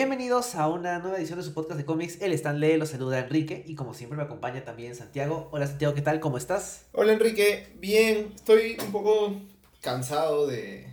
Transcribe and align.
Bienvenidos 0.00 0.54
a 0.54 0.66
una 0.66 0.98
nueva 0.98 1.18
edición 1.18 1.38
de 1.38 1.44
su 1.44 1.52
podcast 1.52 1.78
de 1.78 1.84
cómics. 1.84 2.22
El 2.22 2.32
Stanley 2.32 2.78
los 2.78 2.88
saluda 2.88 3.18
Enrique 3.18 3.64
y 3.66 3.74
como 3.74 3.92
siempre 3.92 4.16
me 4.16 4.22
acompaña 4.22 4.64
también 4.64 4.94
Santiago. 4.94 5.50
Hola 5.52 5.66
Santiago, 5.66 5.94
¿qué 5.94 6.00
tal? 6.00 6.20
¿Cómo 6.20 6.38
estás? 6.38 6.86
Hola 6.92 7.12
Enrique, 7.12 7.66
bien, 7.74 8.32
estoy 8.34 8.78
un 8.82 8.92
poco 8.92 9.36
cansado 9.82 10.46
de, 10.46 10.88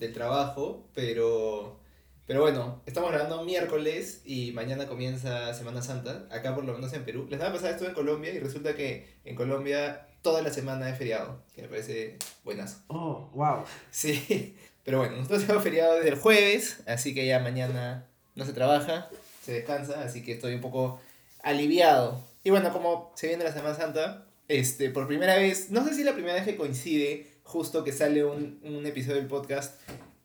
del 0.00 0.12
trabajo, 0.12 0.88
pero, 0.92 1.78
pero 2.26 2.40
bueno, 2.40 2.82
estamos 2.84 3.12
grabando 3.12 3.44
miércoles 3.44 4.22
y 4.24 4.50
mañana 4.50 4.88
comienza 4.88 5.54
Semana 5.54 5.80
Santa, 5.80 6.26
acá 6.28 6.52
por 6.56 6.64
lo 6.64 6.72
menos 6.72 6.92
en 6.94 7.04
Perú. 7.04 7.28
La 7.30 7.36
semana 7.36 7.54
pasada 7.54 7.74
estuve 7.74 7.90
en 7.90 7.94
Colombia 7.94 8.32
y 8.32 8.40
resulta 8.40 8.74
que 8.74 9.20
en 9.24 9.36
Colombia 9.36 10.08
toda 10.20 10.42
la 10.42 10.50
semana 10.52 10.90
es 10.90 10.98
feriado, 10.98 11.44
que 11.54 11.62
me 11.62 11.68
parece 11.68 12.16
buenazo. 12.42 12.78
Oh, 12.88 13.30
wow. 13.34 13.62
Sí, 13.92 14.56
pero 14.84 14.98
bueno, 14.98 15.14
nosotros 15.14 15.42
tenemos 15.42 15.62
feriado 15.62 15.94
desde 15.94 16.08
el 16.08 16.16
jueves, 16.16 16.82
así 16.88 17.14
que 17.14 17.24
ya 17.24 17.38
mañana 17.38 18.07
no 18.38 18.44
se 18.44 18.52
trabaja, 18.52 19.10
se 19.44 19.52
descansa, 19.52 20.00
así 20.02 20.22
que 20.22 20.32
estoy 20.32 20.54
un 20.54 20.60
poco 20.60 21.00
aliviado. 21.42 22.22
Y 22.44 22.50
bueno, 22.50 22.72
como 22.72 23.12
se 23.16 23.26
viene 23.26 23.42
la 23.42 23.52
Semana 23.52 23.74
Santa, 23.74 24.26
este, 24.46 24.90
por 24.90 25.08
primera 25.08 25.34
vez, 25.34 25.70
no 25.70 25.84
sé 25.84 25.92
si 25.92 26.04
la 26.04 26.14
primera 26.14 26.34
vez 26.34 26.44
que 26.44 26.56
coincide 26.56 27.26
justo 27.42 27.82
que 27.82 27.92
sale 27.92 28.24
un, 28.24 28.60
un 28.62 28.86
episodio 28.86 29.16
del 29.16 29.26
podcast 29.26 29.80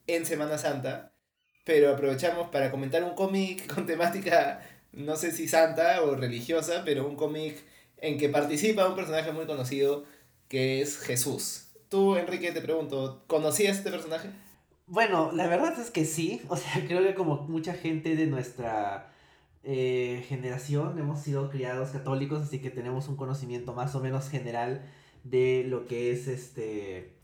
en 0.05 0.27
Semana 0.27 0.59
Santa, 0.59 1.11
pero 1.63 1.91
aprovechamos 1.91 2.49
para 2.49 2.69
comentar 2.69 3.03
un 3.03 3.15
cómic 3.15 3.65
con 3.73 3.87
temática, 3.87 4.61
no 4.91 5.15
sé 5.15 5.31
si 5.31 5.47
santa 5.47 6.03
o 6.03 6.15
religiosa, 6.15 6.83
pero 6.85 7.07
un 7.07 7.15
cómic 7.15 7.57
en 7.97 8.19
que 8.19 8.29
participa 8.29 8.87
un 8.87 8.95
personaje 8.95 9.31
muy 9.31 9.47
conocido 9.47 10.05
que 10.49 10.81
es 10.81 10.99
Jesús. 10.99 11.69
Tú, 11.89 12.15
Enrique, 12.15 12.51
te 12.51 12.61
pregunto, 12.61 13.23
¿conocías 13.25 13.77
este 13.77 13.89
personaje? 13.89 14.29
Bueno, 14.87 15.31
la 15.31 15.47
verdad 15.47 15.79
es 15.79 15.91
que 15.91 16.05
sí. 16.05 16.41
O 16.49 16.57
sea, 16.57 16.83
creo 16.87 17.01
que 17.03 17.15
como 17.15 17.43
mucha 17.47 17.73
gente 17.73 18.15
de 18.15 18.27
nuestra 18.27 19.11
eh, 19.63 20.25
generación 20.27 20.97
hemos 20.99 21.21
sido 21.21 21.49
criados 21.49 21.89
católicos, 21.89 22.43
así 22.43 22.59
que 22.59 22.69
tenemos 22.69 23.07
un 23.07 23.15
conocimiento 23.15 23.73
más 23.73 23.95
o 23.95 24.01
menos 24.01 24.29
general 24.29 24.85
de 25.23 25.65
lo 25.67 25.87
que 25.87 26.11
es 26.11 26.27
este 26.27 27.15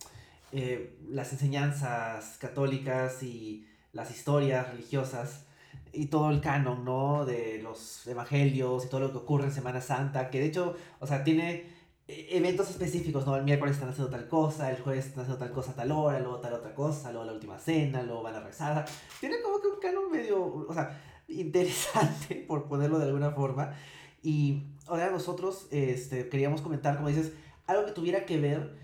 eh, 0.52 0.98
las 1.10 1.32
enseñanzas 1.34 2.38
católicas 2.40 3.22
y 3.24 3.68
las 3.94 4.10
historias 4.12 4.70
religiosas 4.72 5.46
y 5.94 6.08
todo 6.08 6.30
el 6.32 6.42
canon, 6.42 6.86
¿no? 6.86 7.26
De 7.26 7.62
los 7.62 8.08
evangelios 8.08 8.86
y 8.86 8.90
todo 8.90 9.02
lo 9.02 9.12
que 9.12 9.18
ocurre 9.18 9.46
en 9.46 9.52
Semana 9.52 9.82
Santa, 9.82 10.30
que 10.30 10.40
de 10.40 10.46
hecho, 10.48 10.76
o 11.00 11.08
sea, 11.08 11.24
tiene 11.24 11.66
eventos 12.10 12.70
específicos, 12.70 13.26
¿no? 13.26 13.36
El 13.36 13.44
miércoles 13.44 13.76
están 13.76 13.90
haciendo 13.90 14.10
tal 14.10 14.28
cosa, 14.28 14.72
el 14.72 14.82
jueves 14.82 15.06
están 15.06 15.22
haciendo 15.22 15.38
tal 15.38 15.54
cosa 15.54 15.72
a 15.72 15.76
tal 15.76 15.92
hora, 15.92 16.20
luego 16.20 16.40
tal 16.40 16.54
otra 16.54 16.74
cosa, 16.74 17.12
luego 17.12 17.26
la 17.26 17.34
última 17.34 17.60
cena, 17.60 18.02
luego 18.02 18.24
van 18.24 18.36
a 18.36 18.40
rezar. 18.40 18.86
Tiene 19.20 19.42
como 19.42 19.62
que 19.62 19.68
un 19.68 19.80
canon 19.80 20.12
medio, 20.12 20.44
o 20.44 20.74
sea, 20.74 21.00
interesante, 21.28 22.36
por 22.48 22.68
ponerlo 22.68 22.98
de 22.98 23.06
alguna 23.06 23.32
forma. 23.32 23.74
Y 24.24 24.64
ahora 24.88 25.12
nosotros 25.12 25.68
este, 25.72 26.30
queríamos 26.30 26.62
comentar, 26.62 26.96
como 26.96 27.10
dices, 27.10 27.32
algo 27.68 27.86
que 27.86 27.92
tuviera 27.92 28.26
que 28.26 28.40
ver, 28.40 28.76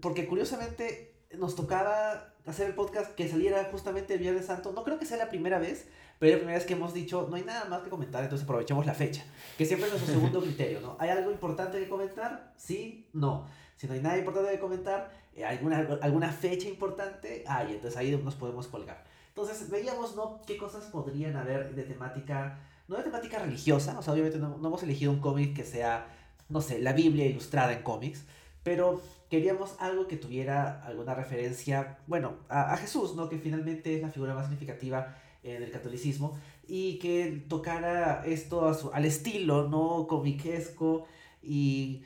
porque 0.00 0.26
curiosamente 0.26 1.14
nos 1.36 1.56
tocaba 1.56 2.34
hacer 2.46 2.68
el 2.68 2.74
podcast 2.74 3.14
que 3.14 3.28
saliera 3.28 3.68
justamente 3.72 4.14
el 4.14 4.20
Viernes 4.20 4.46
Santo. 4.46 4.72
No 4.72 4.84
creo 4.84 4.98
que 4.98 5.04
sea 5.04 5.16
la 5.16 5.28
primera 5.28 5.58
vez, 5.58 5.88
pero 6.18 6.30
es 6.30 6.34
la 6.34 6.38
primera 6.38 6.58
vez 6.58 6.66
que 6.66 6.74
hemos 6.74 6.92
dicho, 6.92 7.26
no 7.30 7.36
hay 7.36 7.44
nada 7.44 7.66
más 7.66 7.82
que 7.82 7.90
comentar, 7.90 8.22
entonces 8.22 8.44
aprovechemos 8.44 8.84
la 8.86 8.94
fecha, 8.94 9.24
que 9.56 9.64
siempre 9.64 9.86
es 9.86 9.92
nuestro 9.92 10.14
segundo 10.14 10.40
criterio, 10.42 10.80
¿no? 10.80 10.96
¿Hay 10.98 11.10
algo 11.10 11.30
importante 11.30 11.78
que 11.78 11.88
comentar? 11.88 12.52
Sí, 12.56 13.08
no. 13.12 13.46
Si 13.76 13.86
no 13.86 13.94
hay 13.94 14.00
nada 14.00 14.18
importante 14.18 14.50
que 14.50 14.58
comentar, 14.58 15.12
eh, 15.34 15.44
¿alguna, 15.44 15.86
alguna 16.02 16.32
fecha 16.32 16.68
importante? 16.68 17.44
Ah, 17.46 17.64
y 17.64 17.74
entonces 17.74 17.96
ahí 17.96 18.10
nos 18.10 18.34
podemos 18.34 18.66
colgar. 18.66 19.04
Entonces 19.28 19.70
veíamos, 19.70 20.16
¿no? 20.16 20.40
¿Qué 20.44 20.56
cosas 20.56 20.86
podrían 20.86 21.36
haber 21.36 21.72
de 21.76 21.84
temática, 21.84 22.58
no 22.88 22.96
de 22.96 23.04
temática 23.04 23.38
religiosa? 23.38 23.96
O 23.96 24.02
sea, 24.02 24.12
obviamente 24.12 24.38
no, 24.38 24.58
no 24.58 24.66
hemos 24.66 24.82
elegido 24.82 25.12
un 25.12 25.20
cómic 25.20 25.54
que 25.54 25.64
sea, 25.64 26.08
no 26.48 26.60
sé, 26.60 26.80
la 26.80 26.92
Biblia 26.92 27.24
ilustrada 27.24 27.72
en 27.72 27.84
cómics, 27.84 28.24
pero 28.64 29.00
queríamos 29.30 29.76
algo 29.78 30.08
que 30.08 30.16
tuviera 30.16 30.82
alguna 30.84 31.14
referencia, 31.14 31.98
bueno, 32.08 32.38
a, 32.48 32.72
a, 32.72 32.76
Jesús, 32.78 33.14
¿no? 33.14 33.28
Que 33.28 33.38
finalmente 33.38 33.94
es 33.94 34.02
la 34.02 34.10
figura 34.10 34.34
más 34.34 34.46
significativa 34.46 35.14
en 35.42 35.62
el 35.62 35.70
catolicismo 35.70 36.38
y 36.66 36.98
que 36.98 37.44
tocara 37.48 38.22
esto 38.26 38.72
su, 38.74 38.90
al 38.92 39.04
estilo, 39.04 39.68
¿no? 39.68 40.06
Comiquesco 40.06 41.06
y 41.42 42.02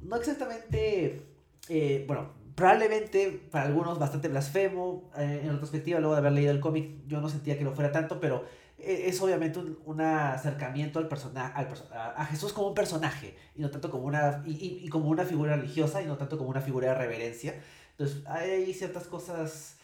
no 0.00 0.16
exactamente, 0.16 1.22
eh, 1.68 2.04
bueno, 2.06 2.30
probablemente 2.54 3.30
para 3.50 3.66
algunos 3.66 3.98
bastante 3.98 4.28
blasfemo, 4.28 5.10
eh, 5.16 5.40
en 5.44 5.52
retrospectiva, 5.52 6.00
luego 6.00 6.14
de 6.14 6.20
haber 6.20 6.32
leído 6.32 6.50
el 6.50 6.60
cómic, 6.60 7.06
yo 7.06 7.20
no 7.20 7.28
sentía 7.28 7.56
que 7.56 7.64
lo 7.64 7.72
fuera 7.72 7.92
tanto, 7.92 8.20
pero 8.20 8.44
eh, 8.78 9.04
es 9.06 9.20
obviamente 9.20 9.58
un, 9.58 9.78
un 9.84 10.00
acercamiento 10.00 10.98
al 10.98 11.08
persona, 11.08 11.46
al 11.48 11.68
a, 11.92 12.24
Jesús 12.26 12.52
como 12.52 12.68
un 12.68 12.74
personaje 12.74 13.36
y 13.54 13.62
no 13.62 13.70
tanto 13.70 13.90
como 13.90 14.04
una 14.04 14.42
y, 14.46 14.52
y, 14.52 14.84
y, 14.84 14.88
como 14.88 15.08
una 15.08 15.24
figura 15.24 15.56
religiosa 15.56 16.02
y 16.02 16.06
no 16.06 16.16
tanto 16.16 16.38
como 16.38 16.50
una 16.50 16.60
figura 16.62 16.88
de 16.88 16.94
reverencia 16.94 17.54
entonces 17.90 18.26
hay 18.26 18.72
ciertas 18.72 19.06
cosas 19.06 19.76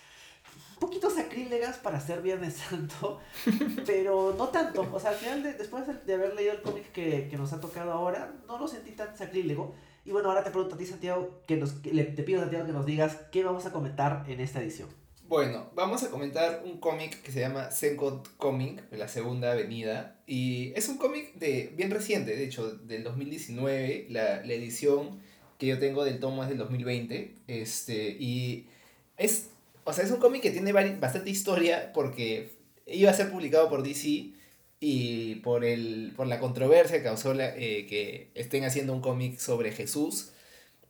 poquito 0.78 1.10
sacrílegas 1.10 1.78
para 1.78 2.00
ser 2.00 2.22
Viernes 2.22 2.54
Santo 2.54 3.20
pero 3.86 4.34
no 4.36 4.48
tanto 4.48 4.88
o 4.92 5.00
sea 5.00 5.10
al 5.10 5.16
final 5.16 5.42
de, 5.42 5.54
después 5.54 5.84
de 6.04 6.14
haber 6.14 6.34
leído 6.34 6.52
el 6.52 6.62
cómic 6.62 6.92
que, 6.92 7.28
que, 7.28 7.36
nos 7.36 7.52
ha 7.52 7.60
tocado 7.60 7.92
ahora 7.92 8.34
no 8.46 8.58
lo 8.58 8.68
sentí 8.68 8.92
tan 8.92 9.16
sacrílego 9.16 9.74
y 10.04 10.12
bueno 10.12 10.28
ahora 10.28 10.44
te 10.44 10.50
pregunto 10.50 10.74
a 10.74 10.78
ti 10.78 10.86
Santiago 10.86 11.40
que 11.46 11.56
nos 11.56 11.72
que 11.72 11.92
le, 11.92 12.04
te 12.04 12.22
pido 12.22 12.40
Santiago 12.40 12.66
que 12.66 12.72
nos 12.72 12.86
digas 12.86 13.16
qué 13.32 13.42
vamos 13.44 13.66
a 13.66 13.72
comentar 13.72 14.24
en 14.28 14.40
esta 14.40 14.60
edición 14.60 14.88
bueno, 15.28 15.70
vamos 15.74 16.04
a 16.04 16.10
comentar 16.10 16.62
un 16.64 16.78
cómic 16.78 17.20
que 17.20 17.32
se 17.32 17.40
llama 17.40 17.72
Second 17.72 18.22
Comic, 18.36 18.84
la 18.92 19.08
segunda 19.08 19.50
avenida. 19.50 20.20
Y 20.24 20.72
es 20.76 20.88
un 20.88 20.98
cómic 20.98 21.34
de 21.34 21.72
bien 21.76 21.90
reciente, 21.90 22.36
de 22.36 22.44
hecho, 22.44 22.70
del 22.76 23.02
2019. 23.02 24.06
La, 24.08 24.44
la 24.44 24.52
edición 24.52 25.18
que 25.58 25.66
yo 25.66 25.80
tengo 25.80 26.04
del 26.04 26.20
tomo 26.20 26.44
es 26.44 26.48
del 26.48 26.58
2020. 26.58 27.34
Este, 27.48 28.16
y 28.20 28.68
es, 29.16 29.50
o 29.86 29.92
sea, 29.92 30.04
es 30.04 30.10
un 30.10 30.18
cómic 30.18 30.42
que 30.42 30.50
tiene 30.50 30.72
bastante 30.72 31.30
historia 31.30 31.92
porque 31.94 32.50
iba 32.86 33.10
a 33.10 33.14
ser 33.14 33.30
publicado 33.30 33.68
por 33.68 33.84
DC 33.84 34.32
y 34.80 35.36
por, 35.36 35.64
el, 35.64 36.12
por 36.16 36.26
la 36.26 36.40
controversia 36.40 36.98
que 36.98 37.04
causó 37.04 37.34
la, 37.34 37.56
eh, 37.56 37.86
que 37.86 38.30
estén 38.34 38.64
haciendo 38.64 38.92
un 38.92 39.00
cómic 39.00 39.38
sobre 39.38 39.70
Jesús. 39.70 40.32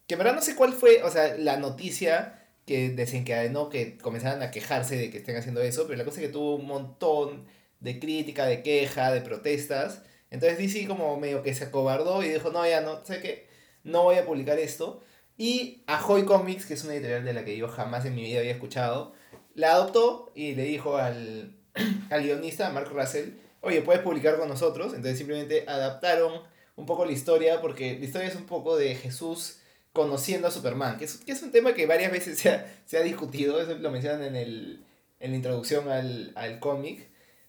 Que 0.07 0.15
en 0.15 0.19
verdad 0.19 0.35
no 0.35 0.41
sé 0.43 0.57
cuál 0.57 0.73
fue, 0.73 1.03
o 1.03 1.11
sea, 1.11 1.37
la 1.37 1.59
noticia 1.59 2.43
que 2.65 2.89
desencadenó 2.89 3.69
que 3.69 3.99
comenzaran 3.99 4.43
a 4.43 4.51
quejarse 4.51 4.97
de 4.97 5.11
que 5.11 5.19
estén 5.19 5.37
haciendo 5.37 5.61
eso, 5.61 5.87
pero 5.87 5.99
la 5.99 6.05
cosa 6.05 6.21
es 6.21 6.27
que 6.29 6.33
tuvo 6.33 6.57
un 6.57 6.67
montón 6.67 7.47
de 7.81 7.99
crítica, 8.01 8.47
de 8.47 8.63
queja, 8.63 9.13
de 9.13 9.21
protestas. 9.21 10.03
Entonces 10.31 10.59
DC 10.59 10.87
como 10.89 11.19
medio 11.19 11.43
que 11.43 11.55
se 11.55 11.65
acobardó 11.65 12.23
y 12.23 12.29
dijo, 12.31 12.51
no, 12.51 12.67
ya 12.67 12.81
no, 12.81 13.05
sé 13.05 13.21
qué, 13.21 13.47
no 13.85 14.05
voy 14.05 14.17
a 14.17 14.25
publicar 14.25 14.59
esto. 14.59 15.03
Y 15.39 15.83
Ahoy 15.87 16.25
Comics, 16.25 16.67
que 16.67 16.75
es 16.75 16.85
una 16.85 16.95
editorial 16.95 17.25
de 17.25 17.33
la 17.35 17.45
que 17.45 17.57
yo 17.57 17.69
jamás 17.69 18.05
en 18.05 18.15
mi 18.15 18.23
vida 18.23 18.41
había 18.41 18.53
escuchado, 18.53 19.13
la 19.55 19.73
adoptó 19.73 20.33
y 20.35 20.55
le 20.55 20.65
dijo 20.65 20.97
al, 20.97 21.57
al 22.11 22.23
guionista, 22.23 22.71
Mark 22.71 22.91
Russell, 22.93 23.31
oye, 23.61 23.83
puedes 23.83 24.03
publicar 24.03 24.39
con 24.39 24.49
nosotros. 24.49 24.95
Entonces 24.95 25.19
simplemente 25.19 25.65
adaptaron 25.67 26.43
un 26.77 26.87
poco 26.87 27.05
la 27.05 27.13
historia, 27.13 27.61
porque 27.61 27.99
la 27.99 28.05
historia 28.05 28.29
es 28.29 28.37
un 28.37 28.47
poco 28.47 28.77
de 28.77 28.95
Jesús 28.95 29.59
conociendo 29.93 30.47
a 30.47 30.51
Superman, 30.51 30.99
que 30.99 31.07
es, 31.07 31.17
que 31.17 31.33
es 31.33 31.43
un 31.43 31.51
tema 31.51 31.73
que 31.73 31.87
varias 31.87 32.13
veces 32.13 32.39
se 32.39 32.51
ha, 32.51 32.67
se 32.85 32.99
ha 32.99 33.03
discutido, 33.03 33.61
eso 33.61 33.75
lo 33.79 33.91
mencionan 33.91 34.25
en, 34.25 34.37
el, 34.37 34.85
en 35.21 35.31
la 35.31 35.37
introducción 35.37 35.89
al, 35.89 36.33
al 36.35 36.61
cómic, 36.61 37.09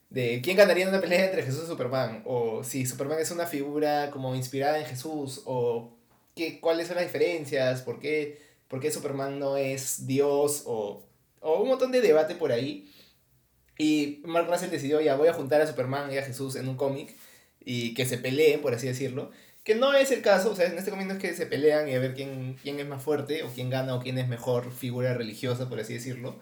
de 0.09 0.39
quién 0.41 0.55
ganaría 0.55 0.83
en 0.83 0.89
una 0.89 1.01
pelea 1.01 1.25
entre 1.25 1.43
Jesús 1.43 1.65
y 1.65 1.67
Superman, 1.67 2.23
o 2.25 2.63
si 2.63 2.85
Superman 2.85 3.19
es 3.19 3.31
una 3.31 3.47
figura 3.47 4.11
como 4.11 4.33
inspirada 4.33 4.79
en 4.79 4.85
Jesús, 4.85 5.41
o 5.45 5.96
qué, 6.37 6.61
cuáles 6.61 6.87
son 6.87 6.95
las 6.95 7.05
diferencias, 7.05 7.81
por 7.81 7.99
qué, 7.99 8.39
por 8.69 8.79
qué 8.79 8.91
Superman 8.91 9.39
no 9.39 9.57
es 9.57 10.07
Dios, 10.07 10.63
o, 10.65 11.03
o 11.41 11.61
un 11.61 11.67
montón 11.67 11.91
de 11.91 11.99
debate 11.99 12.35
por 12.35 12.53
ahí. 12.53 12.89
Y 13.77 14.21
Mark 14.25 14.47
Russell 14.49 14.69
decidió, 14.69 15.01
ya 15.01 15.15
voy 15.15 15.27
a 15.27 15.33
juntar 15.33 15.59
a 15.61 15.67
Superman 15.67 16.11
y 16.11 16.17
a 16.17 16.23
Jesús 16.23 16.55
en 16.55 16.69
un 16.69 16.77
cómic, 16.77 17.15
y 17.65 17.93
que 17.93 18.05
se 18.05 18.17
peleen, 18.17 18.61
por 18.61 18.73
así 18.73 18.87
decirlo. 18.87 19.31
Que 19.63 19.75
no 19.75 19.93
es 19.93 20.11
el 20.11 20.21
caso, 20.21 20.51
o 20.51 20.55
sea, 20.55 20.67
en 20.67 20.77
este 20.77 20.91
cómic 20.91 21.07
no 21.07 21.13
es 21.15 21.19
que 21.19 21.33
se 21.33 21.45
pelean 21.45 21.89
y 21.89 21.93
a 21.93 21.99
ver 21.99 22.13
quién, 22.13 22.55
quién 22.61 22.79
es 22.79 22.87
más 22.87 23.03
fuerte, 23.03 23.43
o 23.43 23.49
quién 23.49 23.69
gana, 23.69 23.95
o 23.95 23.99
quién 23.99 24.17
es 24.17 24.29
mejor 24.29 24.71
figura 24.71 25.13
religiosa, 25.13 25.67
por 25.67 25.79
así 25.79 25.93
decirlo. 25.93 26.39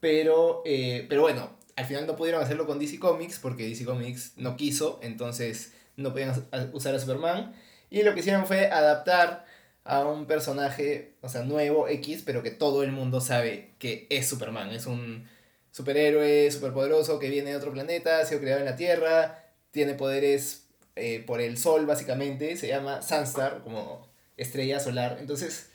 Pero, 0.00 0.62
eh, 0.64 1.06
pero 1.08 1.22
bueno, 1.22 1.50
al 1.76 1.86
final 1.86 2.06
no 2.06 2.16
pudieron 2.16 2.42
hacerlo 2.42 2.66
con 2.66 2.78
DC 2.78 2.98
Comics, 2.98 3.38
porque 3.38 3.68
DC 3.68 3.84
Comics 3.84 4.34
no 4.36 4.56
quiso, 4.56 5.00
entonces 5.02 5.72
no 5.96 6.12
podían 6.12 6.46
usar 6.72 6.94
a 6.94 6.98
Superman. 6.98 7.54
Y 7.92 8.04
lo 8.04 8.14
que 8.14 8.20
hicieron 8.20 8.46
fue 8.46 8.68
adaptar 8.68 9.44
a 9.84 10.06
un 10.06 10.24
personaje, 10.26 11.12
o 11.20 11.28
sea, 11.28 11.42
nuevo, 11.42 11.88
X, 11.88 12.22
pero 12.24 12.42
que 12.42 12.50
todo 12.50 12.82
el 12.82 12.90
mundo 12.90 13.20
sabe 13.20 13.74
que 13.78 14.06
es 14.08 14.26
Superman. 14.26 14.70
Es 14.70 14.86
un 14.86 15.28
superhéroe 15.72 16.50
superpoderoso 16.50 17.18
que 17.18 17.28
viene 17.28 17.50
de 17.50 17.56
otro 17.56 17.70
planeta, 17.70 18.18
ha 18.18 18.24
sido 18.24 18.40
creado 18.40 18.60
en 18.60 18.64
la 18.64 18.76
Tierra, 18.76 19.44
tiene 19.72 19.92
poderes 19.92 20.68
eh, 20.96 21.22
por 21.26 21.42
el 21.42 21.58
sol, 21.58 21.84
básicamente. 21.84 22.56
Se 22.56 22.66
llama 22.66 23.02
Sunstar, 23.02 23.60
como 23.62 24.08
estrella 24.38 24.80
solar. 24.80 25.18
Entonces, 25.20 25.68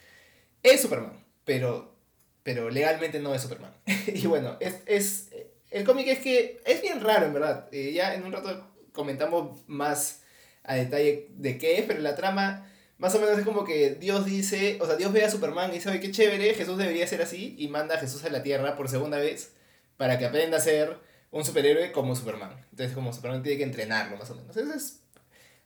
es 0.63 0.81
Superman, 0.81 1.23
pero, 1.45 1.93
pero 2.41 2.71
legalmente 2.71 3.19
no 3.19 3.35
es 3.35 3.43
Superman. 3.43 3.75
y 4.07 4.25
bueno, 4.25 4.57
es, 4.59 4.77
es, 4.87 5.29
el 5.69 5.83
cómic 5.83 6.07
es 6.07 6.17
que 6.17 6.61
es 6.65 6.81
bien 6.81 6.99
raro, 6.99 7.27
en 7.27 7.33
verdad. 7.33 7.69
Eh, 7.71 7.93
ya 7.93 8.15
en 8.15 8.23
un 8.23 8.31
rato 8.31 8.71
comentamos 8.91 9.59
más 9.67 10.23
a 10.67 10.75
detalle 10.75 11.29
de 11.31 11.57
qué 11.57 11.79
es, 11.79 11.85
pero 11.85 11.99
la 12.01 12.15
trama 12.15 12.71
más 12.99 13.13
o 13.15 13.19
menos 13.19 13.37
es 13.37 13.45
como 13.45 13.63
que 13.63 13.95
Dios 13.95 14.25
dice, 14.25 14.77
o 14.81 14.85
sea, 14.85 14.95
Dios 14.95 15.11
ve 15.11 15.23
a 15.23 15.31
Superman 15.31 15.71
y 15.71 15.75
dice, 15.75 15.89
oye, 15.89 15.99
qué 15.99 16.11
chévere, 16.11 16.53
Jesús 16.53 16.77
debería 16.77 17.07
ser 17.07 17.21
así, 17.21 17.55
y 17.57 17.67
manda 17.67 17.95
a 17.95 17.99
Jesús 17.99 18.23
a 18.23 18.29
la 18.29 18.43
Tierra 18.43 18.75
por 18.75 18.89
segunda 18.89 19.17
vez 19.17 19.53
para 19.97 20.17
que 20.19 20.25
aprenda 20.25 20.57
a 20.57 20.61
ser 20.61 20.97
un 21.31 21.43
superhéroe 21.43 21.91
como 21.91 22.15
Superman. 22.15 22.55
Entonces, 22.71 22.95
como 22.95 23.13
Superman 23.13 23.43
tiene 23.43 23.57
que 23.57 23.63
entrenarlo, 23.63 24.17
más 24.17 24.29
o 24.29 24.35
menos. 24.35 24.55
Eso 24.55 24.73
es 24.73 25.01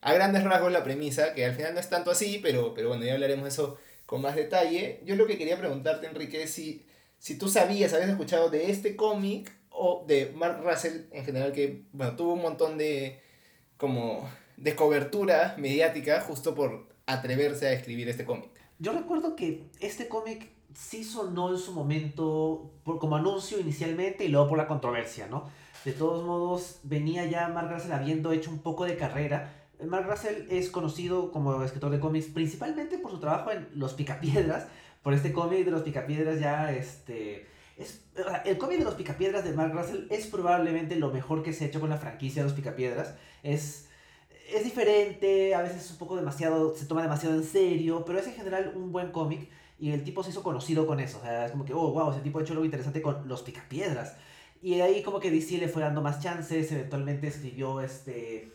a 0.01 0.13
grandes 0.13 0.43
rasgos 0.43 0.71
la 0.71 0.83
premisa, 0.83 1.33
que 1.33 1.45
al 1.45 1.53
final 1.53 1.75
no 1.75 1.79
es 1.79 1.89
tanto 1.89 2.11
así, 2.11 2.39
pero, 2.41 2.73
pero 2.73 2.89
bueno, 2.89 3.05
ya 3.05 3.13
hablaremos 3.13 3.43
de 3.43 3.49
eso 3.49 3.77
con 4.05 4.21
más 4.21 4.35
detalle. 4.35 4.99
Yo 5.05 5.15
lo 5.15 5.27
que 5.27 5.37
quería 5.37 5.57
preguntarte, 5.57 6.07
Enrique, 6.07 6.43
es 6.43 6.51
si, 6.51 6.85
si 7.19 7.37
tú 7.37 7.47
sabías, 7.47 7.93
habías 7.93 8.09
escuchado 8.09 8.49
de 8.49 8.71
este 8.71 8.95
cómic 8.95 9.51
o 9.69 10.03
de 10.07 10.31
Mark 10.35 10.61
Russell 10.63 11.03
en 11.11 11.23
general, 11.23 11.53
que, 11.53 11.83
bueno, 11.91 12.15
tuvo 12.15 12.33
un 12.33 12.41
montón 12.41 12.77
de, 12.79 13.21
como, 13.77 14.27
de 14.61 14.75
cobertura 14.75 15.55
mediática 15.57 16.21
justo 16.21 16.53
por 16.53 16.87
atreverse 17.07 17.67
a 17.67 17.73
escribir 17.73 18.07
este 18.09 18.25
cómic. 18.25 18.49
Yo 18.77 18.93
recuerdo 18.93 19.35
que 19.35 19.65
este 19.79 20.07
cómic 20.07 20.49
sí 20.73 21.03
sonó 21.03 21.51
en 21.51 21.57
su 21.57 21.73
momento 21.73 22.71
por, 22.83 22.99
como 22.99 23.15
anuncio 23.15 23.59
inicialmente 23.59 24.23
y 24.23 24.27
luego 24.27 24.49
por 24.49 24.57
la 24.57 24.67
controversia, 24.67 25.27
¿no? 25.27 25.49
De 25.83 25.93
todos 25.93 26.23
modos, 26.23 26.79
venía 26.83 27.25
ya 27.25 27.47
Mark 27.47 27.71
Russell 27.71 27.91
habiendo 27.91 28.31
hecho 28.31 28.51
un 28.51 28.59
poco 28.59 28.85
de 28.85 28.97
carrera. 28.97 29.51
Mark 29.83 30.07
Russell 30.07 30.45
es 30.49 30.69
conocido 30.69 31.31
como 31.31 31.63
escritor 31.63 31.89
de 31.89 31.99
cómics 31.99 32.27
principalmente 32.27 32.99
por 32.99 33.11
su 33.11 33.19
trabajo 33.19 33.51
en 33.51 33.67
Los 33.73 33.95
Picapiedras. 33.95 34.67
Por 35.01 35.15
este 35.15 35.33
cómic 35.33 35.65
de 35.65 35.71
Los 35.71 35.81
Picapiedras 35.81 36.39
ya, 36.39 36.71
este... 36.71 37.47
Es, 37.77 38.03
el 38.45 38.59
cómic 38.59 38.77
de 38.77 38.83
Los 38.83 38.93
Picapiedras 38.93 39.43
de 39.43 39.53
Mark 39.53 39.73
Russell 39.73 40.05
es 40.11 40.27
probablemente 40.27 40.97
lo 40.97 41.09
mejor 41.09 41.41
que 41.41 41.51
se 41.51 41.65
ha 41.65 41.67
hecho 41.67 41.79
con 41.79 41.89
la 41.89 41.97
franquicia 41.97 42.43
de 42.43 42.49
Los 42.49 42.55
Picapiedras. 42.55 43.15
Es 43.41 43.87
es 44.53 44.63
diferente, 44.63 45.55
a 45.55 45.61
veces 45.61 45.85
es 45.85 45.91
un 45.91 45.97
poco 45.97 46.15
demasiado, 46.15 46.75
se 46.75 46.85
toma 46.85 47.01
demasiado 47.01 47.35
en 47.35 47.43
serio, 47.43 48.03
pero 48.05 48.19
es 48.19 48.27
en 48.27 48.33
general 48.33 48.73
un 48.75 48.91
buen 48.91 49.11
cómic 49.11 49.49
y 49.79 49.91
el 49.91 50.03
tipo 50.03 50.23
se 50.23 50.29
hizo 50.29 50.43
conocido 50.43 50.85
con 50.85 50.99
eso. 50.99 51.17
O 51.19 51.21
sea, 51.21 51.45
es 51.45 51.51
como 51.51 51.65
que, 51.65 51.73
oh, 51.73 51.91
wow, 51.91 52.11
ese 52.11 52.21
tipo 52.21 52.39
ha 52.39 52.41
hecho 52.43 52.53
algo 52.53 52.65
interesante 52.65 53.01
con 53.01 53.27
los 53.27 53.41
picapiedras. 53.41 54.15
Y 54.61 54.75
de 54.75 54.83
ahí 54.83 55.01
como 55.01 55.19
que 55.19 55.31
DC 55.31 55.57
le 55.57 55.67
fue 55.67 55.81
dando 55.81 56.01
más 56.01 56.21
chances, 56.21 56.71
eventualmente 56.71 57.27
escribió 57.27 57.81
este... 57.81 58.51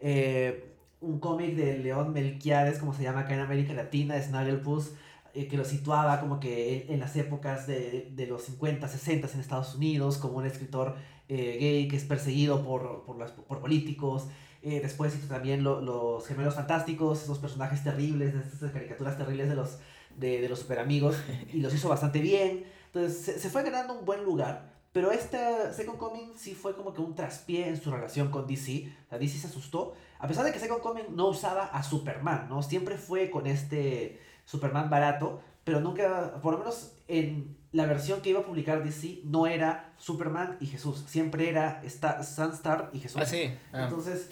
Eh, 0.00 0.68
un 1.00 1.18
cómic 1.18 1.56
de 1.56 1.78
León 1.78 2.12
Melquiades, 2.12 2.78
como 2.78 2.94
se 2.94 3.02
llama 3.02 3.20
acá 3.20 3.34
en 3.34 3.40
América 3.40 3.74
Latina, 3.74 4.20
Snagglepuss, 4.22 4.92
eh, 5.34 5.48
que 5.48 5.56
lo 5.56 5.64
situaba 5.64 6.20
como 6.20 6.38
que 6.38 6.86
en, 6.88 7.00
las 7.00 7.16
épocas 7.16 7.66
de, 7.66 8.10
de, 8.14 8.26
los 8.26 8.44
50, 8.44 8.86
60 8.86 9.28
en 9.32 9.40
Estados 9.40 9.74
Unidos, 9.74 10.18
como 10.18 10.38
un 10.38 10.46
escritor 10.46 10.94
eh, 11.28 11.56
gay 11.58 11.88
que 11.88 11.96
es 11.96 12.04
perseguido 12.04 12.64
por, 12.64 13.04
por, 13.04 13.32
por 13.32 13.60
políticos. 13.60 14.28
Eh, 14.62 14.80
después 14.80 15.14
hizo 15.16 15.26
también 15.26 15.64
los 15.64 16.26
gemelos 16.26 16.54
fantásticos, 16.54 17.22
esos 17.22 17.38
personajes 17.38 17.82
terribles, 17.82 18.34
esas 18.34 18.70
caricaturas 18.70 19.18
terribles 19.18 19.48
de 19.48 19.56
los, 19.56 19.78
de, 20.16 20.40
de 20.40 20.48
los 20.48 20.60
super 20.60 20.78
amigos, 20.78 21.16
y 21.52 21.60
los 21.60 21.74
hizo 21.74 21.88
bastante 21.88 22.20
bien. 22.20 22.64
Entonces 22.94 23.40
se, 23.40 23.50
fue 23.50 23.62
ganando 23.62 23.94
un 23.98 24.04
buen 24.04 24.22
lugar. 24.22 24.70
Pero 24.92 25.10
este 25.10 25.38
Second 25.72 25.96
Coming 25.96 26.34
sí 26.36 26.54
fue 26.54 26.76
como 26.76 26.92
que 26.92 27.00
un 27.00 27.14
traspié 27.14 27.68
en 27.68 27.80
su 27.80 27.90
relación 27.90 28.30
con 28.30 28.46
DC. 28.46 28.92
O 29.06 29.08
sea, 29.08 29.18
DC 29.18 29.38
se 29.38 29.46
asustó. 29.46 29.94
A 30.18 30.28
pesar 30.28 30.44
de 30.44 30.52
que 30.52 30.58
Second 30.58 30.82
Coming 30.82 31.16
no 31.16 31.28
usaba 31.28 31.64
a 31.64 31.82
Superman, 31.82 32.46
¿no? 32.50 32.62
Siempre 32.62 32.98
fue 32.98 33.30
con 33.30 33.46
este 33.46 34.20
Superman 34.44 34.90
barato. 34.90 35.40
Pero 35.64 35.80
nunca, 35.80 36.38
por 36.42 36.52
lo 36.52 36.58
menos 36.58 36.92
en 37.08 37.56
la 37.72 37.86
versión 37.86 38.20
que 38.20 38.30
iba 38.30 38.40
a 38.40 38.44
publicar 38.44 38.84
DC 38.84 39.22
no 39.24 39.46
era 39.46 39.94
Superman 39.96 40.58
y 40.60 40.66
Jesús, 40.66 41.04
siempre 41.06 41.48
era 41.48 41.80
Star, 41.84 42.22
Sunstar 42.24 42.90
y 42.92 43.00
Jesús. 43.00 43.20
Ah, 43.20 43.26
sí. 43.26 43.54
Ah. 43.72 43.84
Entonces, 43.84 44.30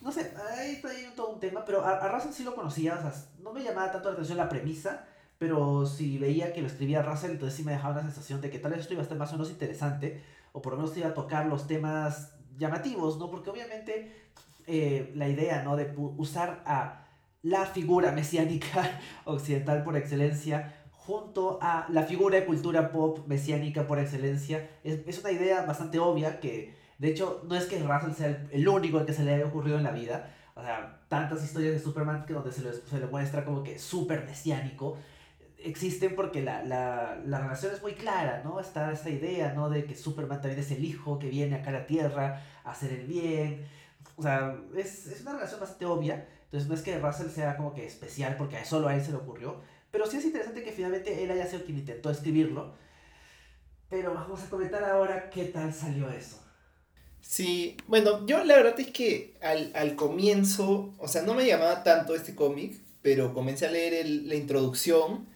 no 0.00 0.12
sé, 0.12 0.32
ahí 0.56 0.76
está 0.76 0.88
todo 1.16 1.30
un 1.30 1.40
tema, 1.40 1.64
pero 1.64 1.84
a, 1.84 1.98
a 1.98 2.08
Russell 2.08 2.32
sí 2.32 2.44
lo 2.44 2.54
conocía, 2.54 2.94
o 2.94 3.00
sea, 3.00 3.12
no 3.42 3.52
me 3.52 3.64
llamaba 3.64 3.90
tanto 3.90 4.08
la 4.08 4.14
atención 4.14 4.38
la 4.38 4.48
premisa, 4.48 5.06
pero 5.38 5.86
si 5.86 6.18
veía 6.18 6.52
que 6.52 6.60
lo 6.60 6.68
escribía 6.68 7.02
Russell, 7.02 7.32
entonces 7.32 7.56
sí 7.56 7.64
me 7.64 7.72
dejaba 7.72 7.94
una 7.94 8.02
sensación 8.02 8.40
de 8.40 8.50
que 8.50 8.60
tal 8.60 8.70
vez 8.70 8.80
esto 8.80 8.94
iba 8.94 9.02
a 9.02 9.04
estar 9.04 9.18
más 9.18 9.30
o 9.30 9.32
menos 9.32 9.50
interesante, 9.50 10.22
o 10.52 10.62
por 10.62 10.74
lo 10.74 10.78
menos 10.78 10.96
iba 10.96 11.08
a 11.08 11.14
tocar 11.14 11.46
los 11.46 11.66
temas 11.66 12.32
llamativos, 12.56 13.18
¿no? 13.18 13.28
Porque 13.28 13.50
obviamente 13.50 14.30
eh, 14.66 15.12
la 15.16 15.28
idea, 15.28 15.62
¿no? 15.62 15.76
De 15.76 15.94
usar 15.96 16.62
a 16.64 17.06
la 17.42 17.66
figura 17.66 18.12
mesiánica 18.12 19.00
occidental 19.24 19.82
por 19.84 19.96
excelencia 19.96 20.77
junto 21.08 21.58
a 21.62 21.86
la 21.88 22.02
figura 22.02 22.38
de 22.38 22.44
cultura 22.44 22.92
pop 22.92 23.26
mesiánica 23.26 23.86
por 23.86 23.98
excelencia. 23.98 24.68
Es, 24.84 25.00
es, 25.06 25.18
una 25.20 25.32
idea 25.32 25.62
bastante 25.62 25.98
obvia 25.98 26.38
que, 26.38 26.76
de 26.98 27.08
hecho, 27.08 27.42
no 27.48 27.54
es 27.54 27.64
que 27.64 27.78
Russell 27.78 28.12
sea 28.12 28.46
el, 28.50 28.68
único 28.68 29.06
que 29.06 29.14
se 29.14 29.22
le 29.22 29.32
haya 29.32 29.46
ocurrido 29.46 29.78
en 29.78 29.84
la 29.84 29.90
vida. 29.90 30.34
O 30.54 30.60
sea, 30.60 31.00
tantas 31.08 31.42
historias 31.42 31.72
de 31.72 31.80
Superman 31.80 32.26
que 32.26 32.34
donde 32.34 32.52
se 32.52 32.60
le, 32.60 32.74
se 32.74 33.06
muestra 33.06 33.46
como 33.46 33.62
que 33.62 33.78
súper 33.78 34.26
mesiánico 34.26 34.98
existen 35.56 36.14
porque 36.14 36.42
la, 36.42 36.62
la, 36.62 37.18
la, 37.24 37.40
relación 37.40 37.72
es 37.72 37.80
muy 37.80 37.94
clara, 37.94 38.42
¿no? 38.44 38.60
Está 38.60 38.92
esta 38.92 39.08
idea, 39.08 39.54
¿no? 39.54 39.70
De 39.70 39.86
que 39.86 39.96
Superman 39.96 40.42
también 40.42 40.60
es 40.60 40.70
el 40.72 40.84
hijo 40.84 41.18
que 41.18 41.30
viene 41.30 41.56
acá 41.56 41.70
a 41.70 41.72
la 41.72 41.86
Tierra 41.86 42.42
a 42.64 42.72
hacer 42.72 42.92
el 42.92 43.06
bien. 43.06 43.66
O 44.16 44.22
sea, 44.22 44.54
es, 44.76 45.06
es 45.06 45.22
una 45.22 45.32
relación 45.32 45.60
bastante 45.60 45.86
obvia. 45.86 46.28
Entonces 46.44 46.68
no 46.68 46.74
es 46.74 46.82
que 46.82 46.98
Russell 46.98 47.30
sea 47.30 47.56
como 47.56 47.72
que 47.72 47.86
especial 47.86 48.36
porque 48.36 48.62
solo 48.66 48.88
a 48.88 48.94
él 48.94 49.02
se 49.02 49.10
le 49.10 49.16
ocurrió, 49.16 49.62
pero 49.90 50.06
sí 50.06 50.18
es 50.18 50.24
interesante 50.24 50.62
que 50.62 50.72
finalmente 50.72 51.22
él 51.22 51.30
haya 51.30 51.46
sido 51.46 51.64
quien 51.64 51.78
intentó 51.78 52.10
escribirlo. 52.10 52.74
Pero 53.88 54.12
vamos 54.12 54.42
a 54.42 54.50
comentar 54.50 54.84
ahora 54.84 55.30
qué 55.30 55.46
tal 55.46 55.72
salió 55.72 56.10
eso. 56.10 56.38
Sí, 57.20 57.76
bueno, 57.86 58.26
yo 58.26 58.44
la 58.44 58.56
verdad 58.56 58.78
es 58.78 58.88
que 58.88 59.34
al, 59.42 59.72
al 59.74 59.96
comienzo, 59.96 60.94
o 60.98 61.08
sea, 61.08 61.22
no 61.22 61.34
me 61.34 61.46
llamaba 61.46 61.82
tanto 61.82 62.14
este 62.14 62.34
cómic, 62.34 62.78
pero 63.02 63.32
comencé 63.32 63.66
a 63.66 63.70
leer 63.70 63.94
el, 63.94 64.28
la 64.28 64.34
introducción. 64.34 65.26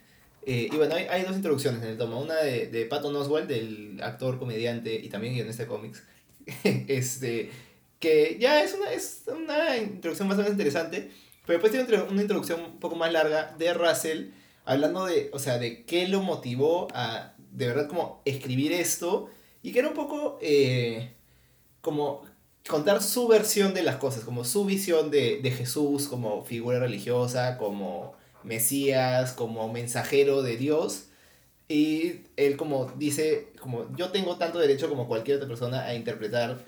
Eh, 0.44 0.68
y 0.70 0.76
bueno, 0.76 0.94
hay, 0.94 1.04
hay, 1.04 1.22
dos 1.22 1.36
introducciones 1.36 1.82
en 1.82 1.90
el 1.90 1.98
tomo. 1.98 2.20
Una 2.20 2.36
de, 2.36 2.66
de 2.66 2.84
Patton 2.86 3.14
Oswalt, 3.16 3.48
del 3.48 4.00
actor, 4.02 4.38
comediante 4.38 4.94
y 4.94 5.08
también 5.08 5.34
guionista 5.34 5.62
de 5.62 5.68
cómics. 5.68 6.02
este, 6.64 7.50
que 7.98 8.36
ya 8.40 8.62
es 8.62 8.74
una, 8.74 8.92
es 8.92 9.22
una 9.28 9.76
introducción 9.76 10.28
bastante 10.28 10.52
interesante. 10.52 11.10
Pero 11.46 11.58
después 11.58 11.72
tiene 11.72 12.02
una 12.04 12.22
introducción 12.22 12.60
un 12.60 12.78
poco 12.78 12.96
más 12.96 13.12
larga 13.12 13.54
de 13.58 13.72
Russell 13.74 14.30
hablando 14.64 15.06
de, 15.06 15.30
o 15.32 15.38
sea, 15.38 15.58
de 15.58 15.84
qué 15.84 16.08
lo 16.08 16.22
motivó 16.22 16.88
a, 16.94 17.34
de 17.50 17.66
verdad, 17.66 17.88
como 17.88 18.22
escribir 18.24 18.72
esto 18.72 19.28
y 19.62 19.72
que 19.72 19.80
era 19.80 19.88
un 19.88 19.94
poco 19.94 20.38
eh, 20.40 21.12
como 21.80 22.22
contar 22.68 23.02
su 23.02 23.28
versión 23.28 23.74
de 23.74 23.82
las 23.82 23.96
cosas, 23.96 24.24
como 24.24 24.44
su 24.44 24.64
visión 24.64 25.10
de, 25.10 25.40
de 25.42 25.50
Jesús 25.50 26.08
como 26.08 26.44
figura 26.44 26.78
religiosa, 26.78 27.58
como 27.58 28.14
Mesías, 28.44 29.32
como 29.32 29.72
mensajero 29.72 30.42
de 30.42 30.56
Dios. 30.56 31.06
Y 31.68 32.22
él 32.36 32.56
como 32.56 32.86
dice, 32.96 33.48
como 33.60 33.94
yo 33.96 34.10
tengo 34.10 34.36
tanto 34.36 34.58
derecho 34.58 34.88
como 34.88 35.08
cualquier 35.08 35.38
otra 35.38 35.48
persona 35.48 35.84
a 35.84 35.94
interpretar 35.94 36.58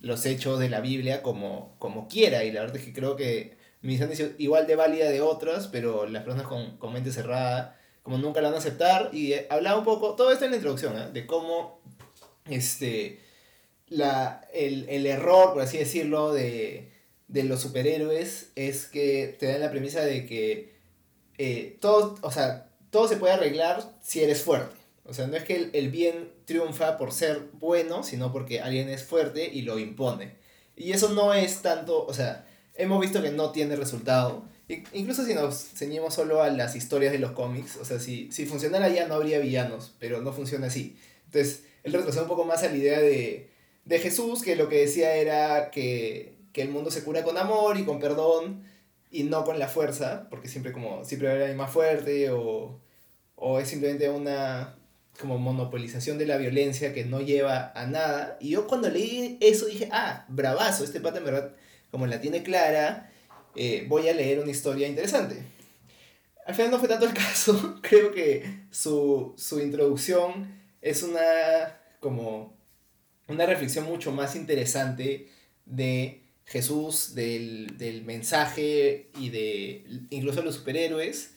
los 0.00 0.24
hechos 0.26 0.58
de 0.58 0.68
la 0.68 0.80
Biblia 0.80 1.22
como, 1.22 1.74
como 1.78 2.08
quiera. 2.08 2.44
Y 2.44 2.52
la 2.52 2.60
verdad 2.60 2.76
es 2.76 2.84
que 2.84 2.92
creo 2.92 3.16
que 3.16 3.56
mi 3.82 3.92
visión 3.92 4.12
es 4.12 4.22
igual 4.38 4.66
de 4.66 4.76
válida 4.76 5.08
de 5.08 5.22
otras, 5.22 5.68
pero 5.68 6.06
las 6.06 6.22
personas 6.22 6.46
con, 6.46 6.76
con 6.76 6.92
mente 6.92 7.12
cerrada, 7.12 7.78
como 8.02 8.18
nunca 8.18 8.40
la 8.40 8.48
van 8.48 8.56
a 8.56 8.58
aceptar. 8.58 9.10
Y 9.12 9.32
eh, 9.32 9.46
hablaba 9.48 9.78
un 9.78 9.84
poco, 9.84 10.14
todo 10.16 10.32
esto 10.32 10.44
en 10.44 10.50
la 10.50 10.58
introducción, 10.58 10.98
¿eh? 10.98 11.08
de 11.12 11.26
cómo 11.26 11.80
este, 12.46 13.20
la, 13.88 14.46
el, 14.52 14.86
el, 14.88 15.06
error, 15.06 15.54
por 15.54 15.62
así 15.62 15.78
decirlo, 15.78 16.32
de, 16.32 16.92
de, 17.28 17.44
los 17.44 17.60
superhéroes 17.60 18.52
es 18.54 18.86
que 18.86 19.36
te 19.38 19.46
dan 19.46 19.60
la 19.60 19.70
premisa 19.70 20.02
de 20.02 20.26
que 20.26 20.74
eh, 21.38 21.78
todo, 21.80 22.18
o 22.20 22.30
sea, 22.30 22.70
todo 22.90 23.08
se 23.08 23.16
puede 23.16 23.32
arreglar 23.32 23.82
si 24.02 24.22
eres 24.22 24.42
fuerte. 24.42 24.76
O 25.06 25.14
sea, 25.14 25.26
no 25.26 25.36
es 25.36 25.44
que 25.44 25.56
el, 25.56 25.70
el 25.72 25.88
bien 25.88 26.32
triunfa 26.44 26.98
por 26.98 27.12
ser 27.12 27.48
bueno, 27.54 28.02
sino 28.02 28.30
porque 28.30 28.60
alguien 28.60 28.90
es 28.90 29.04
fuerte 29.04 29.50
y 29.50 29.62
lo 29.62 29.78
impone. 29.78 30.36
Y 30.76 30.92
eso 30.92 31.08
no 31.10 31.32
es 31.32 31.62
tanto, 31.62 32.06
o 32.06 32.12
sea, 32.12 32.46
hemos 32.80 33.00
visto 33.00 33.22
que 33.22 33.30
no 33.30 33.50
tiene 33.50 33.76
resultado. 33.76 34.44
Incluso 34.92 35.24
si 35.24 35.34
nos 35.34 35.56
ceñimos 35.74 36.14
solo 36.14 36.42
a 36.42 36.50
las 36.50 36.76
historias 36.76 37.12
de 37.12 37.18
los 37.18 37.32
cómics, 37.32 37.76
o 37.76 37.84
sea, 37.84 37.98
si, 37.98 38.30
si 38.30 38.46
funcionara 38.46 38.88
ya 38.88 39.08
no 39.08 39.14
habría 39.14 39.40
villanos, 39.40 39.94
pero 39.98 40.20
no 40.20 40.32
funciona 40.32 40.68
así. 40.68 40.96
Entonces, 41.26 41.64
él 41.82 41.92
retrocede 41.92 42.22
un 42.22 42.28
poco 42.28 42.44
más 42.44 42.62
a 42.62 42.68
la 42.68 42.76
idea 42.76 43.00
de, 43.00 43.50
de 43.84 43.98
Jesús, 43.98 44.42
que 44.42 44.54
lo 44.54 44.68
que 44.68 44.78
decía 44.78 45.14
era 45.16 45.70
que, 45.70 46.36
que, 46.52 46.62
el 46.62 46.70
mundo 46.70 46.90
se 46.90 47.02
cura 47.02 47.24
con 47.24 47.36
amor 47.36 47.78
y 47.78 47.84
con 47.84 47.98
perdón 47.98 48.64
y 49.10 49.24
no 49.24 49.44
con 49.44 49.58
la 49.58 49.66
fuerza, 49.66 50.28
porque 50.30 50.48
siempre 50.48 50.72
como 50.72 51.04
siempre 51.04 51.30
alguien 51.30 51.56
más 51.56 51.72
fuerte 51.72 52.30
o, 52.30 52.80
o 53.34 53.58
es 53.58 53.68
simplemente 53.68 54.08
una 54.08 54.76
como 55.18 55.38
monopolización 55.38 56.16
de 56.16 56.26
la 56.26 56.36
violencia 56.36 56.94
que 56.94 57.04
no 57.04 57.20
lleva 57.20 57.72
a 57.74 57.86
nada. 57.86 58.38
Y 58.40 58.50
yo 58.50 58.68
cuando 58.68 58.88
leí 58.88 59.36
eso 59.40 59.66
dije, 59.66 59.88
ah, 59.90 60.24
bravazo, 60.28 60.84
este 60.84 61.00
pata 61.00 61.18
en 61.18 61.24
verdad 61.24 61.54
como 61.90 62.06
la 62.06 62.20
tiene 62.20 62.42
clara, 62.42 63.10
eh, 63.56 63.84
voy 63.88 64.08
a 64.08 64.14
leer 64.14 64.40
una 64.40 64.50
historia 64.50 64.88
interesante. 64.88 65.42
Al 66.46 66.54
final 66.54 66.70
no 66.70 66.78
fue 66.78 66.88
tanto 66.88 67.06
el 67.06 67.14
caso, 67.14 67.78
creo 67.82 68.12
que 68.12 68.44
su, 68.70 69.34
su 69.36 69.60
introducción 69.60 70.60
es 70.80 71.02
una 71.02 71.78
como 72.00 72.58
una 73.28 73.46
reflexión 73.46 73.84
mucho 73.84 74.10
más 74.10 74.34
interesante 74.34 75.28
de 75.64 76.22
Jesús, 76.46 77.14
del, 77.14 77.76
del 77.78 78.02
mensaje 78.04 79.10
y 79.18 79.28
de 79.28 79.84
incluso 80.10 80.42
los 80.42 80.56
superhéroes, 80.56 81.34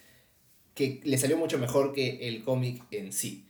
que 0.73 1.01
le 1.03 1.17
salió 1.19 1.37
mucho 1.37 1.59
mejor 1.59 1.93
que 1.93 2.27
el 2.27 2.43
cómic 2.43 2.83
en 2.89 3.13
sí. 3.13 3.45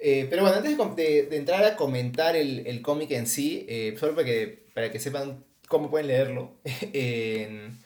Eh, 0.00 0.26
pero 0.28 0.42
bueno, 0.42 0.56
antes 0.56 0.76
de, 0.96 1.22
de, 1.24 1.36
entrar 1.36 1.64
a 1.64 1.76
comentar 1.76 2.36
el, 2.36 2.66
el 2.66 2.82
cómic 2.82 3.12
en 3.12 3.26
sí, 3.26 3.64
eh, 3.68 3.94
solo 3.98 4.14
para 4.14 4.26
que, 4.26 4.64
para 4.74 4.90
que 4.90 4.98
sepan 4.98 5.44
cómo 5.68 5.90
pueden 5.90 6.08
leerlo, 6.08 6.52
en, 6.64 7.78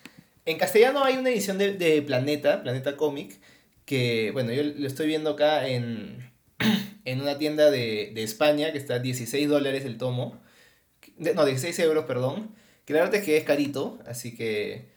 castellano 0.59 1.05
hay 1.05 1.17
una 1.17 1.31
edición 1.31 1.59
de, 1.59 1.75
de 1.75 2.03
Planeta, 2.03 2.63
Planeta 2.63 2.97
Comic, 2.97 3.41
que 3.85 4.31
bueno, 4.33 4.53
yo 4.53 4.63
lo 4.63 4.87
estoy 4.87 5.07
viendo 5.07 5.31
acá 5.31 5.67
en, 5.69 6.31
en 7.05 7.21
una 7.21 7.39
tienda 7.39 7.71
de, 7.71 8.13
de 8.15 8.23
España 8.23 8.73
que 8.73 8.79
está 8.79 8.95
a 8.95 8.99
16 8.99 9.49
dólares 9.49 9.85
el 9.85 9.99
tomo, 9.99 10.41
no, 11.19 11.45
16 11.45 11.79
euros, 11.81 12.05
perdón, 12.07 12.55
que 12.85 12.95
la 12.95 13.01
verdad 13.01 13.17
es 13.17 13.25
que 13.25 13.37
es 13.37 13.45
carito, 13.45 13.99
así 14.07 14.35
que 14.35 14.93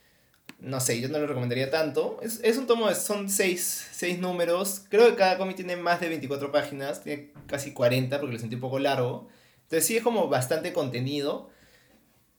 no 0.59 0.79
sé, 0.79 0.99
yo 0.99 1.09
no 1.09 1.19
lo 1.19 1.27
recomendaría 1.27 1.69
tanto. 1.69 2.17
Es, 2.21 2.39
es 2.43 2.57
un 2.57 2.65
tomo, 2.67 2.93
son 2.93 3.29
6, 3.29 3.89
seis 3.91 4.19
números. 4.19 4.83
Creo 4.89 5.09
que 5.09 5.15
cada 5.15 5.37
cómic 5.37 5.55
tiene 5.55 5.75
más 5.75 5.99
de 5.99 6.09
24 6.09 6.51
páginas, 6.51 7.03
tiene 7.03 7.31
casi 7.47 7.73
40 7.73 8.19
porque 8.19 8.33
lo 8.33 8.39
sentí 8.39 8.55
un 8.55 8.61
poco 8.61 8.79
largo. 8.79 9.27
Entonces 9.63 9.85
sí 9.85 9.97
es 9.97 10.03
como 10.03 10.27
bastante 10.27 10.73
contenido. 10.73 11.49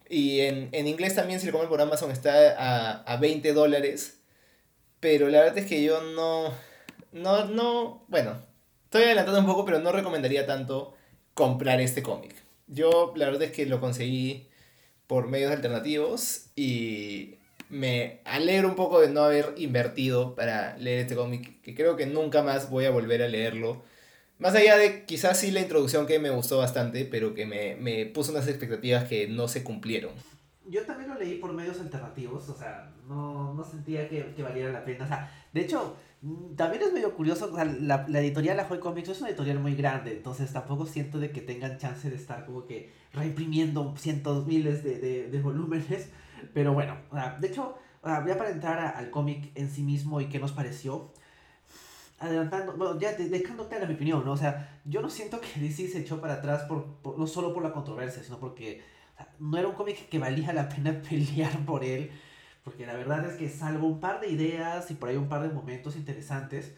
Y 0.08 0.40
en, 0.40 0.68
en 0.72 0.86
inglés 0.86 1.14
también, 1.14 1.40
si 1.40 1.46
lo 1.46 1.52
comen 1.52 1.68
por 1.68 1.80
Amazon, 1.80 2.10
está 2.10 2.54
a, 2.56 3.02
a 3.02 3.16
20 3.16 3.52
dólares. 3.52 4.20
Pero 5.00 5.28
la 5.28 5.40
verdad 5.40 5.58
es 5.58 5.66
que 5.66 5.82
yo 5.82 6.00
no, 6.02 6.52
no, 7.12 7.44
no, 7.46 8.04
bueno, 8.08 8.36
estoy 8.84 9.04
adelantando 9.04 9.40
un 9.40 9.46
poco, 9.46 9.64
pero 9.64 9.78
no 9.78 9.92
recomendaría 9.92 10.46
tanto 10.46 10.94
comprar 11.34 11.80
este 11.80 12.02
cómic. 12.02 12.34
Yo 12.66 13.12
la 13.16 13.26
verdad 13.26 13.44
es 13.44 13.52
que 13.52 13.66
lo 13.66 13.80
conseguí 13.80 14.48
por 15.06 15.28
medios 15.28 15.52
alternativos 15.52 16.46
y 16.56 17.36
me 17.68 18.20
alegro 18.24 18.68
un 18.68 18.74
poco 18.74 19.00
de 19.00 19.08
no 19.08 19.22
haber 19.22 19.54
invertido 19.56 20.34
para 20.34 20.76
leer 20.78 21.00
este 21.00 21.14
cómic, 21.16 21.60
que 21.62 21.74
creo 21.74 21.96
que 21.96 22.06
nunca 22.06 22.42
más 22.42 22.70
voy 22.70 22.84
a 22.84 22.90
volver 22.90 23.22
a 23.22 23.28
leerlo. 23.28 23.82
Más 24.38 24.54
allá 24.54 24.76
de 24.76 25.04
quizás 25.04 25.40
sí 25.40 25.50
la 25.50 25.60
introducción 25.60 26.06
que 26.06 26.18
me 26.18 26.30
gustó 26.30 26.58
bastante, 26.58 27.06
pero 27.06 27.32
que 27.34 27.46
me, 27.46 27.76
me 27.76 28.04
puso 28.06 28.32
unas 28.32 28.46
expectativas 28.48 29.04
que 29.04 29.28
no 29.28 29.48
se 29.48 29.64
cumplieron. 29.64 30.12
Yo 30.68 30.84
también 30.84 31.08
lo 31.08 31.18
leí 31.18 31.36
por 31.36 31.52
medios 31.52 31.80
alternativos, 31.80 32.48
o 32.48 32.54
sea, 32.54 32.92
no, 33.08 33.54
no 33.54 33.64
sentía 33.64 34.08
que, 34.08 34.34
que, 34.34 34.42
valiera 34.42 34.72
la 34.72 34.84
pena. 34.84 35.04
O 35.04 35.08
sea, 35.08 35.32
de 35.52 35.60
hecho, 35.62 35.96
mm, 36.20 36.54
también 36.54 36.82
es 36.82 36.92
medio 36.92 37.14
curioso, 37.14 37.50
o 37.50 37.54
sea, 37.54 37.64
la, 37.64 38.04
la 38.08 38.20
editorial 38.20 38.60
Ajoy 38.60 38.78
Comics 38.78 39.08
es 39.08 39.20
una 39.20 39.30
editorial 39.30 39.60
muy 39.60 39.74
grande, 39.74 40.12
entonces 40.12 40.52
tampoco 40.52 40.86
siento 40.86 41.18
de 41.18 41.30
que 41.30 41.40
tengan 41.40 41.78
chance 41.78 42.10
de 42.10 42.16
estar 42.16 42.44
como 42.44 42.66
que 42.66 42.92
reimprimiendo 43.14 43.94
cientos, 43.96 44.46
miles 44.46 44.82
de, 44.84 44.98
de, 44.98 45.28
de 45.28 45.40
volúmenes. 45.40 46.10
Pero 46.52 46.74
bueno, 46.74 46.96
de 47.40 47.48
hecho, 47.48 47.78
ya 48.04 48.36
para 48.36 48.50
entrar 48.50 48.96
al 48.96 49.10
cómic 49.10 49.50
en 49.54 49.70
sí 49.70 49.82
mismo 49.82 50.20
y 50.20 50.26
qué 50.26 50.38
nos 50.38 50.52
pareció, 50.52 51.12
adelantando, 52.18 52.72
bueno, 52.76 52.98
ya 52.98 53.12
dejándote 53.12 53.76
a 53.76 53.86
mi 53.86 53.94
opinión, 53.94 54.24
¿no? 54.24 54.32
O 54.32 54.36
sea, 54.36 54.80
yo 54.84 55.02
no 55.02 55.10
siento 55.10 55.40
que 55.40 55.60
DC 55.60 55.88
se 55.88 56.00
echó 56.00 56.20
para 56.20 56.34
atrás 56.34 56.62
por, 56.62 57.18
no 57.18 57.26
solo 57.26 57.52
por 57.52 57.62
la 57.62 57.72
controversia, 57.72 58.22
sino 58.22 58.38
porque 58.38 58.82
no 59.38 59.58
era 59.58 59.68
un 59.68 59.74
cómic 59.74 60.08
que 60.08 60.18
valía 60.18 60.52
la 60.52 60.68
pena 60.68 61.00
pelear 61.08 61.64
por 61.64 61.84
él, 61.84 62.10
porque 62.64 62.86
la 62.86 62.94
verdad 62.94 63.24
es 63.26 63.36
que 63.36 63.48
salvo 63.48 63.86
un 63.86 64.00
par 64.00 64.20
de 64.20 64.28
ideas 64.28 64.90
y 64.90 64.94
por 64.94 65.08
ahí 65.08 65.16
un 65.16 65.28
par 65.28 65.42
de 65.42 65.50
momentos 65.50 65.96
interesantes, 65.96 66.74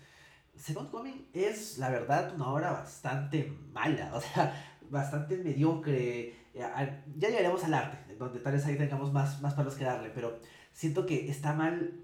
Second 0.56 0.90
Coming 0.90 1.28
es, 1.32 1.78
la 1.78 1.88
verdad, 1.88 2.34
una 2.34 2.48
obra 2.48 2.72
bastante 2.72 3.52
mala, 3.72 4.10
o 4.14 4.20
sea, 4.20 4.76
bastante 4.90 5.36
mediocre. 5.38 6.34
Ya 6.52 7.04
llegaremos 7.16 7.62
al 7.62 7.74
arte, 7.74 8.16
donde 8.16 8.40
tal 8.40 8.54
vez 8.54 8.66
ahí 8.66 8.76
tengamos 8.76 9.12
más, 9.12 9.40
más 9.40 9.54
palos 9.54 9.76
que 9.76 9.84
darle, 9.84 10.10
pero 10.10 10.40
siento 10.72 11.06
que 11.06 11.30
está 11.30 11.52
mal, 11.52 12.00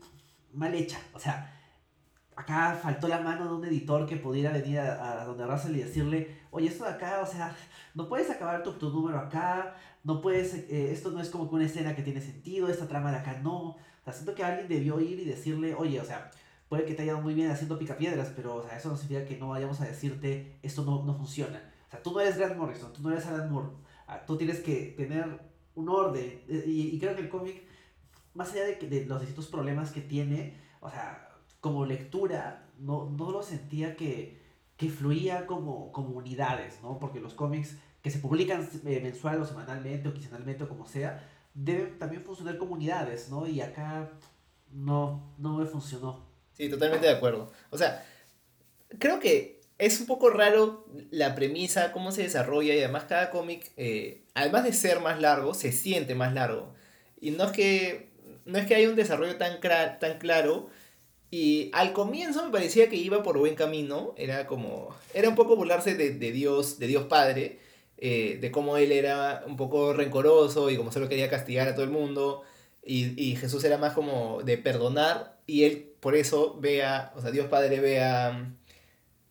mal 0.53 0.73
hecha. 0.75 1.01
O 1.13 1.19
sea, 1.19 1.53
acá 2.37 2.79
faltó 2.83 3.09
la 3.09 3.21
mano 3.21 3.47
de 3.47 3.55
un 3.55 3.65
editor 3.65 4.07
que 4.07 4.17
pudiera 4.17 4.53
venir 4.53 4.79
a, 4.79 5.23
a 5.23 5.25
donde 5.25 5.47
Russell 5.47 5.77
y 5.77 5.83
decirle, 5.83 6.37
oye, 6.51 6.69
esto 6.69 6.85
de 6.85 6.91
acá, 6.91 7.21
o 7.23 7.27
sea, 7.27 7.55
no 7.95 8.09
puedes 8.09 8.31
acabar 8.31 8.63
tu, 8.63 8.73
tu 8.73 8.91
número 8.91 9.19
acá, 9.19 9.77
no 10.03 10.21
puedes, 10.21 10.55
eh, 10.55 10.93
esto 10.93 11.11
no 11.11 11.21
es 11.21 11.31
como 11.31 11.49
que 11.49 11.55
una 11.55 11.65
escena 11.65 11.95
que 11.97 12.03
tiene 12.03 12.21
sentido, 12.21 12.69
esta 12.69 12.89
trama 12.89 13.11
de 13.11 13.19
acá 13.19 13.41
no. 13.43 13.71
O 13.71 13.79
sea, 14.05 14.13
siento 14.13 14.35
que 14.35 14.45
alguien 14.45 14.69
debió 14.69 15.01
ir 15.01 15.21
y 15.21 15.25
decirle, 15.25 15.75
oye, 15.75 16.01
o 16.01 16.05
sea, 16.05 16.31
puede 16.69 16.85
que 16.85 16.95
te 16.95 17.03
haya 17.03 17.13
ido 17.13 17.21
muy 17.21 17.35
bien 17.35 17.51
haciendo 17.51 17.79
picapiedras, 17.79 18.33
pero 18.37 18.57
o 18.57 18.63
sea, 18.63 18.77
eso 18.77 18.91
no 18.91 18.97
significa 18.97 19.27
que 19.27 19.39
no 19.39 19.49
vayamos 19.49 19.81
a 19.81 19.87
decirte, 19.87 20.59
esto 20.63 20.85
no, 20.85 21.05
no 21.05 21.15
funciona. 21.15 21.73
O 21.89 21.91
sea, 21.91 22.03
tú 22.03 22.13
no 22.13 22.21
eres 22.21 22.37
Grant 22.37 22.57
Morrison, 22.57 22.93
tú 22.93 23.03
no 23.03 23.13
eres 23.13 23.27
Alan 23.27 23.51
Moore, 23.51 23.69
ah, 24.07 24.25
tú 24.27 24.37
tienes 24.37 24.61
que 24.61 24.95
tener 24.97 25.41
un 25.75 25.89
orden. 25.89 26.43
Eh, 26.49 26.65
y, 26.67 26.89
y 26.95 26.99
creo 26.99 27.15
que 27.15 27.23
el 27.23 27.29
cómic, 27.29 27.63
más 28.35 28.53
allá 28.53 28.65
de, 28.65 28.75
de 28.77 29.07
los 29.07 29.21
distintos 29.21 29.47
problemas 29.47 29.91
que 29.91 30.01
tiene, 30.01 30.59
o 30.81 30.91
sea, 30.91 31.24
como 31.65 31.87
lectura, 31.87 32.67
no, 32.79 33.09
no 33.09 33.31
lo 33.31 33.43
sentía 33.43 33.97
que, 33.97 34.39
que 34.77 34.91
fluía 34.91 35.47
como, 35.47 35.93
como 35.93 36.11
unidades, 36.11 36.79
¿no? 36.83 36.99
Porque 36.99 37.21
los 37.21 37.33
cómics 37.33 37.77
que 38.03 38.11
se 38.11 38.19
publican 38.19 38.69
eh, 38.85 39.01
mensual 39.03 39.41
o 39.41 39.47
semanalmente 39.47 40.07
o 40.07 40.13
quincenalmente 40.13 40.65
o 40.65 40.69
como 40.69 40.87
sea, 40.87 41.27
deben 41.55 41.99
también 41.99 42.23
funcionar 42.23 42.59
como 42.59 42.75
unidades, 42.75 43.31
¿no? 43.31 43.47
Y 43.47 43.63
acá 43.63 44.11
no, 44.73 45.35
no 45.39 45.57
me 45.57 45.65
funcionó. 45.65 46.27
Sí, 46.53 46.69
totalmente 46.69 47.07
de 47.07 47.15
acuerdo. 47.15 47.51
O 47.71 47.79
sea, 47.79 48.05
creo 48.99 49.19
que 49.19 49.63
es 49.79 49.99
un 50.01 50.07
poco 50.07 50.29
raro 50.29 50.85
la 51.11 51.35
premisa, 51.35 51.93
cómo 51.93 52.13
se 52.13 52.25
desarrolla 52.25 52.75
y 52.75 52.81
además 52.81 53.05
cada 53.05 53.31
cómic, 53.31 53.73
eh, 53.79 54.27
además 54.35 54.65
de 54.65 54.75
ser 54.75 55.01
más 55.01 55.19
largo, 55.19 55.55
se 55.55 55.73
siente 55.73 56.15
más 56.15 56.35
largo. 56.35 56.75
Y 57.23 57.31
no 57.31 57.45
es 57.45 57.53
que, 57.53 58.11
no 58.45 58.59
es 58.59 58.67
que 58.67 58.75
haya 58.75 58.91
un 58.91 58.97
desarrollo 58.97 59.39
tan, 59.39 59.63
tan 59.63 60.19
claro. 60.19 60.69
Y 61.35 61.71
al 61.73 61.93
comienzo 61.93 62.45
me 62.45 62.53
parecía 62.53 62.89
que 62.89 62.95
iba 62.95 63.25
por 63.25 63.39
buen 63.39 63.57
camino. 63.57 64.15
Era 64.17 64.47
como. 64.47 64.95
Era 65.15 65.29
un 65.29 65.35
poco 65.35 65.57
burlarse 65.57 65.97
de, 65.97 66.13
de 66.13 66.31
Dios, 66.31 66.79
de 66.79 66.87
Dios 66.87 67.07
Padre. 67.07 67.59
Eh, 67.99 68.39
de 68.41 68.53
cómo 68.53 68.77
él 68.77 68.93
era 68.93 69.43
un 69.45 69.57
poco 69.57 69.93
rencoroso 69.95 70.71
y 70.71 70.77
como 70.77 70.93
solo 70.93 71.09
quería 71.09 71.29
castigar 71.29 71.67
a 71.67 71.75
todo 71.75 71.85
el 71.85 71.91
mundo. 71.91 72.43
Y, 72.85 73.21
y 73.21 73.35
Jesús 73.35 73.65
era 73.65 73.79
más 73.79 73.95
como 73.95 74.43
de 74.45 74.59
perdonar. 74.59 75.41
Y 75.45 75.65
él 75.65 75.93
por 75.99 76.15
eso 76.15 76.57
ve 76.61 76.85
a. 76.85 77.13
O 77.17 77.21
sea, 77.21 77.33
Dios 77.33 77.49
Padre 77.49 77.81
ve 77.81 78.01
a 78.01 78.55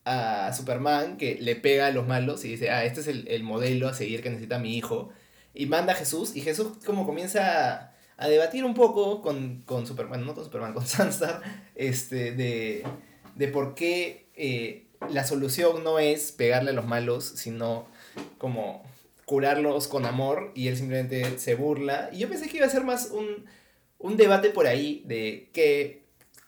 a 0.03 0.51
Superman 0.51 1.15
que 1.15 1.35
le 1.39 1.55
pega 1.55 1.87
a 1.87 1.91
los 1.91 2.05
malos 2.05 2.43
y 2.43 2.49
dice, 2.49 2.69
ah, 2.69 2.83
este 2.83 2.99
es 2.99 3.07
el, 3.07 3.25
el, 3.29 3.43
modelo 3.43 3.87
a 3.87 3.93
seguir 3.93 4.21
que 4.21 4.29
necesita 4.29 4.59
mi 4.59 4.75
hijo. 4.75 5.11
Y 5.53 5.67
manda 5.67 5.93
a 5.93 5.95
Jesús 5.95 6.35
y 6.35 6.41
Jesús 6.41 6.73
como 6.85 7.05
comienza 7.05 7.92
a, 8.17 8.27
debatir 8.27 8.65
un 8.65 8.73
poco 8.73 9.21
con, 9.21 9.63
con, 9.65 9.85
Superman, 9.87 10.25
no 10.25 10.33
con 10.35 10.43
Superman, 10.43 10.73
con 10.73 10.85
Sunstar, 10.87 11.41
este, 11.75 12.31
de, 12.31 12.83
de 13.35 13.47
por 13.47 13.75
qué 13.75 14.29
eh, 14.35 14.87
la 15.09 15.25
solución 15.25 15.83
no 15.83 15.99
es 15.99 16.31
pegarle 16.31 16.71
a 16.71 16.73
los 16.73 16.85
malos, 16.85 17.25
sino 17.25 17.87
como 18.37 18.83
curarlos 19.25 19.87
con 19.87 20.05
amor 20.05 20.51
y 20.55 20.67
él 20.67 20.77
simplemente 20.77 21.37
se 21.39 21.55
burla. 21.55 22.09
Y 22.11 22.19
yo 22.19 22.29
pensé 22.29 22.49
que 22.49 22.57
iba 22.57 22.65
a 22.65 22.69
ser 22.69 22.83
más 22.83 23.11
un, 23.11 23.45
un 23.99 24.17
debate 24.17 24.49
por 24.49 24.67
ahí 24.67 25.03
de 25.05 25.49
qué, 25.53 26.03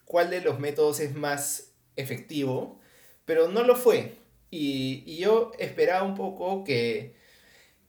cuál 0.05 0.29
de 0.29 0.41
los 0.41 0.59
métodos 0.59 0.99
es 0.99 1.15
más 1.15 1.71
efectivo 1.95 2.79
pero 3.25 3.49
no 3.49 3.63
lo 3.63 3.75
fue. 3.75 4.13
Y, 4.51 5.03
y 5.05 5.17
yo 5.17 5.51
esperaba 5.59 6.03
un 6.03 6.15
poco 6.15 6.63
que, 6.63 7.15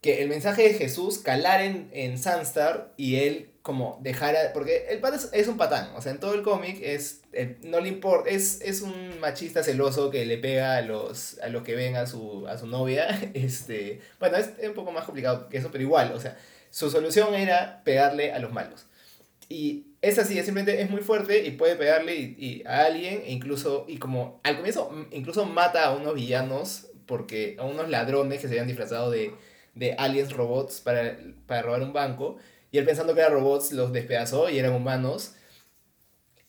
que 0.00 0.22
el 0.22 0.28
mensaje 0.28 0.62
de 0.62 0.74
Jesús 0.74 1.18
calara 1.18 1.64
en, 1.64 1.88
en 1.92 2.18
Sunstar 2.18 2.92
y 2.96 3.16
él 3.16 3.50
como 3.66 3.98
dejara, 4.00 4.52
porque 4.52 4.86
el 4.90 5.00
padre 5.00 5.16
es, 5.16 5.28
es, 5.32 5.48
un 5.48 5.56
patán, 5.56 5.90
o 5.96 6.00
sea, 6.00 6.12
en 6.12 6.20
todo 6.20 6.34
el 6.34 6.42
cómic 6.42 6.78
es, 6.80 7.22
eh, 7.32 7.56
no 7.62 7.80
le 7.80 7.88
importa, 7.88 8.30
es, 8.30 8.60
es 8.60 8.80
un 8.80 9.18
machista 9.18 9.64
celoso 9.64 10.08
que 10.08 10.24
le 10.24 10.38
pega 10.38 10.76
a 10.76 10.82
los, 10.82 11.40
a 11.40 11.48
los 11.48 11.64
que 11.64 11.74
ven 11.74 11.96
a 11.96 12.06
su, 12.06 12.46
a 12.46 12.58
su 12.58 12.68
novia, 12.68 13.08
este, 13.34 14.00
bueno, 14.20 14.36
es, 14.36 14.52
es 14.60 14.68
un 14.68 14.74
poco 14.74 14.92
más 14.92 15.04
complicado 15.04 15.48
que 15.48 15.56
eso, 15.56 15.70
pero 15.72 15.82
igual, 15.82 16.12
o 16.12 16.20
sea, 16.20 16.38
su 16.70 16.90
solución 16.90 17.34
era 17.34 17.82
pegarle 17.82 18.32
a 18.32 18.38
los 18.38 18.52
malos. 18.52 18.86
Y 19.48 19.86
es 20.00 20.18
así, 20.20 20.34
simplemente 20.34 20.80
es 20.80 20.88
muy 20.88 21.00
fuerte 21.00 21.44
y 21.44 21.50
puede 21.52 21.74
pegarle 21.74 22.14
y, 22.14 22.36
y 22.38 22.62
a 22.66 22.84
alguien, 22.84 23.22
e 23.24 23.32
incluso, 23.32 23.84
y 23.88 23.98
como 23.98 24.40
al 24.44 24.56
comienzo, 24.56 24.92
incluso 25.10 25.44
mata 25.44 25.86
a 25.86 25.96
unos 25.96 26.14
villanos, 26.14 26.86
porque 27.06 27.56
a 27.58 27.64
unos 27.64 27.88
ladrones 27.88 28.40
que 28.40 28.46
se 28.46 28.54
habían 28.54 28.68
disfrazado 28.68 29.10
de, 29.10 29.34
de 29.76 29.94
aliens 29.94 30.32
robots 30.32 30.80
para, 30.80 31.16
para 31.46 31.62
robar 31.62 31.82
un 31.82 31.92
banco, 31.92 32.38
y 32.72 32.78
él 32.78 32.84
pensando 32.84 33.14
que 33.14 33.20
eran 33.20 33.34
robots 33.34 33.70
los 33.70 33.92
despedazó 33.92 34.50
y 34.50 34.58
eran 34.58 34.72
humanos. 34.72 35.34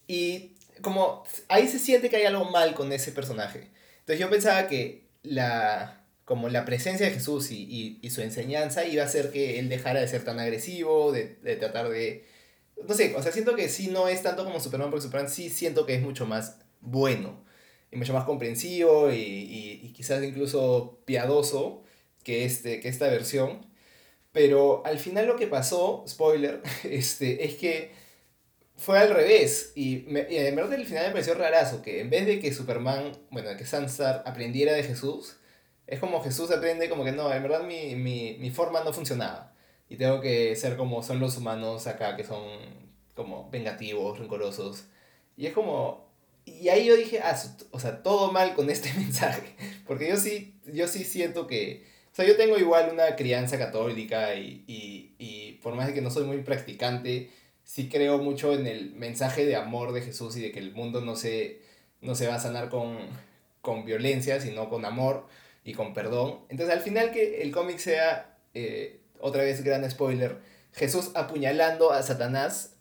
Y 0.07 0.55
como 0.81 1.24
ahí 1.48 1.67
se 1.67 1.77
siente 1.77 2.10
que 2.10 2.15
hay 2.15 2.25
algo 2.25 2.46
mal 2.46 2.74
con 2.74 2.91
ese 2.91 3.12
personaje. 3.12 3.69
Entonces 4.00 4.19
yo 4.19 4.29
pensaba 4.29 4.67
que 4.67 5.07
la, 5.22 6.01
como 6.25 6.50
la 6.50 6.65
presencia 6.65 7.05
de 7.05 7.13
Jesús 7.13 7.51
y, 7.51 7.63
y, 7.63 8.00
y 8.01 8.10
su 8.10 8.22
enseñanza 8.22 8.86
iba 8.86 9.03
a 9.03 9.05
hacer 9.05 9.31
que 9.31 9.60
él 9.60 9.69
dejara 9.69 10.00
de 10.00 10.07
ser 10.07 10.24
tan 10.24 10.39
agresivo, 10.39 11.12
de, 11.12 11.36
de 11.43 11.55
tratar 11.57 11.89
de 11.89 12.25
no 12.86 12.93
sé, 12.93 13.15
o 13.15 13.24
sea, 13.24 13.31
siento 13.31 13.55
que 13.55 13.69
sí 13.69 13.88
no 13.88 14.07
es 14.07 14.22
tanto 14.24 14.43
como 14.43 14.60
Superman, 14.60 14.89
porque 14.89 15.03
Superman 15.03 15.29
sí 15.29 15.50
siento 15.50 15.86
que 15.86 15.96
es 15.96 16.01
mucho 16.01 16.25
más 16.25 16.60
bueno 16.81 17.43
y 17.91 17.98
mucho 17.98 18.13
más 18.13 18.25
comprensivo 18.25 19.12
y, 19.12 19.15
y, 19.15 19.93
quizás 19.93 20.24
incluso 20.24 21.00
piadoso 21.05 21.84
que, 22.27 22.43
este, 22.43 22.81
que 22.81 22.89
esta 22.89 23.07
versión. 23.07 23.65
Pero 24.34 24.86
al 24.86 25.00
final 25.00 25.27
lo 25.27 25.38
que 25.38 25.48
pasó, 25.48 26.03
spoiler, 26.07 26.62
este, 26.84 27.46
es 27.46 27.55
que 27.55 27.93
fue 28.75 29.00
al 29.00 29.12
revés. 29.12 29.72
Y, 29.75 30.03
me, 30.10 30.27
y 30.29 30.36
en 30.36 30.55
verdad 30.55 30.74
el 30.74 30.86
final 30.86 31.05
me 31.07 31.12
pareció 31.13 31.36
rarazo, 31.36 31.81
que 31.81 32.01
en 32.01 32.10
vez 32.10 32.25
de 32.25 32.39
que 32.39 32.53
Superman, 32.53 33.13
bueno, 33.31 33.55
que 33.57 33.65
Sansar 33.65 34.24
aprendiera 34.25 34.74
de 34.74 34.84
Jesús, 34.84 35.38
es 35.88 36.00
como 36.01 36.22
Jesús 36.22 36.51
aprende 36.51 36.89
como 36.89 37.05
que 37.05 37.13
no, 37.13 37.34
en 37.34 37.41
verdad 37.41 37.63
mi, 37.63 37.96
mi, 37.96 38.36
mi 38.39 38.51
forma 38.51 38.84
no 38.84 38.91
funcionaba. 38.91 39.55
Y 39.88 39.96
tengo 39.96 40.19
que 40.19 40.53
ser 40.57 40.75
como 40.75 41.01
son 41.03 41.22
los 41.22 41.38
humanos 41.38 41.88
acá, 41.88 42.17
que 42.17 42.25
son 42.25 42.43
como 43.15 43.50
vengativos, 43.50 44.19
rencorosos. 44.19 44.84
Y 45.38 45.46
es 45.48 45.53
como... 45.53 46.05
Y 46.43 46.67
ahí 46.67 46.86
yo 46.86 46.98
dije, 46.98 47.22
ah, 47.24 47.38
o 47.72 47.79
sea, 47.79 48.03
todo 48.03 48.34
mal 48.34 48.53
con 48.53 48.69
este 48.69 48.93
mensaje. 48.98 49.55
Porque 49.88 50.10
yo 50.10 50.17
sí, 50.17 50.60
yo 50.65 50.89
sí 50.89 51.05
siento 51.05 51.48
que... 51.48 51.96
Sea, 52.18 52.26
yo 52.26 52.36
tengo 52.36 52.58
igual 52.58 52.90
una 52.92 53.16
crianza 53.16 53.60
católica 53.60 54.34
y, 54.34 54.64
y, 54.66 55.14
y 55.20 55.52
por 55.62 55.76
más 55.76 55.86
de 55.86 55.94
que 55.94 56.02
no 56.02 56.10
soy 56.10 56.24
muy 56.24 56.38
practicante, 56.38 57.30
sí 57.64 57.90
creo 57.90 58.18
mucho 58.18 58.56
en 58.56 58.66
el 58.66 58.96
mensaje 58.96 59.46
de 59.46 59.56
amor 59.56 59.94
de 59.94 60.02
Jesús 60.02 60.36
y 60.36 60.42
de 60.42 60.52
que 60.52 60.58
el 60.58 60.74
mundo 60.74 61.00
no 61.02 61.16
se, 61.16 61.62
no 62.02 62.16
se 62.16 62.26
va 62.26 62.34
a 62.34 62.40
sanar 62.40 62.70
con, 62.70 62.98
con 63.62 63.86
violencia, 63.86 64.42
sino 64.42 64.68
con 64.68 64.84
amor 64.84 65.28
y 65.64 65.74
con 65.74 65.94
perdón. 65.94 66.40
Entonces 66.50 66.76
al 66.76 66.82
final 66.82 67.12
que 67.12 67.44
el 67.44 67.52
cómic 67.52 67.78
sea, 67.78 68.36
eh, 68.56 69.00
otra 69.20 69.44
vez 69.44 69.64
gran 69.64 69.88
spoiler, 69.88 70.38
Jesús 70.74 71.12
apuñalando 71.14 71.92
a 71.92 72.02
Satanás, 72.02 72.78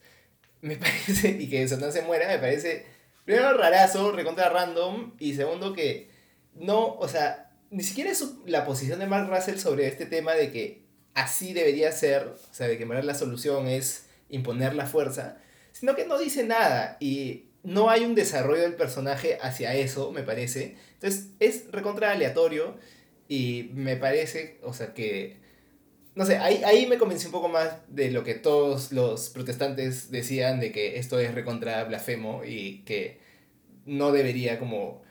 me 0.63 0.77
parece, 0.79 1.29
y 1.29 1.51
que 1.51 1.69
Satanás 1.69 1.93
se 1.93 2.01
muera, 2.01 2.27
me 2.27 2.39
parece, 2.39 2.87
primero 3.27 3.55
rarazo, 3.55 4.13
recontra 4.13 4.49
random, 4.49 5.13
y 5.19 5.35
segundo 5.35 5.75
que 5.75 6.09
no, 6.55 6.95
o 6.95 7.07
sea, 7.07 7.46
ni 7.71 7.83
siquiera 7.83 8.11
es 8.11 8.25
la 8.47 8.65
posición 8.65 8.99
de 8.99 9.07
Mark 9.07 9.29
Russell 9.29 9.59
sobre 9.59 9.87
este 9.87 10.07
tema 10.07 10.35
de 10.35 10.51
que 10.51 10.87
así 11.15 11.53
debería 11.53 11.91
ser, 11.93 12.29
o 12.29 12.55
sea, 12.55 12.69
de 12.69 12.79
que 12.79 12.87
la 12.87 13.15
solución 13.15 13.67
es 13.67 14.07
imponer 14.29 14.75
la 14.75 14.87
fuerza, 14.87 15.39
sino 15.73 15.95
que 15.95 16.07
no 16.07 16.19
dice 16.19 16.45
nada 16.45 16.97
y 17.01 17.47
no 17.63 17.91
hay 17.91 18.05
un 18.05 18.15
desarrollo 18.15 18.63
del 18.63 18.75
personaje 18.75 19.39
hacia 19.41 19.75
eso, 19.75 20.13
me 20.13 20.23
parece. 20.23 20.77
Entonces 20.95 21.31
es 21.41 21.71
recontra 21.73 22.13
aleatorio 22.13 22.77
y 23.29 23.71
me 23.75 23.97
parece, 23.97 24.59
o 24.63 24.73
sea, 24.73 24.95
que... 24.95 25.45
No 26.15 26.25
sé, 26.25 26.39
ahí, 26.39 26.63
ahí 26.65 26.87
me 26.87 26.97
convencí 26.97 27.27
un 27.27 27.33
poco 27.33 27.49
más 27.49 27.75
de 27.89 28.11
lo 28.11 28.25
que 28.25 28.35
todos 28.35 28.91
los 28.91 29.29
protestantes 29.29 30.11
decían 30.11 30.61
de 30.61 30.73
que 30.73 30.99
esto 30.99 31.19
es 31.19 31.35
recontra 31.35 31.85
blasfemo 31.85 32.43
y 32.43 32.85
que 32.85 33.21
no 33.85 34.13
debería 34.13 34.59
como 34.59 35.03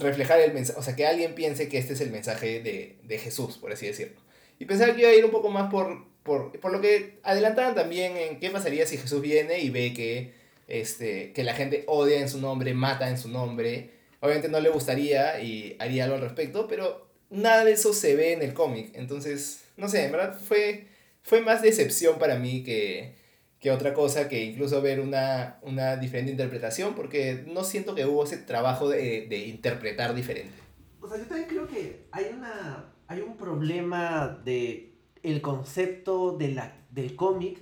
reflejar 0.00 0.40
el 0.40 0.52
mensaje, 0.52 0.78
o 0.78 0.82
sea, 0.82 0.96
que 0.96 1.06
alguien 1.06 1.34
piense 1.34 1.68
que 1.68 1.78
este 1.78 1.92
es 1.92 2.00
el 2.00 2.10
mensaje 2.10 2.60
de, 2.60 2.96
de 3.02 3.18
Jesús, 3.18 3.58
por 3.58 3.72
así 3.72 3.86
decirlo. 3.86 4.20
Y 4.58 4.64
pensaba 4.64 4.94
que 4.94 5.00
iba 5.00 5.10
a 5.10 5.14
ir 5.14 5.24
un 5.24 5.30
poco 5.30 5.48
más 5.48 5.70
por, 5.70 6.04
por, 6.22 6.58
por 6.60 6.72
lo 6.72 6.80
que 6.80 7.18
adelantaban 7.22 7.74
también 7.74 8.16
en 8.16 8.40
qué 8.40 8.50
pasaría 8.50 8.86
si 8.86 8.98
Jesús 8.98 9.22
viene 9.22 9.60
y 9.60 9.70
ve 9.70 9.94
que, 9.94 10.32
este, 10.68 11.32
que 11.32 11.44
la 11.44 11.54
gente 11.54 11.84
odia 11.86 12.20
en 12.20 12.28
su 12.28 12.40
nombre, 12.40 12.74
mata 12.74 13.08
en 13.08 13.18
su 13.18 13.28
nombre. 13.28 13.90
Obviamente 14.20 14.48
no 14.48 14.60
le 14.60 14.68
gustaría 14.68 15.40
y 15.40 15.76
haría 15.78 16.04
algo 16.04 16.16
al 16.16 16.22
respecto, 16.22 16.66
pero 16.68 17.08
nada 17.30 17.64
de 17.64 17.72
eso 17.72 17.94
se 17.94 18.16
ve 18.16 18.32
en 18.32 18.42
el 18.42 18.52
cómic. 18.52 18.90
Entonces, 18.94 19.62
no 19.76 19.88
sé, 19.88 20.04
en 20.04 20.12
verdad 20.12 20.38
fue, 20.38 20.86
fue 21.22 21.40
más 21.40 21.62
decepción 21.62 22.18
para 22.18 22.36
mí 22.36 22.62
que, 22.62 23.14
que 23.60 23.70
otra 23.70 23.92
cosa, 23.92 24.28
que 24.28 24.44
incluso 24.44 24.80
ver 24.80 25.00
una, 25.00 25.58
una 25.62 25.96
diferente 25.96 26.32
interpretación, 26.32 26.94
porque 26.94 27.44
no 27.46 27.62
siento 27.62 27.94
que 27.94 28.06
hubo 28.06 28.24
ese 28.24 28.38
trabajo 28.38 28.88
de, 28.88 29.26
de 29.28 29.46
interpretar 29.48 30.14
diferente. 30.14 30.54
O 31.00 31.08
sea, 31.08 31.18
yo 31.18 31.24
también 31.24 31.48
creo 31.48 31.66
que 31.66 32.06
hay, 32.10 32.26
una, 32.36 32.92
hay 33.06 33.20
un 33.20 33.36
problema 33.36 34.40
de 34.44 34.94
el 35.22 35.42
concepto 35.42 36.36
de 36.36 36.48
la, 36.48 36.72
del 36.90 37.14
cómic 37.16 37.58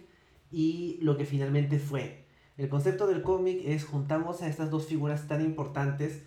y 0.51 0.99
lo 1.03 1.17
que 1.17 1.25
finalmente 1.25 1.79
fue. 1.79 2.25
El 2.57 2.69
concepto 2.69 3.07
del 3.07 3.23
cómic 3.23 3.63
es 3.65 3.85
juntamos 3.85 4.43
a 4.43 4.49
estas 4.49 4.71
dos 4.71 4.87
figuras 4.87 5.29
tan 5.29 5.45
importantes, 5.45 6.23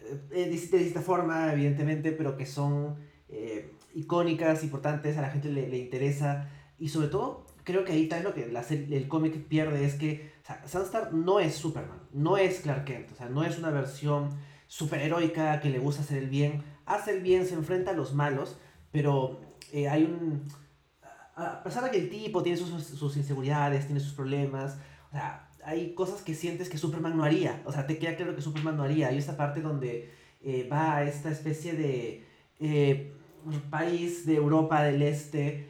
eh, 0.00 0.18
de, 0.30 0.48
distinta 0.48 1.00
forma, 1.00 1.52
evidentemente, 1.52 2.12
pero 2.12 2.36
que 2.36 2.46
son 2.46 2.96
eh, 3.28 3.72
icónicas, 3.94 4.64
importantes, 4.64 5.16
a 5.16 5.22
la 5.22 5.30
gente 5.30 5.50
le, 5.50 5.68
le, 5.68 5.78
interesa. 5.78 6.50
Y 6.78 6.88
sobre 6.88 7.08
todo, 7.08 7.43
creo 7.64 7.84
que 7.84 7.92
ahí 7.92 8.08
también 8.08 8.28
lo 8.28 8.34
que 8.34 8.46
la 8.52 8.62
el 8.62 9.08
cómic 9.08 9.46
pierde 9.48 9.84
es 9.84 9.94
que 9.94 10.32
o 10.42 10.46
sea, 10.46 10.68
Sunstar 10.68 11.12
no 11.12 11.40
es 11.40 11.54
Superman, 11.54 12.00
no 12.12 12.36
es 12.36 12.60
Clark 12.60 12.84
Kent, 12.84 13.12
o 13.12 13.14
sea, 13.16 13.28
no 13.28 13.44
es 13.44 13.58
una 13.58 13.70
versión 13.70 14.30
superheroica 14.66 15.60
que 15.60 15.70
le 15.70 15.78
gusta 15.78 16.02
hacer 16.02 16.18
el 16.18 16.28
bien, 16.28 16.62
hace 16.86 17.12
el 17.12 17.22
bien, 17.22 17.46
se 17.46 17.54
enfrenta 17.54 17.90
a 17.90 17.94
los 17.94 18.14
malos, 18.14 18.58
pero 18.92 19.40
eh, 19.72 19.88
hay 19.88 20.04
un 20.04 20.44
a 21.36 21.62
pesar 21.64 21.82
de 21.82 21.90
que 21.90 21.98
el 21.98 22.10
tipo 22.10 22.42
tiene 22.42 22.56
sus, 22.58 22.84
sus 22.84 23.16
inseguridades, 23.16 23.86
tiene 23.86 24.00
sus 24.00 24.12
problemas, 24.12 24.78
o 25.08 25.12
sea, 25.12 25.48
hay 25.64 25.94
cosas 25.94 26.22
que 26.22 26.34
sientes 26.34 26.68
que 26.68 26.78
Superman 26.78 27.16
no 27.16 27.24
haría. 27.24 27.62
O 27.64 27.72
sea, 27.72 27.86
te 27.86 27.98
queda 27.98 28.16
claro 28.16 28.36
que 28.36 28.42
Superman 28.42 28.76
no 28.76 28.82
haría. 28.82 29.08
Hay 29.08 29.18
esta 29.18 29.36
parte 29.36 29.62
donde 29.62 30.12
eh, 30.42 30.68
va 30.70 30.96
a 30.96 31.04
esta 31.04 31.30
especie 31.30 31.72
de 31.72 32.24
eh, 32.60 33.12
país 33.70 34.26
de 34.26 34.36
Europa 34.36 34.82
del 34.82 35.02
Este 35.02 35.68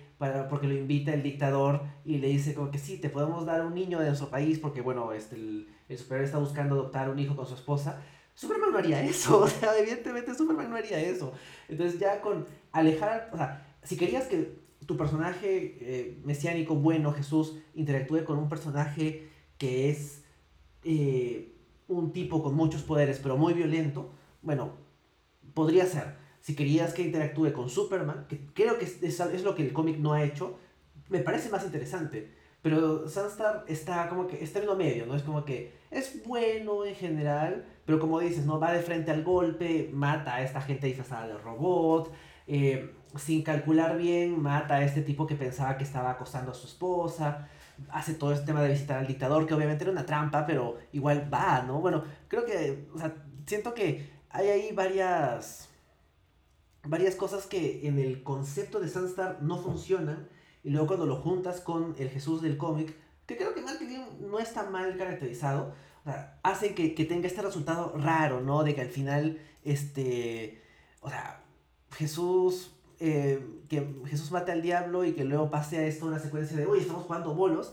porque 0.48 0.66
lo 0.66 0.74
invita 0.74 1.12
el 1.12 1.22
dictador 1.22 1.82
y 2.04 2.18
le 2.18 2.28
dice 2.28 2.54
como 2.54 2.70
que 2.70 2.78
sí, 2.78 2.98
te 2.98 3.08
podemos 3.08 3.46
dar 3.46 3.64
un 3.64 3.74
niño 3.74 4.00
de 4.00 4.06
nuestro 4.06 4.28
país 4.28 4.58
porque, 4.58 4.80
bueno, 4.80 5.12
este, 5.12 5.36
el, 5.36 5.68
el 5.88 5.98
superior 5.98 6.24
está 6.24 6.38
buscando 6.38 6.74
adoptar 6.74 7.10
un 7.10 7.18
hijo 7.18 7.36
con 7.36 7.46
su 7.46 7.54
esposa. 7.54 8.02
Superman 8.34 8.72
no 8.72 8.78
haría 8.78 9.02
eso, 9.02 9.40
o 9.42 9.48
sea, 9.48 9.78
evidentemente 9.78 10.34
Superman 10.34 10.70
no 10.70 10.76
haría 10.76 11.00
eso. 11.00 11.32
Entonces 11.68 11.98
ya 11.98 12.20
con 12.20 12.46
alejar, 12.72 13.30
o 13.32 13.36
sea, 13.36 13.66
si 13.82 13.96
querías 13.96 14.26
que 14.26 14.64
tu 14.86 14.96
personaje 14.96 15.78
eh, 15.80 16.20
mesiánico 16.24 16.74
bueno, 16.74 17.12
Jesús, 17.12 17.56
interactúe 17.74 18.24
con 18.24 18.38
un 18.38 18.48
personaje 18.48 19.28
que 19.58 19.90
es 19.90 20.24
eh, 20.82 21.54
un 21.88 22.12
tipo 22.12 22.42
con 22.42 22.54
muchos 22.54 22.82
poderes, 22.82 23.18
pero 23.22 23.36
muy 23.36 23.54
violento, 23.54 24.12
bueno, 24.42 24.72
podría 25.54 25.86
ser. 25.86 26.23
Si 26.44 26.54
querías 26.54 26.92
que 26.92 27.00
interactúe 27.00 27.54
con 27.54 27.70
Superman, 27.70 28.26
que 28.28 28.38
creo 28.52 28.78
que 28.78 28.84
es, 28.84 29.02
es, 29.02 29.44
lo 29.44 29.54
que 29.54 29.62
el 29.62 29.72
cómic 29.72 29.96
no 29.96 30.12
ha 30.12 30.22
hecho, 30.22 30.58
me 31.08 31.20
parece 31.20 31.48
más 31.48 31.64
interesante. 31.64 32.34
Pero 32.60 33.08
Sunstar 33.08 33.64
está 33.66 34.10
como 34.10 34.26
que 34.26 34.44
está 34.44 34.58
en 34.58 34.66
lo 34.66 34.76
medio, 34.76 35.06
¿no? 35.06 35.16
Es 35.16 35.22
como 35.22 35.46
que 35.46 35.72
es 35.90 36.22
bueno 36.26 36.84
en 36.84 36.96
general, 36.96 37.64
pero 37.86 37.98
como 37.98 38.20
dices, 38.20 38.44
¿no? 38.44 38.60
Va 38.60 38.74
de 38.74 38.82
frente 38.82 39.10
al 39.10 39.24
golpe, 39.24 39.88
mata 39.94 40.34
a 40.34 40.42
esta 40.42 40.60
gente 40.60 40.86
disfrazada 40.86 41.28
de 41.28 41.38
robot, 41.38 42.12
eh, 42.46 42.92
sin 43.16 43.42
calcular 43.42 43.96
bien, 43.96 44.38
mata 44.38 44.74
a 44.74 44.84
este 44.84 45.00
tipo 45.00 45.26
que 45.26 45.36
pensaba 45.36 45.78
que 45.78 45.84
estaba 45.84 46.10
acosando 46.10 46.50
a 46.50 46.54
su 46.54 46.66
esposa, 46.66 47.48
hace 47.88 48.12
todo 48.12 48.34
este 48.34 48.44
tema 48.44 48.60
de 48.60 48.68
visitar 48.68 48.98
al 48.98 49.06
dictador, 49.06 49.46
que 49.46 49.54
obviamente 49.54 49.84
era 49.84 49.92
una 49.92 50.04
trampa, 50.04 50.44
pero 50.44 50.76
igual 50.92 51.26
va, 51.32 51.62
¿no? 51.62 51.80
Bueno, 51.80 52.04
creo 52.28 52.44
que, 52.44 52.86
o 52.94 52.98
sea, 52.98 53.14
siento 53.46 53.72
que 53.72 54.10
hay 54.28 54.48
ahí 54.48 54.72
varias, 54.74 55.70
varias 56.84 57.14
cosas 57.14 57.46
que 57.46 57.86
en 57.86 57.98
el 57.98 58.22
concepto 58.22 58.80
de 58.80 58.88
Sunstar 58.88 59.42
no 59.42 59.58
funcionan, 59.58 60.28
y 60.62 60.70
luego 60.70 60.86
cuando 60.86 61.06
lo 61.06 61.16
juntas 61.16 61.60
con 61.60 61.94
el 61.98 62.08
Jesús 62.10 62.42
del 62.42 62.56
cómic, 62.56 62.94
que 63.26 63.36
creo 63.36 63.54
que 63.54 63.62
no 64.20 64.38
está 64.38 64.68
mal 64.70 64.96
caracterizado, 64.96 65.74
o 66.02 66.04
sea, 66.04 66.38
hace 66.42 66.74
que, 66.74 66.94
que 66.94 67.04
tenga 67.04 67.26
este 67.26 67.42
resultado 67.42 67.94
raro, 67.96 68.40
¿no? 68.40 68.62
De 68.62 68.74
que 68.74 68.82
al 68.82 68.90
final, 68.90 69.38
este, 69.62 70.62
o 71.00 71.08
sea, 71.08 71.42
Jesús 71.92 72.74
eh, 73.00 73.40
que 73.68 73.86
Jesús 74.08 74.30
mate 74.30 74.52
al 74.52 74.62
diablo 74.62 75.04
y 75.04 75.12
que 75.12 75.24
luego 75.24 75.50
pase 75.50 75.78
a 75.78 75.84
esto 75.84 76.06
una 76.06 76.20
secuencia 76.20 76.56
de, 76.56 76.66
uy, 76.66 76.78
estamos 76.78 77.04
jugando 77.04 77.34
bolos, 77.34 77.72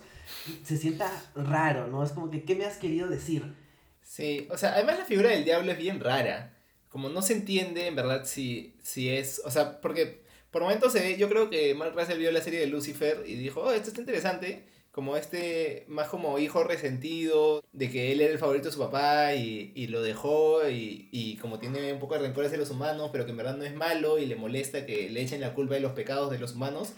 se 0.63 0.77
sienta 0.77 1.09
raro, 1.35 1.87
¿no? 1.87 2.03
Es 2.03 2.11
como 2.11 2.31
que, 2.31 2.43
¿qué 2.43 2.55
me 2.55 2.65
has 2.65 2.77
querido 2.77 3.07
decir? 3.07 3.53
Sí, 4.01 4.47
o 4.49 4.57
sea, 4.57 4.73
además 4.73 4.97
la 4.97 5.05
figura 5.05 5.29
del 5.29 5.45
diablo 5.45 5.71
es 5.71 5.77
bien 5.77 5.99
rara. 5.99 6.50
Como 6.91 7.09
no 7.09 7.23
se 7.23 7.33
entiende 7.33 7.87
en 7.87 7.95
verdad 7.95 8.25
si, 8.25 8.75
si 8.83 9.09
es, 9.09 9.41
o 9.45 9.49
sea, 9.49 9.81
porque 9.81 10.21
por 10.51 10.61
momentos 10.61 10.91
se 10.93 10.99
ve, 10.99 11.17
yo 11.17 11.29
creo 11.29 11.49
que 11.49 11.73
Mark 11.73 11.93
Russell 11.95 12.19
vio 12.19 12.31
la 12.31 12.41
serie 12.41 12.59
de 12.59 12.67
Lucifer 12.67 13.23
y 13.25 13.35
dijo, 13.35 13.61
oh, 13.61 13.71
esto 13.71 13.87
está 13.87 14.01
interesante, 14.01 14.65
como 14.91 15.15
este, 15.15 15.85
más 15.87 16.09
como 16.09 16.37
hijo 16.39 16.63
resentido, 16.65 17.63
de 17.71 17.89
que 17.89 18.11
él 18.11 18.19
era 18.21 18.33
el 18.33 18.39
favorito 18.39 18.65
de 18.65 18.73
su 18.73 18.79
papá 18.79 19.33
y, 19.33 19.71
y 19.73 19.87
lo 19.87 20.01
dejó 20.01 20.67
y, 20.69 21.07
y, 21.11 21.37
como 21.37 21.59
tiene 21.59 21.93
un 21.93 21.99
poco 21.99 22.15
de 22.15 22.21
rencor 22.21 22.45
hacia 22.45 22.57
los 22.57 22.69
humanos, 22.69 23.09
pero 23.13 23.25
que 23.25 23.31
en 23.31 23.37
verdad 23.37 23.55
no 23.55 23.63
es 23.63 23.73
malo 23.73 24.19
y 24.19 24.25
le 24.25 24.35
molesta 24.35 24.85
que 24.85 25.09
le 25.09 25.21
echen 25.21 25.39
la 25.41 25.53
culpa 25.53 25.75
de 25.75 25.79
los 25.79 25.93
pecados 25.93 26.29
de 26.29 26.39
los 26.39 26.53
humanos. 26.53 26.93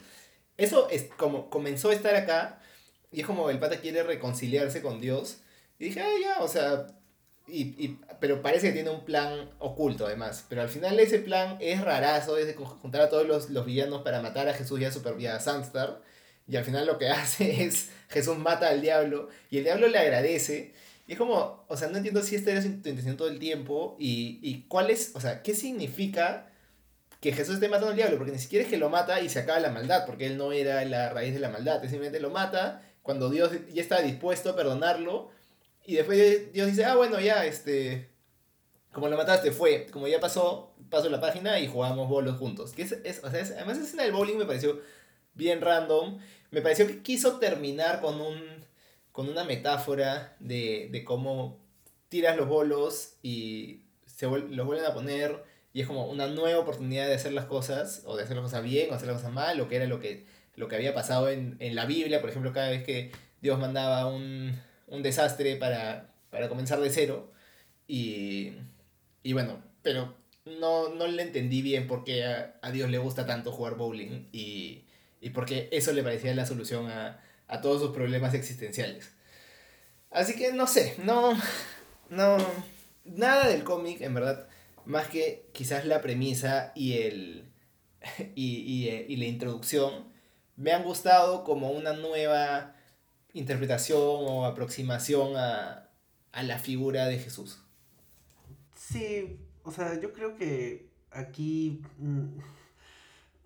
Eso 0.58 0.90
es 0.90 1.06
como 1.18 1.50
comenzó 1.52 1.90
a 1.90 1.94
estar 1.94 2.16
acá 2.16 2.60
y 3.12 3.22
es 3.22 3.28
como 3.28 3.50
el 3.50 3.60
pata 3.60 3.80
quiere 3.80 4.04
reconciliarse 4.04 4.82
con 4.82 5.00
Dios. 5.00 5.42
Y 5.80 5.86
dije, 5.86 6.02
ah, 6.02 6.10
ya, 6.22 6.44
o 6.44 6.48
sea, 6.48 6.88
y, 7.48 7.62
y, 7.84 8.00
pero 8.20 8.42
parece 8.42 8.68
que 8.68 8.74
tiene 8.74 8.90
un 8.90 9.04
plan 9.04 9.50
oculto 9.60 10.06
además. 10.06 10.46
Pero 10.48 10.62
al 10.62 10.70
final 10.70 11.00
ese 11.00 11.20
plan 11.20 11.58
es 11.60 11.82
rarazo, 11.82 12.38
es 12.38 12.48
de 12.48 12.54
juntar 12.54 13.02
a 13.02 13.10
todos 13.10 13.28
los, 13.28 13.50
los 13.50 13.66
villanos 13.66 14.02
para 14.02 14.22
matar 14.22 14.48
a 14.48 14.54
Jesús 14.54 14.80
y 14.80 14.86
a, 14.86 14.92
Super, 14.92 15.16
y 15.20 15.28
y 16.46 16.58
al 16.58 16.66
final 16.66 16.86
lo 16.86 16.98
que 16.98 17.10
hace 17.10 17.64
es 17.64 17.90
Jesús 18.10 18.38
mata 18.38 18.70
al 18.70 18.82
diablo 18.82 19.30
y 19.50 19.58
el 19.58 19.64
diablo 19.64 19.88
le 19.88 20.00
agradece. 20.00 20.74
Y 21.06 21.14
es 21.14 21.18
como, 21.18 21.66
o 21.68 21.76
sea, 21.76 21.90
no 21.90 21.98
entiendo 21.98 22.22
si 22.24 22.36
esta 22.36 22.52
era 22.52 22.62
su 22.62 22.70
intención 22.70 23.18
todo 23.18 23.28
el 23.28 23.40
tiempo 23.40 23.98
y, 24.00 24.40
y 24.42 24.64
cuál 24.70 24.90
es, 24.90 25.12
o 25.16 25.20
sea, 25.20 25.42
qué 25.44 25.54
significa 25.54 26.50
que 27.20 27.34
Jesús 27.34 27.56
esté 27.56 27.68
matando 27.70 27.92
al 27.92 27.96
diablo, 27.96 28.18
porque 28.18 28.32
ni 28.32 28.40
siquiera 28.40 28.64
es 28.64 28.70
que 28.70 28.78
lo 28.78 28.90
mata 28.90 29.22
y 29.22 29.30
se 29.30 29.40
acaba 29.40 29.60
la 29.60 29.70
maldad, 29.70 30.06
porque 30.06 30.28
él 30.28 30.38
no 30.38 30.52
era 30.52 30.84
la 30.86 31.10
raíz 31.10 31.34
de 31.34 31.40
la 31.40 31.50
maldad, 31.50 31.82
simplemente 31.82 32.20
lo 32.20 32.30
mata 32.30 32.82
cuando 33.02 33.30
Dios 33.30 33.52
ya 33.74 33.82
está 33.82 34.02
dispuesto 34.02 34.50
a 34.50 34.56
perdonarlo, 34.56 35.30
y 35.86 35.96
después 35.96 36.52
Dios 36.54 36.68
dice, 36.68 36.86
ah, 36.86 36.96
bueno, 36.96 37.20
ya, 37.20 37.46
este, 37.46 38.10
como 38.92 39.10
lo 39.10 39.18
mataste, 39.18 39.52
fue, 39.52 39.88
como 39.92 40.08
ya 40.08 40.20
pasó, 40.20 40.74
paso 40.90 41.10
la 41.10 41.20
página 41.20 41.60
y 41.60 41.68
jugamos 41.68 42.08
bolos 42.08 42.38
juntos. 42.38 42.74
Que 42.74 42.84
es, 42.84 42.92
es, 42.92 43.24
o 43.24 43.30
sea, 43.30 43.42
además 43.42 43.78
esa 43.78 43.86
escena 43.86 44.04
del 44.04 44.14
bowling 44.14 44.38
me 44.38 44.46
pareció 44.46 44.80
bien 45.34 45.62
random, 45.62 46.20
me 46.52 46.62
pareció 46.62 46.88
que 46.88 47.02
quiso 47.02 47.40
terminar 47.40 48.02
con 48.02 48.22
un 48.22 48.64
con 49.12 49.30
una 49.30 49.44
metáfora 49.44 50.36
de, 50.40 50.90
de 50.92 51.04
cómo 51.04 51.60
tiras 52.10 52.36
los 52.36 52.48
bolos 52.48 53.14
y 53.22 53.84
se 54.08 54.26
los 54.26 54.66
vuelven 54.66 54.86
a 54.86 54.94
poner 54.94 55.44
y 55.72 55.82
es 55.82 55.88
como 55.88 56.08
una 56.08 56.28
nueva 56.28 56.60
oportunidad 56.60 57.08
de 57.08 57.14
hacer 57.14 57.32
las 57.34 57.46
cosas, 57.46 58.04
o 58.06 58.16
de 58.16 58.24
hacer 58.24 58.36
las 58.36 58.44
cosas 58.44 58.64
bien, 58.64 58.92
o 58.92 58.96
hacer 58.96 59.08
las 59.08 59.18
cosas 59.18 59.32
mal, 59.32 59.60
o 59.62 59.68
que 59.68 59.76
era 59.78 59.88
lo 59.88 60.00
que, 60.00 60.26
lo 60.56 60.68
que 60.68 60.76
había 60.76 60.94
pasado 60.94 61.30
en, 61.30 61.58
en 61.60 61.76
la 61.76 61.86
Biblia, 61.86 62.22
por 62.22 62.30
ejemplo, 62.30 62.54
cada 62.54 62.70
vez 62.70 62.84
que 62.84 63.12
Dios 63.42 63.60
mandaba 63.60 64.08
un, 64.08 64.60
un 64.94 65.02
desastre 65.02 65.56
para, 65.56 66.14
para 66.30 66.48
comenzar 66.48 66.80
de 66.80 66.92
cero. 66.92 67.32
Y, 67.88 68.54
y 69.24 69.34
bueno, 69.34 69.62
pero 69.82 70.16
no, 70.46 70.90
no 70.90 71.08
le 71.08 71.24
entendí 71.24 71.62
bien 71.62 71.88
por 71.88 72.04
qué 72.04 72.26
a, 72.26 72.60
a 72.62 72.72
Dios 72.72 72.90
le 72.90 73.00
gusta 73.00 73.26
tanto 73.26 73.52
jugar 73.52 73.76
bowling 73.76 74.30
y, 74.32 74.86
y 75.20 75.32
por 75.32 75.46
qué 75.46 75.68
eso 75.72 75.92
le 75.94 76.04
parecía 76.04 76.36
la 76.36 76.46
solución 76.46 76.90
a, 76.90 77.20
a 77.48 77.62
todos 77.62 77.82
sus 77.82 77.92
problemas 77.92 78.36
existenciales. 78.36 79.12
Así 80.12 80.36
que 80.36 80.54
no 80.54 80.68
sé, 80.68 80.96
no, 81.00 81.36
no, 82.10 82.38
nada 83.04 83.48
del 83.48 83.64
cómic, 83.64 84.00
en 84.02 84.14
verdad, 84.14 84.48
más 84.86 85.08
que 85.08 85.50
quizás 85.54 85.86
la 85.86 86.02
premisa 86.02 86.72
y, 86.76 87.00
el, 87.00 87.46
y, 88.36 88.58
y, 88.58 88.90
y 89.08 89.16
la 89.18 89.26
introducción, 89.26 90.14
me 90.56 90.72
han 90.72 90.84
gustado 90.84 91.44
como 91.44 91.72
una 91.72 91.94
nueva 91.94 92.76
interpretación 93.34 94.00
o 94.00 94.46
aproximación 94.46 95.36
a, 95.36 95.90
a 96.32 96.44
la 96.44 96.60
figura 96.60 97.06
de 97.08 97.20
Jesús. 97.20 97.62
Sí, 98.76 99.40
o 99.64 99.72
sea, 99.72 100.00
yo 100.00 100.14
creo 100.14 100.36
que 100.36 100.90
aquí 101.12 101.82
mm, 101.98 102.40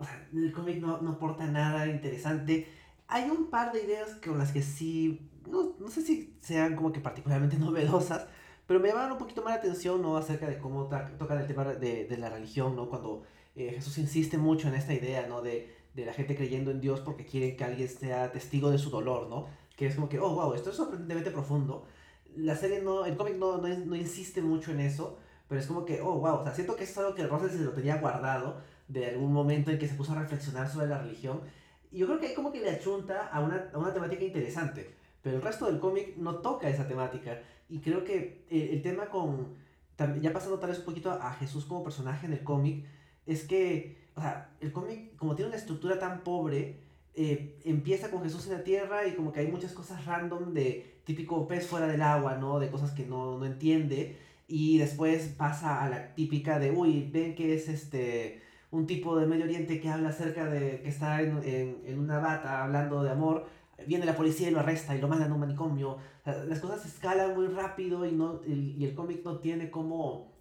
sea, 0.06 0.28
el 0.34 0.52
cómic 0.52 0.80
no, 0.80 1.02
no 1.02 1.12
aporta 1.12 1.46
nada 1.46 1.88
interesante. 1.88 2.68
Hay 3.08 3.30
un 3.30 3.50
par 3.50 3.72
de 3.72 3.84
ideas 3.84 4.18
con 4.24 4.38
las 4.38 4.52
que 4.52 4.62
sí, 4.62 5.30
no, 5.48 5.76
no 5.80 5.90
sé 5.90 6.02
si 6.02 6.36
sean 6.42 6.76
como 6.76 6.92
que 6.92 7.00
particularmente 7.00 7.58
novedosas, 7.60 8.28
pero 8.66 8.80
me 8.80 8.90
llaman 8.90 9.12
un 9.12 9.18
poquito 9.18 9.42
más 9.44 9.54
la 9.54 9.60
atención, 9.60 10.02
¿no? 10.02 10.18
Acerca 10.18 10.48
de 10.48 10.60
cómo 10.60 10.90
tocan 11.18 11.40
el 11.40 11.48
tema 11.48 11.64
de, 11.64 12.06
de, 12.06 12.18
la 12.18 12.30
religión, 12.30 12.76
¿no? 12.76 12.90
Cuando 12.90 13.24
eh, 13.56 13.72
Jesús 13.76 13.98
insiste 13.98 14.38
mucho 14.38 14.68
en 14.68 14.76
esta 14.76 14.94
idea, 14.94 15.26
¿no? 15.28 15.42
De, 15.42 15.74
de 15.94 16.06
la 16.06 16.14
gente 16.14 16.36
creyendo 16.36 16.70
en 16.72 16.82
Dios 16.82 17.00
porque 17.00 17.26
quieren 17.26 17.56
que 17.56 17.64
alguien 17.64 17.88
sea 17.88 18.32
testigo 18.32 18.70
de 18.70 18.78
su 18.78 18.90
dolor, 18.90 19.28
¿no? 19.30 19.48
Que 19.78 19.88
es 19.88 19.96
como 19.96 20.10
que, 20.10 20.20
oh, 20.20 20.36
wow, 20.36 20.54
esto 20.54 20.72
es 20.72 20.76
sorprendentemente 20.76 21.32
profundo. 21.32 21.86
La 22.36 22.58
serie 22.58 22.82
no, 22.82 23.06
el 23.06 23.16
cómic 23.16 23.36
no, 23.38 23.58
no, 23.60 23.70
no 23.70 23.96
insiste 23.96 24.42
mucho 24.42 24.72
en 24.72 24.82
eso, 24.82 25.18
pero 25.48 25.62
es 25.62 25.68
como 25.68 25.86
que, 25.86 26.02
oh, 26.02 26.20
wow, 26.20 26.40
o 26.40 26.44
sea, 26.44 26.54
siento 26.54 26.76
que 26.76 26.84
es 26.84 26.98
algo 26.98 27.16
que 27.16 27.26
Russell 27.26 27.52
se 27.52 27.64
lo 27.64 27.72
tenía 27.72 27.98
guardado 27.98 28.58
de 28.90 29.06
algún 29.06 29.32
momento 29.32 29.72
en 29.72 29.80
que 29.80 29.88
se 29.88 29.96
puso 29.96 30.12
a 30.12 30.20
reflexionar 30.20 30.70
sobre 30.70 30.88
la 30.88 30.98
religión. 30.98 31.42
Y 31.92 32.00
yo 32.00 32.08
creo 32.08 32.20
que 32.20 32.28
hay 32.28 32.34
como 32.34 32.52
que 32.52 32.60
le 32.60 32.72
achunta 32.72 33.28
a 33.28 33.40
una, 33.40 33.70
a 33.74 33.78
una 33.78 33.94
temática 33.94 34.24
interesante, 34.24 34.94
pero 35.22 35.38
el 35.38 35.42
resto 35.42 35.68
del 35.68 35.80
cómic 35.80 36.18
no 36.18 36.40
toca 36.40 36.68
esa 36.68 36.88
temática. 36.88 37.40
Y 37.70 37.80
creo 37.80 38.04
que 38.04 38.46
el, 38.50 38.62
el 38.76 38.82
tema 38.82 39.10
con, 39.10 39.56
ya 40.22 40.34
pasando 40.34 40.60
tal 40.60 40.70
vez 40.70 40.80
un 40.80 40.86
poquito 40.86 41.12
a 41.12 41.34
Jesús 41.34 41.66
como 41.66 41.84
personaje 41.84 42.26
en 42.26 42.34
el 42.34 42.44
cómic, 42.44 42.86
es 43.26 43.44
que, 43.44 44.10
o 44.16 44.22
sea, 44.22 44.56
el 44.60 44.72
cómic 44.72 45.16
como 45.18 45.36
tiene 45.36 45.50
una 45.50 45.58
estructura 45.58 46.00
tan 46.00 46.24
pobre, 46.24 46.87
eh, 47.18 47.60
empieza 47.66 48.12
con 48.12 48.24
Jesús 48.24 48.46
en 48.48 48.54
la 48.54 48.64
tierra 48.64 49.08
y 49.08 49.14
como 49.16 49.32
que 49.32 49.40
hay 49.40 49.48
muchas 49.48 49.74
cosas 49.74 50.06
random 50.06 50.54
de 50.54 51.00
típico 51.04 51.48
pez 51.48 51.68
fuera 51.68 51.88
del 51.88 52.02
agua, 52.02 52.38
¿no? 52.38 52.60
De 52.60 52.70
cosas 52.70 52.92
que 52.92 53.06
no, 53.06 53.38
no 53.40 53.46
entiende. 53.46 54.18
Y 54.48 54.78
después 54.78 55.34
pasa 55.38 55.84
a 55.84 55.90
la 55.90 56.16
típica 56.16 56.60
de, 56.60 56.72
uy, 56.72 57.10
ven 57.12 57.36
que 57.36 57.56
es 57.56 57.68
este 57.68 58.42
un 58.70 58.86
tipo 58.86 59.18
de 59.18 59.26
Medio 59.26 59.46
Oriente 59.46 59.80
que 59.80 59.90
habla 59.90 60.10
acerca 60.10 60.46
de 60.46 60.82
que 60.82 60.90
está 60.90 61.22
en, 61.22 61.42
en, 61.44 61.82
en 61.86 62.00
una 62.00 62.20
bata 62.20 62.64
hablando 62.64 63.02
de 63.02 63.10
amor, 63.10 63.48
viene 63.88 64.06
la 64.06 64.16
policía 64.16 64.50
y 64.50 64.52
lo 64.52 64.60
arresta 64.60 64.96
y 64.96 65.02
lo 65.02 65.08
mandan 65.08 65.32
a 65.32 65.34
un 65.34 65.40
manicomio. 65.40 65.98
las 66.26 66.60
cosas 66.60 66.86
escalan 66.86 67.36
muy 67.36 67.48
rápido 67.48 68.06
y, 68.06 68.12
no, 68.12 68.42
y 68.46 68.84
el 68.84 68.94
cómic 68.94 69.24
no 69.24 69.40
tiene 69.40 69.72
como 69.72 70.34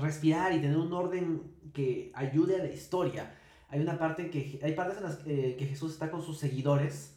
respirar 0.00 0.52
y 0.52 0.60
tener 0.60 0.76
un 0.76 0.92
orden 0.92 1.42
que 1.72 2.10
ayude 2.14 2.56
a 2.56 2.64
la 2.64 2.72
historia. 2.72 3.34
Hay 3.68 3.80
una 3.80 3.98
parte 3.98 4.30
que 4.30 4.60
hay 4.62 4.74
partes 4.74 4.98
en 4.98 5.04
las 5.04 5.16
que, 5.16 5.56
que 5.56 5.66
Jesús 5.66 5.92
está 5.92 6.10
con 6.10 6.22
sus 6.22 6.38
seguidores 6.38 7.16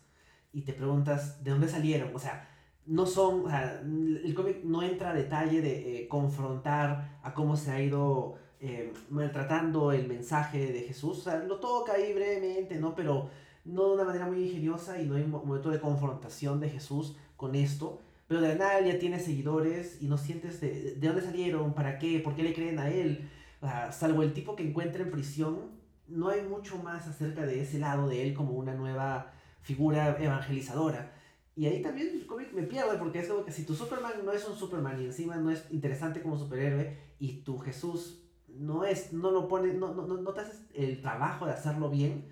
y 0.52 0.62
te 0.62 0.74
preguntas 0.74 1.44
de 1.44 1.52
dónde 1.52 1.68
salieron, 1.68 2.16
o 2.16 2.20
sea, 2.20 2.48
no 2.90 3.06
son, 3.06 3.46
o 3.46 3.50
sea, 3.50 3.82
el 3.82 4.34
cómic 4.36 4.64
no 4.64 4.82
entra 4.82 5.12
a 5.12 5.14
detalle 5.14 5.62
de 5.62 6.02
eh, 6.02 6.08
confrontar 6.08 7.20
a 7.22 7.34
cómo 7.36 7.56
se 7.56 7.72
ha 7.72 7.80
ido 7.80 8.36
eh, 8.60 8.92
maltratando 9.10 9.92
el 9.92 10.08
mensaje 10.08 10.72
de 10.72 10.82
Jesús, 10.82 11.20
o 11.20 11.22
sea, 11.22 11.38
lo 11.44 11.60
toca 11.60 11.94
ahí 11.94 12.14
brevemente, 12.14 12.78
¿no? 12.80 12.96
Pero 12.96 13.30
no 13.64 13.90
de 13.90 13.94
una 13.94 14.06
manera 14.06 14.26
muy 14.26 14.44
ingeniosa 14.44 15.00
y 15.00 15.06
no 15.06 15.16
hay 15.16 15.24
un 15.24 15.30
momento 15.30 15.70
de 15.70 15.80
confrontación 15.80 16.60
de 16.60 16.70
Jesús 16.70 17.16
con 17.38 17.54
esto, 17.54 18.02
pero 18.28 18.42
de 18.42 18.56
nada 18.56 18.82
ya 18.82 18.98
tiene 18.98 19.20
seguidores 19.20 20.02
y 20.02 20.08
no 20.08 20.18
sientes 20.18 20.60
de, 20.60 20.96
de 20.96 21.08
dónde 21.08 21.22
salieron, 21.22 21.74
para 21.74 22.00
qué, 22.00 22.20
por 22.20 22.36
qué 22.36 22.42
le 22.42 22.56
creen 22.56 22.80
a 22.80 22.90
él, 22.90 23.30
o 23.62 23.68
sea, 23.68 23.92
salvo 23.92 24.24
el 24.24 24.34
tipo 24.34 24.56
que 24.56 24.68
encuentra 24.68 25.04
en 25.04 25.12
prisión, 25.12 25.79
no 26.10 26.30
hay 26.30 26.42
mucho 26.42 26.78
más 26.78 27.08
acerca 27.08 27.46
de 27.46 27.62
ese 27.62 27.80
lado 27.80 28.08
de 28.08 28.28
él 28.28 28.34
como 28.34 28.54
una 28.54 28.74
nueva 28.74 29.32
figura 29.62 30.18
evangelizadora. 30.20 31.14
Y 31.56 31.66
ahí 31.66 31.82
también 31.82 32.10
el 32.14 32.26
cómic 32.26 32.54
me 32.54 32.64
pierde 32.64 32.98
porque 32.98 33.20
es 33.20 33.28
como 33.28 33.44
que 33.44 33.52
si 33.52 33.66
tu 33.66 33.76
Superman 33.76 34.14
no 34.24 34.32
es 34.32 34.48
un 34.48 34.56
Superman 34.56 35.02
y 35.02 35.06
encima 35.06 35.36
no 35.36 35.52
es 35.52 35.66
interesante 35.72 36.22
como 36.22 36.38
superhéroe 36.38 36.98
y 37.20 37.42
tu 37.42 37.58
Jesús 37.60 38.24
no 38.48 38.86
es, 38.86 39.14
no 39.14 39.32
lo 39.32 39.48
pone, 39.48 39.74
no, 39.74 39.94
no, 39.94 40.08
no 40.08 40.34
te 40.34 40.42
haces 40.42 40.62
el 40.74 41.02
trabajo 41.02 41.46
de 41.46 41.54
hacerlo 41.54 41.90
bien, 41.90 42.26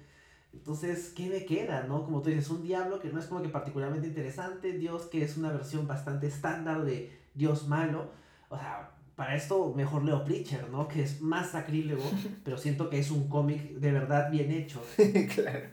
entonces, 0.58 1.14
¿qué 1.16 1.30
me 1.30 1.46
queda, 1.46 1.84
no? 1.84 2.04
Como 2.04 2.22
tú 2.22 2.30
dices, 2.30 2.50
un 2.50 2.64
diablo 2.64 3.00
que 3.00 3.10
no 3.10 3.20
es 3.20 3.28
como 3.28 3.42
que 3.42 3.50
particularmente 3.50 4.08
interesante, 4.08 4.74
Dios 4.74 5.04
que 5.04 5.24
es 5.24 5.38
una 5.38 5.52
versión 5.52 5.88
bastante 5.88 6.28
estándar 6.28 6.84
de 6.84 7.16
Dios 7.36 7.68
malo, 7.68 8.10
o 8.50 8.58
sea, 8.58 8.97
para 9.18 9.36
esto 9.36 9.74
mejor 9.76 10.06
leo 10.06 10.24
Preacher, 10.24 10.70
¿no? 10.70 10.88
Que 10.88 11.02
es 11.02 11.22
más 11.22 11.52
sacrílego, 11.52 12.04
pero 12.46 12.58
siento 12.58 12.88
que 12.90 13.00
es 13.00 13.10
un 13.10 13.28
cómic 13.28 13.62
de 13.72 13.92
verdad 13.92 14.30
bien 14.30 14.52
hecho. 14.52 14.82
claro. 15.36 15.72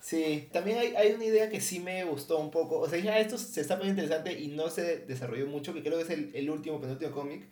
Sí, 0.00 0.48
también 0.52 0.78
hay, 0.78 0.94
hay, 0.96 1.12
una 1.12 1.24
idea 1.24 1.48
que 1.50 1.60
sí 1.60 1.78
me 1.78 2.04
gustó 2.04 2.40
un 2.40 2.50
poco. 2.50 2.80
O 2.80 2.88
sea, 2.88 2.98
ya 2.98 3.18
esto 3.20 3.38
se 3.38 3.60
está 3.60 3.78
poniendo 3.78 4.02
interesante 4.02 4.40
y 4.40 4.48
no 4.48 4.68
se 4.70 4.98
desarrolló 5.06 5.46
mucho, 5.46 5.72
que 5.72 5.82
creo 5.82 5.98
que 5.98 6.04
es 6.04 6.10
el, 6.10 6.34
el 6.34 6.50
último, 6.50 6.80
penúltimo 6.80 7.12
cómic. 7.12 7.48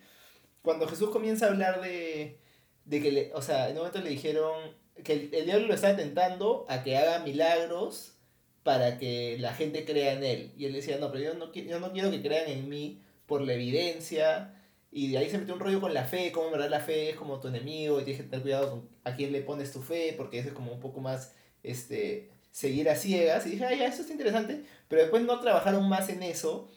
Cuando 0.60 0.88
Jesús 0.88 1.10
comienza 1.10 1.46
a 1.46 1.50
hablar 1.50 1.80
de, 1.82 2.40
de 2.84 3.00
que, 3.00 3.12
le, 3.12 3.32
o 3.34 3.42
sea, 3.42 3.68
en 3.68 3.72
un 3.72 3.78
momento 3.78 4.00
le 4.00 4.10
dijeron 4.10 4.76
que 5.04 5.12
el, 5.12 5.34
el 5.34 5.44
diablo 5.44 5.68
lo 5.68 5.74
está 5.74 5.94
tentando 5.94 6.66
a 6.68 6.82
que 6.82 6.96
haga 6.96 7.20
milagros 7.20 8.18
para 8.64 8.98
que 8.98 9.36
la 9.38 9.54
gente 9.54 9.84
crea 9.84 10.14
en 10.14 10.24
él. 10.24 10.52
Y 10.56 10.64
él 10.64 10.72
decía, 10.72 10.98
no, 10.98 11.12
pero 11.12 11.22
yo 11.22 11.34
no, 11.34 11.52
yo 11.52 11.78
no 11.78 11.92
quiero 11.92 12.10
que 12.10 12.22
crean 12.22 12.48
en 12.48 12.68
mí 12.68 13.04
por 13.26 13.42
la 13.42 13.52
evidencia. 13.54 14.54
Y 14.90 15.12
de 15.12 15.18
ahí 15.18 15.30
se 15.30 15.38
metió 15.38 15.54
un 15.54 15.60
rollo 15.60 15.80
con 15.80 15.92
la 15.92 16.04
fe, 16.04 16.32
como 16.32 16.46
en 16.46 16.52
verdad 16.52 16.70
la 16.70 16.80
fe 16.80 17.10
es 17.10 17.16
como 17.16 17.40
tu 17.40 17.48
enemigo 17.48 18.00
y 18.00 18.04
tienes 18.04 18.22
que 18.22 18.28
tener 18.28 18.42
cuidado 18.42 18.70
con 18.70 18.88
a 19.04 19.14
quién 19.14 19.32
le 19.32 19.42
pones 19.42 19.72
tu 19.72 19.82
fe, 19.82 20.14
porque 20.16 20.38
eso 20.38 20.48
es 20.48 20.54
como 20.54 20.72
un 20.72 20.80
poco 20.80 21.00
más, 21.00 21.34
este, 21.62 22.30
seguir 22.50 22.88
a 22.88 22.96
ciegas. 22.96 23.46
Y 23.46 23.50
dije, 23.50 23.64
ah, 23.66 23.74
ya, 23.74 23.86
eso 23.86 24.00
está 24.00 24.12
interesante. 24.12 24.64
Pero 24.88 25.02
después 25.02 25.22
no 25.22 25.40
trabajaron 25.40 25.88
más 25.88 26.08
en 26.08 26.22
eso. 26.22 26.70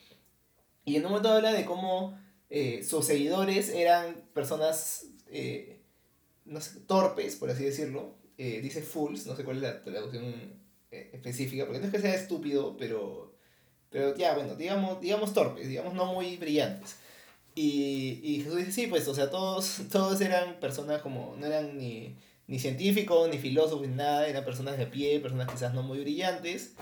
Y 0.83 0.95
en 0.95 1.05
un 1.05 1.11
momento 1.11 1.29
habla 1.29 1.53
de 1.53 1.65
cómo 1.65 2.19
eh, 2.49 2.83
sus 2.83 3.05
seguidores 3.05 3.69
eran 3.69 4.15
personas, 4.33 5.05
eh, 5.27 5.81
no 6.45 6.59
sé, 6.59 6.81
torpes, 6.81 7.35
por 7.37 7.49
así 7.49 7.63
decirlo. 7.63 8.15
Eh, 8.37 8.59
dice 8.61 8.81
fools, 8.81 9.25
no 9.25 9.35
sé 9.35 9.43
cuál 9.43 9.57
es 9.57 9.63
la 9.63 9.83
traducción 9.83 10.59
específica, 10.91 11.65
porque 11.65 11.79
no 11.79 11.85
es 11.85 11.91
que 11.91 12.01
sea 12.01 12.13
estúpido, 12.13 12.75
pero, 12.75 13.33
pero 13.89 14.13
ya, 14.17 14.35
bueno, 14.35 14.55
digamos, 14.55 14.99
digamos 14.99 15.33
torpes, 15.33 15.69
digamos 15.69 15.93
no 15.93 16.13
muy 16.13 16.35
brillantes. 16.35 16.97
Y, 17.61 18.19
y 18.23 18.41
Jesús 18.43 18.57
dice, 18.57 18.71
sí, 18.71 18.87
pues, 18.87 19.07
o 19.07 19.13
sea, 19.13 19.29
todos, 19.29 19.81
todos 19.91 20.19
eran 20.21 20.59
personas 20.59 21.01
como, 21.01 21.35
no 21.37 21.45
eran 21.45 21.77
ni 21.77 22.15
ni 22.51 22.59
científicos, 22.59 23.29
ni 23.29 23.37
filósofos, 23.37 23.87
ni 23.87 23.95
nada, 23.95 24.27
eran 24.27 24.43
personas 24.43 24.77
de 24.77 24.85
pie, 24.85 25.21
personas 25.21 25.49
quizás 25.49 25.73
no 25.73 25.83
muy 25.83 26.01
brillantes, 26.01 26.73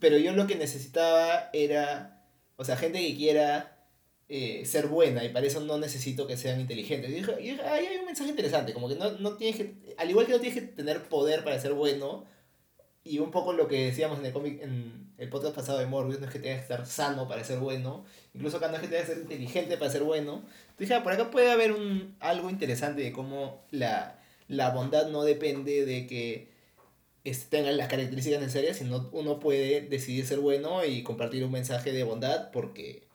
pero 0.00 0.18
yo 0.18 0.32
lo 0.32 0.48
que 0.48 0.56
necesitaba 0.56 1.50
era, 1.52 2.26
o 2.56 2.64
sea, 2.64 2.76
gente 2.76 2.98
que 2.98 3.14
quiera 3.14 3.86
eh, 4.28 4.64
ser 4.66 4.88
buena 4.88 5.22
y 5.22 5.28
para 5.28 5.46
eso 5.46 5.60
no 5.60 5.78
necesito 5.78 6.26
que 6.26 6.36
sean 6.36 6.60
inteligentes. 6.60 7.12
Y 7.12 7.50
ahí 7.50 7.86
hay 7.86 7.98
un 7.98 8.06
mensaje 8.06 8.30
interesante, 8.30 8.72
como 8.72 8.88
que 8.88 8.96
no, 8.96 9.12
no 9.12 9.36
tienes 9.36 9.56
que, 9.56 9.94
al 9.96 10.10
igual 10.10 10.26
que 10.26 10.32
no 10.32 10.40
tienes 10.40 10.60
que 10.60 10.66
tener 10.66 11.02
poder 11.04 11.44
para 11.44 11.60
ser 11.60 11.74
bueno, 11.74 12.24
y 13.04 13.18
un 13.18 13.30
poco 13.30 13.52
lo 13.52 13.68
que 13.68 13.86
decíamos 13.86 14.18
en 14.18 14.26
el 14.26 14.32
cómic, 14.32 14.62
en 14.62 15.12
el 15.18 15.28
podcast 15.28 15.54
pasado 15.54 15.78
de 15.78 15.86
Morbius, 15.86 16.20
no 16.20 16.26
es 16.26 16.32
que 16.32 16.38
tengas 16.40 16.58
que 16.58 16.62
estar 16.62 16.86
sano 16.86 17.28
para 17.28 17.44
ser 17.44 17.58
bueno, 17.58 18.04
incluso 18.34 18.56
acá 18.56 18.68
no 18.68 18.76
es 18.76 18.80
que 18.80 18.88
tengas 18.88 19.06
que 19.06 19.12
ser 19.12 19.22
inteligente 19.22 19.76
para 19.76 19.90
ser 19.90 20.02
bueno. 20.02 20.42
Entonces, 20.70 20.96
ah, 20.96 21.02
por 21.02 21.12
acá 21.12 21.30
puede 21.30 21.50
haber 21.50 21.72
un, 21.72 22.16
algo 22.20 22.50
interesante 22.50 23.02
de 23.02 23.12
cómo 23.12 23.64
la 23.70 24.20
la 24.48 24.70
bondad 24.70 25.08
no 25.08 25.22
depende 25.24 25.84
de 25.84 26.06
que 26.06 26.48
este, 27.24 27.56
tengan 27.56 27.76
las 27.76 27.88
características 27.88 28.40
necesarias, 28.40 28.76
sino 28.76 29.08
uno 29.12 29.40
puede 29.40 29.82
decidir 29.82 30.26
ser 30.26 30.40
bueno 30.40 30.84
y 30.84 31.02
compartir 31.02 31.44
un 31.44 31.52
mensaje 31.52 31.92
de 31.92 32.04
bondad 32.04 32.50
porque, 32.50 33.06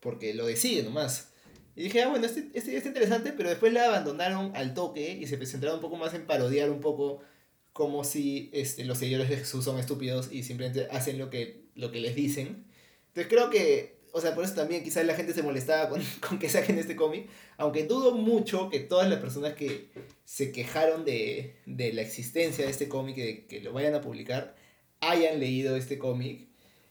porque 0.00 0.34
lo 0.34 0.46
decide 0.46 0.82
nomás. 0.82 1.32
Y 1.76 1.84
dije, 1.84 2.02
ah, 2.02 2.08
bueno, 2.08 2.26
este, 2.26 2.50
este 2.54 2.76
es 2.76 2.86
interesante, 2.86 3.32
pero 3.32 3.48
después 3.48 3.72
la 3.72 3.86
abandonaron 3.86 4.52
al 4.56 4.74
toque 4.74 5.12
y 5.12 5.26
se 5.26 5.44
centraron 5.46 5.78
un 5.78 5.82
poco 5.82 5.96
más 5.96 6.14
en 6.14 6.26
parodiar 6.26 6.70
un 6.70 6.80
poco 6.80 7.20
como 7.80 8.04
si 8.04 8.50
este, 8.52 8.84
los 8.84 8.98
seguidores 8.98 9.30
de 9.30 9.38
Jesús 9.38 9.64
son 9.64 9.78
estúpidos 9.78 10.30
y 10.30 10.42
simplemente 10.42 10.86
hacen 10.90 11.16
lo 11.16 11.30
que, 11.30 11.62
lo 11.74 11.90
que 11.90 11.98
les 11.98 12.14
dicen. 12.14 12.66
Entonces 13.08 13.32
creo 13.32 13.48
que, 13.48 14.02
o 14.12 14.20
sea, 14.20 14.34
por 14.34 14.44
eso 14.44 14.52
también 14.52 14.84
quizás 14.84 15.06
la 15.06 15.14
gente 15.14 15.32
se 15.32 15.42
molestaba 15.42 15.88
con, 15.88 16.02
con 16.28 16.38
que 16.38 16.50
saquen 16.50 16.78
este 16.78 16.94
cómic, 16.94 17.30
aunque 17.56 17.84
dudo 17.84 18.12
mucho 18.12 18.68
que 18.68 18.80
todas 18.80 19.08
las 19.08 19.18
personas 19.18 19.54
que 19.54 19.88
se 20.26 20.52
quejaron 20.52 21.06
de, 21.06 21.56
de 21.64 21.94
la 21.94 22.02
existencia 22.02 22.66
de 22.66 22.70
este 22.70 22.86
cómic 22.86 23.16
y 23.16 23.22
de 23.22 23.46
que 23.46 23.62
lo 23.62 23.72
vayan 23.72 23.94
a 23.94 24.02
publicar 24.02 24.54
hayan 25.00 25.40
leído 25.40 25.74
este 25.74 25.96
cómic. 25.96 26.48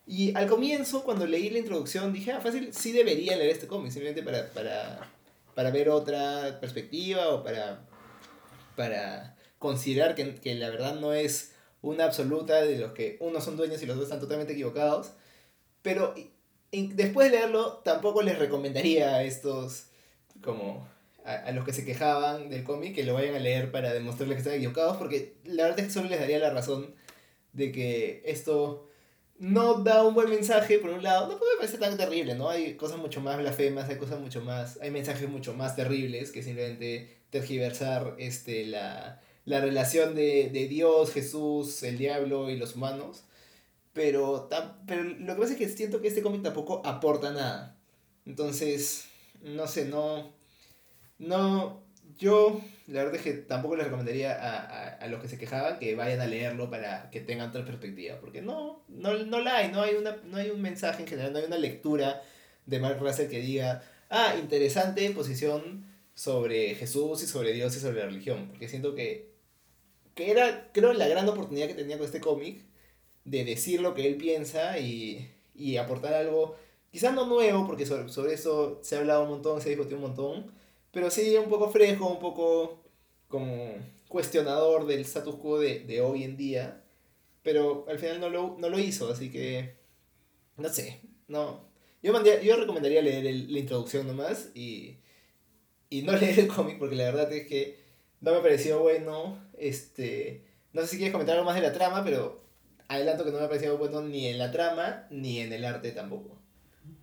Y 0.08 0.36
al 0.36 0.48
comienzo, 0.48 1.04
cuando 1.04 1.28
leí 1.28 1.52
la 1.52 1.60
introducción, 1.60 2.12
dije, 2.12 2.32
ah, 2.32 2.42
fácil, 2.42 2.74
sí 2.74 2.94
debería 2.94 3.36
leer 3.36 3.52
este 3.52 3.68
cómic, 3.68 3.92
simplemente 3.92 4.24
para, 4.24 4.50
para, 4.54 5.08
para 5.54 5.70
ver 5.70 5.90
otra 5.90 6.58
perspectiva 6.60 7.30
o 7.30 7.44
para, 7.44 7.86
para 8.76 9.36
considerar 9.60 10.16
que, 10.16 10.36
que 10.36 10.56
la 10.56 10.70
verdad 10.70 10.96
no 11.00 11.14
es 11.14 11.54
una 11.82 12.06
absoluta 12.06 12.62
de 12.62 12.78
los 12.78 12.94
que 12.94 13.18
unos 13.20 13.44
son 13.44 13.58
dueños 13.58 13.82
y 13.82 13.86
los 13.86 13.96
dos 13.96 14.06
están 14.06 14.20
totalmente 14.20 14.54
equivocados. 14.54 15.12
Pero 15.82 16.14
después 16.72 17.32
de 17.32 17.38
leerlo, 17.38 17.78
tampoco 17.84 18.22
les 18.22 18.40
recomendaría 18.40 19.16
a 19.16 19.24
estos, 19.24 19.88
como 20.42 20.88
a, 21.24 21.36
a, 21.36 21.52
los 21.52 21.64
que 21.66 21.74
se 21.74 21.86
quejaban 21.86 22.50
del 22.50 22.64
cómic, 22.64 22.96
que 22.96 23.04
lo 23.04 23.14
vayan 23.14 23.36
a 23.36 23.40
leer 23.40 23.72
para 23.72 23.94
demostrarles 23.94 24.36
que 24.36 24.42
están 24.42 24.56
equivocados, 24.56 24.98
porque 24.98 25.36
la 25.46 25.64
verdad 25.64 25.80
es 25.80 25.86
que 25.88 25.94
solo 25.94 26.10
les 26.10 26.20
daría 26.20 26.40
la 26.40 26.50
razón 26.50 26.96
de 27.54 27.72
que 27.72 28.22
esto 28.26 28.90
no 29.40 29.76
da 29.76 30.04
un 30.04 30.14
buen 30.14 30.30
mensaje, 30.30 30.80
por 30.80 30.90
un 30.90 31.02
lado, 31.02 31.32
no 31.32 31.40
puede 31.40 31.56
parecer 31.56 31.80
tan 31.80 31.96
terrible, 31.96 32.36
¿no? 32.36 32.50
Hay 32.50 32.76
cosas 32.76 32.98
mucho 32.98 33.22
más 33.22 33.38
blasfemas, 33.38 33.90
hay 33.90 33.98
cosas 33.98 34.20
mucho 34.20 34.42
más, 34.42 34.78
hay 34.82 34.92
mensajes 34.92 35.30
mucho 35.30 35.54
más 35.54 35.78
terribles 35.78 36.32
que 36.32 36.44
simplemente 36.44 37.20
tergiversar 37.30 38.16
este, 38.18 38.66
la, 38.66 39.22
la 39.46 39.62
relación 39.62 40.16
de, 40.16 40.50
de, 40.52 40.68
Dios, 40.68 41.12
Jesús, 41.12 41.84
el 41.84 41.98
diablo 41.98 42.50
y 42.50 42.58
los 42.58 42.76
humanos. 42.76 43.24
Pero, 43.94 44.50
pero 44.86 45.04
lo 45.04 45.36
que 45.36 45.42
pasa 45.42 45.54
es 45.54 45.58
que 45.58 45.70
siento 45.70 46.02
que 46.02 46.08
este 46.08 46.22
cómic 46.22 46.44
tampoco 46.44 46.82
aporta 46.86 47.32
nada. 47.32 47.78
Entonces, 48.26 49.06
no 49.42 49.68
sé, 49.68 49.86
no... 49.86 50.32
No... 51.18 51.88
Yo, 52.18 52.60
la 52.88 53.04
verdad 53.04 53.16
es 53.16 53.22
que 53.22 53.34
tampoco 53.34 53.78
les 53.78 53.86
recomendaría 53.86 54.34
a, 54.34 54.58
a, 54.58 54.88
a, 54.96 55.08
los 55.08 55.22
que 55.22 55.30
se 55.30 55.38
quejaban 55.38 55.80
que 55.80 55.96
vayan 55.96 56.20
a 56.20 56.26
leerlo 56.26 56.70
para 56.70 57.10
que 57.12 57.22
tengan 57.22 57.50
otra 57.50 57.64
perspectiva. 57.64 58.20
Porque 58.20 58.42
no, 58.42 58.84
no, 58.90 59.14
no 59.14 59.40
la 59.40 59.58
hay, 59.58 59.72
no 59.72 59.82
hay, 59.82 59.96
una, 59.96 60.18
no 60.26 60.36
hay 60.38 60.50
un 60.50 60.62
mensaje 60.62 61.04
en 61.04 61.08
general, 61.08 61.32
no 61.32 61.40
hay 61.40 61.46
una 61.46 61.58
lectura 61.58 62.22
de 62.66 62.80
Mark 62.80 63.00
Russell 63.00 63.30
que 63.30 63.40
diga, 63.40 63.84
ah, 64.10 64.36
interesante 64.38 65.10
posición 65.12 65.86
sobre 66.20 66.76
Jesús 66.76 67.24
y 67.24 67.28
sobre 67.28 67.54
Dios 67.54 67.74
y 67.78 67.80
sobre 67.80 68.00
la 68.00 68.08
religión. 68.08 68.50
Porque 68.50 68.68
siento 68.68 68.94
que 68.94 69.30
que 70.20 70.32
era, 70.32 70.70
creo, 70.74 70.92
la 70.92 71.08
gran 71.08 71.30
oportunidad 71.30 71.68
que 71.68 71.76
tenía 71.76 71.98
con 71.98 72.06
este 72.06 72.20
cómic 72.20 72.66
de 73.24 73.46
decir 73.46 73.80
lo 73.80 73.94
que 73.94 74.06
él 74.06 74.18
piensa 74.18 74.78
y, 74.78 75.32
y 75.56 75.78
aportar 75.78 76.14
algo, 76.14 76.58
quizás 76.92 77.14
no 77.16 77.26
nuevo, 77.26 77.66
porque 77.66 77.86
sobre, 77.86 78.10
sobre, 78.10 78.34
eso 78.34 78.80
se 78.84 78.98
ha 78.98 79.00
hablado 79.00 79.24
un 79.24 79.30
montón, 79.30 79.62
se 79.62 79.70
ha 79.70 79.72
discutido 79.72 79.96
un 79.96 80.04
montón, 80.04 80.52
pero 80.92 81.10
sí 81.10 81.38
un 81.38 81.50
poco 81.50 81.70
fresco, 81.70 82.08
un 82.08 82.20
poco 82.20 82.84
como 83.30 83.76
cuestionador 84.10 84.88
del 84.88 85.02
status 85.02 85.36
quo 85.36 85.58
de, 85.58 85.86
de 85.86 86.02
hoy 86.02 86.26
en 86.26 86.36
día, 86.36 86.84
pero 87.42 87.86
al 87.88 87.98
final 87.98 88.20
no 88.20 88.30
lo, 88.30 88.58
no 88.60 88.68
lo 88.70 88.78
hizo, 88.78 89.10
así 89.10 89.32
que, 89.32 89.76
no 90.58 90.68
sé, 90.68 91.00
no. 91.30 91.70
Yo, 92.04 92.12
mandé, 92.12 92.42
yo 92.44 92.58
recomendaría 92.58 93.02
leer 93.02 93.24
la 93.24 93.60
introducción 93.60 94.06
nomás 94.06 94.52
y, 94.54 94.98
y 95.90 96.04
no 96.04 96.12
leer 96.18 96.40
el 96.40 96.48
cómic, 96.48 96.78
porque 96.78 96.96
la 96.96 97.06
verdad 97.06 97.32
es 97.32 97.48
que 97.48 97.80
no 98.22 98.34
me 98.34 98.40
pareció 98.40 98.80
bueno. 98.80 99.40
Este, 99.58 100.46
no 100.74 100.82
sé 100.82 100.88
si 100.88 100.98
quieres 100.98 101.12
comentar 101.12 101.36
algo 101.36 101.46
más 101.46 101.56
de 101.56 101.62
la 101.62 101.74
trama, 101.74 102.04
pero 102.04 102.42
adelanto 102.88 103.24
que 103.24 103.32
no 103.32 103.38
me 103.38 103.46
ha 103.46 103.48
parecido 103.48 103.78
bueno 103.78 104.02
ni 104.02 104.28
en 104.28 104.40
la 104.40 104.52
trama 104.52 105.06
ni 105.12 105.40
en 105.40 105.54
el 105.54 105.64
arte 105.66 105.92
tampoco. 105.92 106.38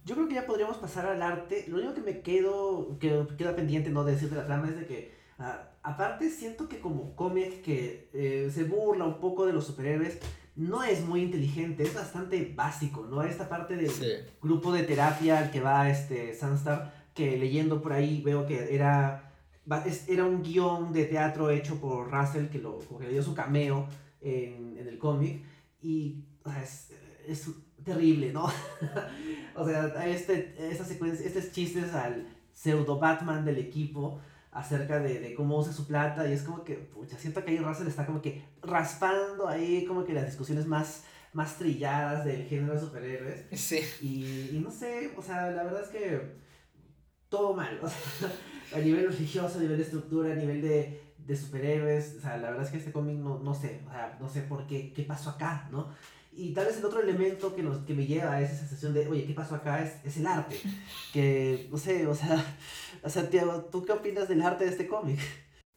Yo 0.05 0.15
creo 0.15 0.29
que 0.29 0.35
ya 0.35 0.47
podríamos 0.47 0.77
pasar 0.79 1.07
al 1.07 1.23
arte. 1.23 1.65
Lo 1.69 1.79
único 1.79 1.95
que 1.95 2.01
me 2.01 2.21
quedo, 2.21 2.99
que 2.99 3.27
queda 3.37 3.57
pendiente 3.57 3.91
no 3.91 4.05
de 4.05 4.13
decir 4.13 4.31
de 4.31 4.37
la 4.37 4.47
trama 4.47 4.69
es 4.69 4.77
de 4.77 4.87
que, 4.87 5.13
uh, 5.39 5.43
aparte 5.83 6.31
siento 6.31 6.69
que 6.69 6.81
como 6.81 7.15
cómic 7.15 7.63
que 7.63 8.09
eh, 8.13 8.51
se 8.53 8.65
burla 8.65 9.05
un 9.05 9.21
poco 9.21 9.47
de 9.47 9.53
los 9.53 9.67
superhéroes, 9.67 10.19
no 10.57 10.83
es 10.83 11.05
muy 11.05 11.23
inteligente, 11.23 11.83
es 11.83 11.95
bastante 11.95 12.53
básico, 12.57 13.07
¿no? 13.09 13.23
Esta 13.23 13.49
parte 13.49 13.77
del 13.77 13.91
sí. 13.91 14.13
grupo 14.41 14.73
de 14.73 14.85
terapia 14.85 15.39
al 15.39 15.51
que 15.51 15.61
va 15.61 15.91
este 15.91 16.35
Sunstar, 16.35 16.96
que 17.17 17.37
leyendo 17.37 17.83
por 17.83 17.93
ahí 17.93 18.23
veo 18.23 18.47
que 18.47 18.73
era 18.73 19.33
era 20.07 20.25
un 20.25 20.43
guion 20.43 20.93
de 20.93 21.07
teatro 21.07 21.51
hecho 21.51 21.81
por 21.81 22.09
Russell 22.13 22.47
que, 22.47 22.59
lo, 22.59 22.79
que 22.79 23.07
le 23.07 23.13
dio 23.15 23.23
su 23.23 23.35
cameo 23.35 23.89
en, 24.21 24.77
en 24.79 24.87
el 24.87 24.99
cómic 24.99 25.43
y 25.83 26.23
o 26.45 26.51
sea, 26.51 26.63
es, 26.63 26.93
es, 27.27 27.51
terrible, 27.85 28.33
¿no? 28.33 28.45
o 29.55 29.65
sea, 29.65 30.07
este, 30.09 30.57
esta 30.59 30.85
secuencia, 30.85 31.25
estos 31.25 31.53
chistes 31.53 31.95
al 31.95 32.27
pseudo 32.53 32.99
Batman 32.99 33.45
del 33.45 33.59
equipo 33.59 34.21
acerca 34.51 34.99
de, 34.99 35.21
de, 35.21 35.35
cómo 35.35 35.59
usa 35.59 35.73
su 35.73 35.87
plata 35.87 36.29
y 36.29 36.33
es 36.33 36.43
como 36.43 36.65
que, 36.65 36.75
pucha, 36.75 37.17
siento 37.17 37.45
que 37.45 37.53
ahí 37.53 37.59
Russell 37.59 37.87
está 37.87 38.05
como 38.05 38.21
que 38.21 38.43
raspando 38.63 39.47
ahí 39.47 39.85
como 39.85 40.05
que 40.05 40.15
las 40.15 40.27
discusiones 40.27 40.67
más, 40.67 41.05
más 41.33 41.59
trilladas 41.59 42.25
del 42.25 42.47
género 42.47 42.75
de 42.75 42.81
superhéroes. 42.81 43.47
Sí. 43.53 43.81
Y, 44.01 44.57
y 44.57 44.61
no 44.61 44.71
sé, 44.73 45.13
o 45.17 45.23
sea, 45.23 45.51
la 45.51 45.63
verdad 45.63 45.83
es 45.85 45.91
que 45.91 46.46
todo 47.37 47.55
mal, 47.55 47.79
o 47.83 47.89
sea, 47.89 48.33
a 48.75 48.79
nivel 48.81 49.13
religioso, 49.13 49.59
a 49.59 49.61
nivel 49.61 49.77
de 49.77 49.83
estructura, 49.83 50.33
a 50.33 50.37
nivel 50.37 50.63
de, 50.63 51.01
de 51.19 51.37
superhéroes, 51.37 52.17
o 52.19 52.21
sea, 52.21 52.37
la 52.39 52.51
verdad 52.51 52.65
es 52.65 52.71
que 52.71 52.79
este 52.79 52.93
cómic 52.93 53.17
no, 53.17 53.39
no 53.39 53.55
sé, 53.55 53.81
o 53.87 53.91
sea, 53.91 54.17
no 54.21 54.29
sé 54.29 54.43
por 54.43 54.67
qué, 54.67 54.93
qué 54.93 55.03
pasó 55.03 55.31
acá, 55.31 55.69
¿no? 55.71 55.89
Y 56.39 56.53
tal 56.53 56.67
vez 56.67 56.77
el 56.77 56.85
otro 56.85 57.01
elemento 57.01 57.55
que, 57.55 57.63
nos, 57.63 57.79
que 57.87 57.95
me 57.95 58.07
lleva 58.07 58.35
a 58.35 58.43
esa 58.43 58.55
sensación 58.55 58.93
de, 58.93 59.09
oye, 59.09 59.25
¿qué 59.25 59.33
pasó 59.33 59.55
acá? 59.55 59.83
Es, 59.83 60.05
es 60.05 60.19
el 60.19 60.27
arte. 60.27 60.57
Que, 61.13 61.67
no 61.71 61.79
sé, 61.79 62.07
o 62.07 62.15
sea, 62.15 62.45
o 63.03 63.09
sea, 63.09 63.31
Tiago, 63.31 63.65
¿tú 63.73 63.85
qué 63.85 63.93
opinas 63.93 64.29
del 64.29 64.43
arte 64.43 64.65
de 64.65 64.71
este 64.71 64.87
cómic? 64.87 65.19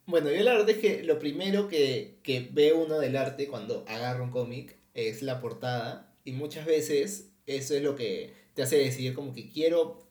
Bueno, 0.05 0.29
yo 0.31 0.43
la 0.43 0.51
verdad 0.51 0.71
es 0.71 0.77
que 0.79 1.03
lo 1.03 1.17
primero 1.17 1.69
que, 1.69 2.19
que 2.23 2.49
ve 2.51 2.73
uno 2.73 2.99
del 2.99 3.15
arte 3.15 3.47
cuando 3.47 3.85
agarra 3.87 4.23
un 4.23 4.31
cómic 4.31 4.75
es 4.93 5.21
la 5.21 5.39
portada. 5.39 6.13
Y 6.25 6.33
muchas 6.33 6.65
veces 6.65 7.31
eso 7.45 7.73
es 7.75 7.81
lo 7.81 7.95
que 7.95 8.33
te 8.53 8.63
hace 8.63 8.77
decidir 8.77 9.13
como 9.13 9.33
que 9.33 9.49
quiero 9.49 10.08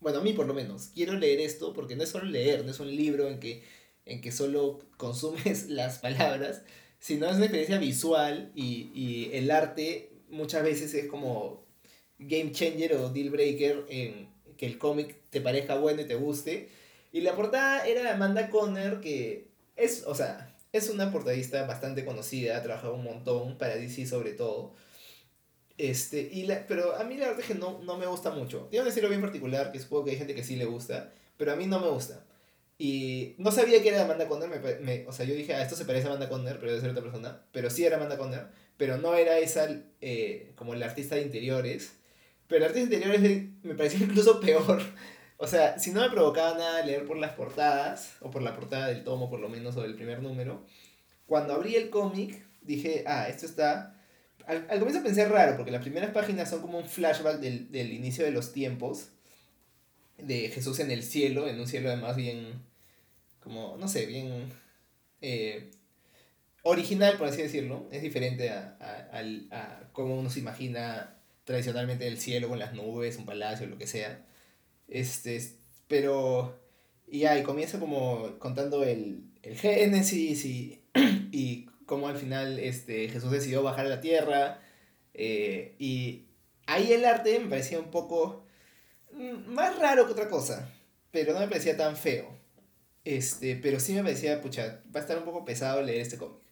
bueno, 0.00 0.18
a 0.18 0.22
mí 0.22 0.32
por 0.32 0.46
lo 0.46 0.54
menos, 0.54 0.90
quiero 0.94 1.14
leer 1.14 1.40
esto 1.40 1.72
porque 1.72 1.96
no 1.96 2.02
es 2.02 2.10
solo 2.10 2.26
leer, 2.26 2.64
no 2.64 2.70
es 2.70 2.80
un 2.80 2.94
libro 2.94 3.28
en 3.28 3.40
que, 3.40 3.62
en 4.04 4.20
que 4.20 4.32
solo 4.32 4.80
consumes 4.96 5.66
las 5.68 5.98
palabras, 5.98 6.62
sino 6.98 7.26
es 7.26 7.36
una 7.36 7.46
experiencia 7.46 7.78
visual 7.78 8.52
y, 8.54 8.90
y 8.94 9.30
el 9.34 9.50
arte 9.50 10.10
muchas 10.28 10.62
veces 10.62 10.92
es 10.94 11.06
como 11.06 11.64
game 12.18 12.52
changer 12.52 12.94
o 12.94 13.10
deal 13.10 13.30
breaker 13.30 13.86
en 13.88 14.28
que 14.56 14.66
el 14.66 14.78
cómic 14.78 15.16
te 15.30 15.40
parezca 15.40 15.76
bueno 15.76 16.02
y 16.02 16.06
te 16.06 16.14
guste. 16.14 16.68
Y 17.12 17.20
la 17.20 17.34
portada 17.34 17.86
era 17.86 18.14
Amanda 18.14 18.50
Conner, 18.50 19.00
que 19.00 19.48
es, 19.76 20.04
o 20.06 20.14
sea, 20.14 20.54
es 20.72 20.88
una 20.88 21.10
portadista 21.10 21.66
bastante 21.66 22.04
conocida, 22.04 22.56
ha 22.56 22.62
trabajado 22.62 22.94
un 22.94 23.04
montón 23.04 23.58
para 23.58 23.76
DC 23.76 24.06
sobre 24.06 24.32
todo. 24.32 24.74
Este, 25.78 26.28
y 26.32 26.46
la, 26.46 26.66
pero 26.66 26.96
a 26.96 27.04
mí 27.04 27.16
la 27.16 27.26
verdad 27.26 27.40
es 27.40 27.46
que 27.46 27.54
no, 27.54 27.80
no 27.82 27.98
me 27.98 28.06
gusta 28.06 28.30
mucho. 28.30 28.68
Tiene 28.70 28.84
un 28.84 28.88
estilo 28.88 29.08
bien 29.08 29.20
particular, 29.20 29.72
que 29.72 29.78
supongo 29.78 30.06
que 30.06 30.12
hay 30.12 30.16
gente 30.16 30.34
que 30.34 30.44
sí 30.44 30.56
le 30.56 30.64
gusta, 30.64 31.12
pero 31.36 31.52
a 31.52 31.56
mí 31.56 31.66
no 31.66 31.80
me 31.80 31.88
gusta. 31.88 32.24
Y 32.78 33.34
no 33.38 33.50
sabía 33.50 33.82
que 33.82 33.88
era 33.88 34.04
Amanda 34.04 34.28
Conner, 34.28 34.48
me, 34.48 34.74
me, 34.80 35.06
o 35.06 35.12
sea, 35.12 35.24
yo 35.24 35.34
dije, 35.34 35.54
ah, 35.54 35.62
esto 35.62 35.76
se 35.76 35.84
parece 35.86 36.06
a 36.06 36.10
Amanda 36.10 36.28
Conner, 36.28 36.58
pero 36.58 36.72
debe 36.72 36.80
ser 36.80 36.90
otra 36.90 37.02
persona. 37.02 37.42
Pero 37.52 37.70
sí 37.70 37.84
era 37.84 37.96
Amanda 37.96 38.18
Conner, 38.18 38.48
pero 38.76 38.98
no 38.98 39.14
era 39.14 39.38
esa 39.38 39.68
eh, 40.00 40.52
como 40.56 40.74
el 40.74 40.82
artista 40.82 41.14
de 41.14 41.22
interiores. 41.22 41.96
Pero 42.48 42.64
el 42.64 42.70
artista 42.70 42.88
de 42.88 42.96
interiores 42.96 43.48
me 43.62 43.74
pareció 43.74 43.98
incluso 44.04 44.40
peor. 44.40 44.82
O 45.38 45.46
sea, 45.46 45.78
si 45.78 45.90
no 45.92 46.00
me 46.02 46.10
provocaba 46.10 46.56
nada 46.56 46.84
leer 46.84 47.06
por 47.06 47.16
las 47.16 47.32
portadas, 47.32 48.16
o 48.20 48.30
por 48.30 48.42
la 48.42 48.54
portada 48.54 48.88
del 48.88 49.04
tomo 49.04 49.30
por 49.30 49.40
lo 49.40 49.48
menos, 49.48 49.76
o 49.76 49.82
del 49.82 49.94
primer 49.94 50.22
número, 50.22 50.64
cuando 51.26 51.54
abrí 51.54 51.76
el 51.76 51.90
cómic, 51.90 52.46
dije, 52.60 53.04
ah, 53.06 53.28
esto 53.28 53.46
está 53.46 53.96
al, 54.46 54.66
al, 54.70 54.78
comienzo 54.78 55.02
pensé 55.02 55.26
raro, 55.26 55.56
porque 55.56 55.70
las 55.70 55.82
primeras 55.82 56.10
páginas 56.12 56.48
son 56.50 56.62
como 56.62 56.78
un 56.78 56.88
flashback 56.88 57.40
del, 57.40 57.70
del, 57.70 57.92
inicio 57.92 58.24
de 58.24 58.30
los 58.30 58.52
tiempos, 58.52 59.10
de 60.18 60.48
Jesús 60.48 60.80
en 60.80 60.90
el 60.90 61.02
cielo, 61.02 61.48
en 61.48 61.60
un 61.60 61.66
cielo 61.66 61.90
además 61.90 62.16
bien, 62.16 62.62
como, 63.40 63.76
no 63.76 63.88
sé, 63.88 64.06
bien 64.06 64.52
eh, 65.20 65.70
original, 66.62 67.18
por 67.18 67.28
así 67.28 67.42
decirlo. 67.42 67.88
Es 67.90 68.02
diferente 68.02 68.50
a, 68.50 68.76
a, 68.80 69.18
a, 69.18 69.60
a 69.60 69.92
cómo 69.92 70.18
uno 70.18 70.30
se 70.30 70.40
imagina 70.40 71.16
tradicionalmente 71.44 72.08
el 72.08 72.18
cielo 72.18 72.48
con 72.48 72.58
las 72.58 72.74
nubes, 72.74 73.16
un 73.16 73.24
palacio, 73.24 73.66
lo 73.66 73.78
que 73.78 73.86
sea. 73.86 74.24
Este, 74.88 75.40
pero, 75.88 76.60
y 77.06 77.24
ahí 77.24 77.42
comienza 77.42 77.78
como 77.78 78.38
contando 78.38 78.84
el, 78.84 79.24
el 79.42 79.56
Génesis 79.56 80.44
y, 80.44 80.82
y 81.32 81.65
cómo 81.86 82.08
al 82.08 82.16
final 82.16 82.58
este, 82.58 83.08
Jesús 83.08 83.30
decidió 83.30 83.62
bajar 83.62 83.86
a 83.86 83.90
la 83.90 84.00
tierra. 84.00 84.60
Eh, 85.14 85.74
y 85.78 86.26
ahí 86.66 86.92
el 86.92 87.04
arte 87.04 87.38
me 87.38 87.48
parecía 87.48 87.78
un 87.78 87.90
poco 87.90 88.44
mm, 89.12 89.52
más 89.52 89.78
raro 89.78 90.06
que 90.06 90.12
otra 90.12 90.28
cosa, 90.28 90.70
pero 91.10 91.32
no 91.32 91.40
me 91.40 91.48
parecía 91.48 91.76
tan 91.76 91.96
feo. 91.96 92.36
Este, 93.04 93.56
pero 93.56 93.80
sí 93.80 93.94
me 93.94 94.02
parecía, 94.02 94.40
pucha, 94.42 94.82
va 94.94 95.00
a 95.00 95.02
estar 95.02 95.16
un 95.16 95.24
poco 95.24 95.44
pesado 95.44 95.80
leer 95.82 96.00
este 96.00 96.18
cómic. 96.18 96.42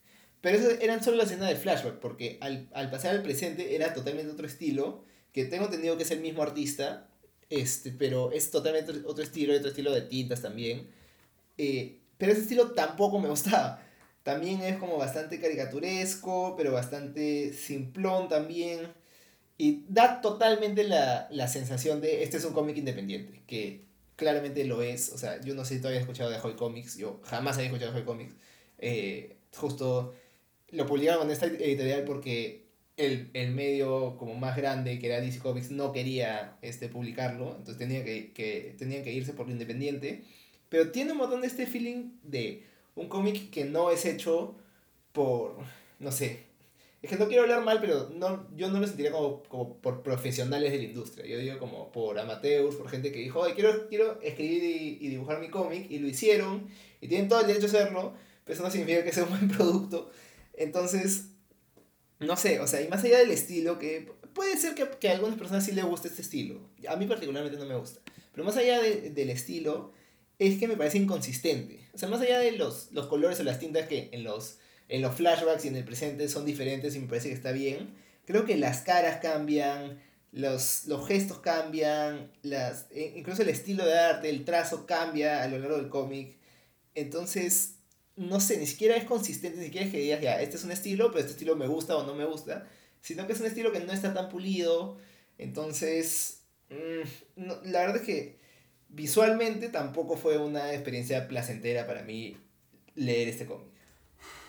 Pero 0.40 0.58
eso 0.58 0.70
eran 0.80 1.02
solo 1.02 1.16
la 1.16 1.24
escena 1.24 1.48
de 1.48 1.56
flashback, 1.56 1.98
porque 1.98 2.38
al, 2.40 2.68
al, 2.74 2.90
pasar 2.90 3.12
al 3.12 3.22
presente 3.22 3.74
era 3.74 3.92
totalmente 3.94 4.30
otro 4.30 4.46
estilo, 4.46 5.04
que 5.32 5.46
tengo 5.46 5.64
entendido 5.64 5.96
que 5.96 6.04
es 6.04 6.10
el 6.10 6.20
mismo 6.20 6.42
artista, 6.42 7.08
este, 7.50 7.90
pero 7.90 8.30
es 8.30 8.50
totalmente 8.50 8.92
otro 9.06 9.24
estilo, 9.24 9.54
otro 9.54 9.70
estilo 9.70 9.92
de 9.92 10.02
tintas 10.02 10.42
también. 10.42 10.88
Eh, 11.58 12.00
pero 12.18 12.32
ese 12.32 12.42
estilo 12.42 12.72
tampoco 12.72 13.18
me 13.18 13.28
gustaba. 13.28 13.83
También 14.24 14.62
es 14.62 14.78
como 14.78 14.96
bastante 14.96 15.38
caricaturesco, 15.38 16.54
pero 16.56 16.72
bastante 16.72 17.52
simplón 17.52 18.28
también. 18.28 18.88
Y 19.58 19.84
da 19.88 20.20
totalmente 20.20 20.82
la, 20.82 21.28
la 21.30 21.46
sensación 21.46 22.00
de 22.00 22.24
este 22.24 22.38
es 22.38 22.44
un 22.44 22.54
cómic 22.54 22.76
independiente, 22.76 23.42
que 23.46 23.84
claramente 24.16 24.64
lo 24.64 24.82
es. 24.82 25.10
O 25.10 25.18
sea, 25.18 25.40
yo 25.42 25.54
no 25.54 25.64
sé 25.64 25.74
si 25.74 25.80
todavía 25.80 26.00
he 26.00 26.02
escuchado 26.02 26.30
de 26.30 26.38
Hoy 26.42 26.54
Comics, 26.54 26.96
yo 26.96 27.20
jamás 27.24 27.56
había 27.56 27.66
escuchado 27.66 27.92
de 27.92 28.00
Hoy 28.00 28.04
Comics. 28.04 28.34
Eh, 28.78 29.36
justo 29.54 30.14
lo 30.70 30.86
publicaron 30.86 31.20
con 31.20 31.30
esta 31.30 31.46
editorial 31.46 32.04
porque 32.04 32.64
el, 32.96 33.30
el, 33.34 33.52
medio 33.52 34.16
como 34.16 34.34
más 34.34 34.56
grande, 34.56 34.98
que 34.98 35.06
era 35.06 35.20
DC 35.20 35.38
Comics, 35.40 35.70
no 35.70 35.92
quería 35.92 36.56
este, 36.62 36.88
publicarlo, 36.88 37.50
entonces 37.50 37.76
tenía 37.76 38.04
que, 38.04 38.32
que, 38.32 38.74
tenían 38.78 39.04
que 39.04 39.12
irse 39.12 39.34
por 39.34 39.46
lo 39.46 39.52
independiente. 39.52 40.24
Pero 40.70 40.90
tiene 40.90 41.12
un 41.12 41.18
montón 41.18 41.42
de 41.42 41.46
este 41.46 41.66
feeling 41.66 42.12
de 42.22 42.64
un 42.94 43.08
cómic 43.08 43.50
que 43.50 43.64
no 43.64 43.90
es 43.90 44.04
hecho 44.04 44.54
por, 45.12 45.56
no 45.98 46.12
sé, 46.12 46.44
es 47.04 47.10
que 47.10 47.16
no 47.16 47.28
quiero 47.28 47.42
hablar 47.42 47.62
mal, 47.62 47.80
pero 47.82 48.10
no, 48.16 48.48
yo 48.56 48.70
no 48.70 48.80
lo 48.80 48.86
sentiría 48.86 49.12
como, 49.12 49.42
como 49.42 49.76
por 49.76 50.02
profesionales 50.02 50.72
de 50.72 50.78
la 50.78 50.84
industria. 50.84 51.26
Yo 51.26 51.36
digo 51.36 51.58
como 51.58 51.92
por 51.92 52.18
amateurs, 52.18 52.76
por 52.76 52.88
gente 52.88 53.12
que 53.12 53.18
dijo, 53.18 53.40
Oye, 53.40 53.52
quiero, 53.52 53.88
quiero 53.88 54.18
escribir 54.22 54.64
y, 54.64 54.98
y 55.02 55.08
dibujar 55.10 55.38
mi 55.38 55.50
cómic, 55.50 55.90
y 55.90 55.98
lo 55.98 56.08
hicieron, 56.08 56.66
y 57.02 57.08
tienen 57.08 57.28
todo 57.28 57.40
el 57.40 57.46
derecho 57.46 57.66
a 57.66 57.68
hacerlo, 57.68 58.14
pero 58.44 58.54
eso 58.54 58.62
no 58.62 58.70
significa 58.70 59.04
que 59.04 59.12
sea 59.12 59.24
un 59.24 59.30
buen 59.30 59.48
producto. 59.48 60.10
Entonces, 60.54 61.26
no 62.20 62.36
sé, 62.38 62.60
o 62.60 62.66
sea, 62.66 62.80
y 62.80 62.88
más 62.88 63.04
allá 63.04 63.18
del 63.18 63.32
estilo, 63.32 63.78
que 63.78 64.10
puede 64.32 64.56
ser 64.56 64.74
que, 64.74 64.88
que 64.98 65.10
a 65.10 65.12
algunas 65.12 65.36
personas 65.36 65.66
sí 65.66 65.72
les 65.72 65.84
guste 65.84 66.08
este 66.08 66.22
estilo, 66.22 66.58
a 66.88 66.96
mí 66.96 67.04
particularmente 67.04 67.58
no 67.58 67.66
me 67.66 67.76
gusta, 67.76 68.00
pero 68.32 68.44
más 68.44 68.56
allá 68.56 68.80
de, 68.80 69.10
del 69.10 69.28
estilo, 69.28 69.92
es 70.46 70.58
que 70.58 70.68
me 70.68 70.76
parece 70.76 70.98
inconsistente. 70.98 71.88
O 71.92 71.98
sea, 71.98 72.08
más 72.08 72.20
allá 72.20 72.38
de 72.38 72.52
los, 72.52 72.90
los 72.92 73.06
colores 73.06 73.40
o 73.40 73.44
las 73.44 73.58
tintas 73.58 73.86
que 73.88 74.08
en 74.12 74.24
los, 74.24 74.58
en 74.88 75.02
los 75.02 75.14
flashbacks 75.14 75.64
y 75.64 75.68
en 75.68 75.76
el 75.76 75.84
presente 75.84 76.28
son 76.28 76.44
diferentes 76.44 76.94
y 76.94 77.00
me 77.00 77.06
parece 77.06 77.28
que 77.28 77.34
está 77.34 77.52
bien, 77.52 77.94
creo 78.26 78.44
que 78.44 78.56
las 78.56 78.80
caras 78.82 79.20
cambian, 79.20 80.00
los, 80.32 80.86
los 80.86 81.06
gestos 81.06 81.38
cambian, 81.38 82.32
las, 82.42 82.86
e, 82.90 83.14
incluso 83.16 83.42
el 83.42 83.48
estilo 83.48 83.84
de 83.84 83.98
arte, 83.98 84.30
el 84.30 84.44
trazo 84.44 84.86
cambia 84.86 85.42
a 85.42 85.48
lo 85.48 85.58
largo 85.58 85.76
del 85.76 85.88
cómic. 85.88 86.36
Entonces, 86.94 87.76
no 88.16 88.40
sé, 88.40 88.58
ni 88.58 88.66
siquiera 88.66 88.96
es 88.96 89.04
consistente, 89.04 89.58
ni 89.58 89.66
siquiera 89.66 89.86
es 89.86 89.92
que 89.92 90.00
digas, 90.00 90.20
ya, 90.20 90.40
este 90.40 90.56
es 90.56 90.64
un 90.64 90.72
estilo, 90.72 91.08
pero 91.08 91.20
este 91.20 91.32
estilo 91.32 91.56
me 91.56 91.66
gusta 91.66 91.96
o 91.96 92.04
no 92.04 92.14
me 92.14 92.24
gusta, 92.24 92.68
sino 93.00 93.26
que 93.26 93.32
es 93.32 93.40
un 93.40 93.46
estilo 93.46 93.72
que 93.72 93.80
no 93.80 93.92
está 93.92 94.14
tan 94.14 94.28
pulido. 94.28 94.98
Entonces, 95.38 96.42
no, 97.36 97.60
la 97.64 97.80
verdad 97.80 97.96
es 97.96 98.02
que 98.02 98.43
visualmente 98.94 99.68
tampoco 99.68 100.16
fue 100.16 100.38
una 100.38 100.72
experiencia 100.72 101.28
placentera 101.28 101.86
para 101.86 102.02
mí 102.02 102.36
leer 102.94 103.28
este 103.28 103.46
cómic. 103.46 103.74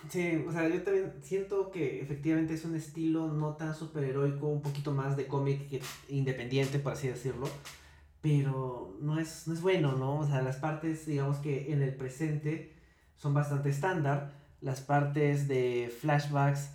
Sí, 0.09 0.43
o 0.47 0.51
sea, 0.51 0.69
yo 0.69 0.83
también 0.83 1.13
siento 1.23 1.71
que 1.71 1.99
efectivamente 2.01 2.53
es 2.53 2.63
un 2.63 2.75
estilo 2.75 3.27
no 3.27 3.55
tan 3.55 3.73
superheroico, 3.73 4.47
un 4.47 4.61
poquito 4.61 4.91
más 4.91 5.17
de 5.17 5.25
cómic 5.25 5.81
independiente, 6.09 6.77
por 6.77 6.93
así 6.93 7.07
decirlo, 7.07 7.49
pero 8.21 8.95
no 9.01 9.19
es, 9.19 9.47
no 9.47 9.53
es 9.53 9.61
bueno, 9.61 9.93
¿no? 9.93 10.19
O 10.19 10.27
sea, 10.27 10.43
las 10.43 10.57
partes, 10.57 11.07
digamos 11.07 11.37
que 11.37 11.71
en 11.71 11.81
el 11.81 11.95
presente 11.95 12.73
son 13.17 13.33
bastante 13.33 13.69
estándar, 13.69 14.33
las 14.61 14.81
partes 14.81 15.47
de 15.47 15.91
flashbacks 16.01 16.69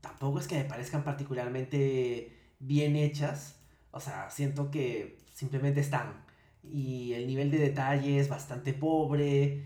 tampoco 0.00 0.38
es 0.38 0.46
que 0.46 0.56
me 0.56 0.64
parezcan 0.64 1.04
particularmente 1.04 2.36
bien 2.58 2.96
hechas, 2.96 3.56
o 3.92 4.00
sea, 4.00 4.30
siento 4.30 4.70
que 4.70 5.18
simplemente 5.32 5.80
están, 5.80 6.24
y 6.62 7.12
el 7.14 7.26
nivel 7.26 7.50
de 7.50 7.58
detalle 7.58 8.18
es 8.18 8.28
bastante 8.28 8.72
pobre, 8.74 9.64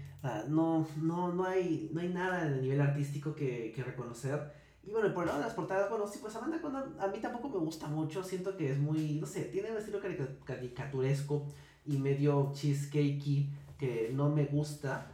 no, 0.49 0.87
no, 1.01 1.33
no, 1.33 1.45
hay, 1.45 1.91
no 1.93 2.01
hay 2.01 2.09
nada 2.09 2.47
en 2.47 2.55
el 2.55 2.63
nivel 2.63 2.81
artístico 2.81 3.35
que, 3.35 3.73
que 3.75 3.83
reconocer. 3.83 4.53
Y 4.85 4.91
bueno, 4.91 5.13
por 5.15 5.23
el 5.23 5.29
lado 5.29 5.41
de 5.41 5.47
las 5.47 5.55
portadas, 5.55 5.89
bueno, 5.91 6.07
sí, 6.07 6.19
pues 6.21 6.35
Amanda 6.35 6.61
Condon 6.61 6.97
a 6.99 7.07
mí 7.07 7.19
tampoco 7.19 7.49
me 7.49 7.59
gusta 7.59 7.87
mucho, 7.87 8.23
siento 8.25 8.57
que 8.57 8.73
es 8.73 8.79
muy, 8.79 9.15
no 9.21 9.27
sé, 9.27 9.43
tiene 9.43 9.71
un 9.71 9.79
estilo 9.79 10.01
caricaturesco 10.45 11.47
y 11.87 11.99
medio 11.99 12.53
cheesecakey 12.53 13.51
que 13.79 14.11
no 14.13 14.29
me 14.29 14.45
gusta, 14.47 15.13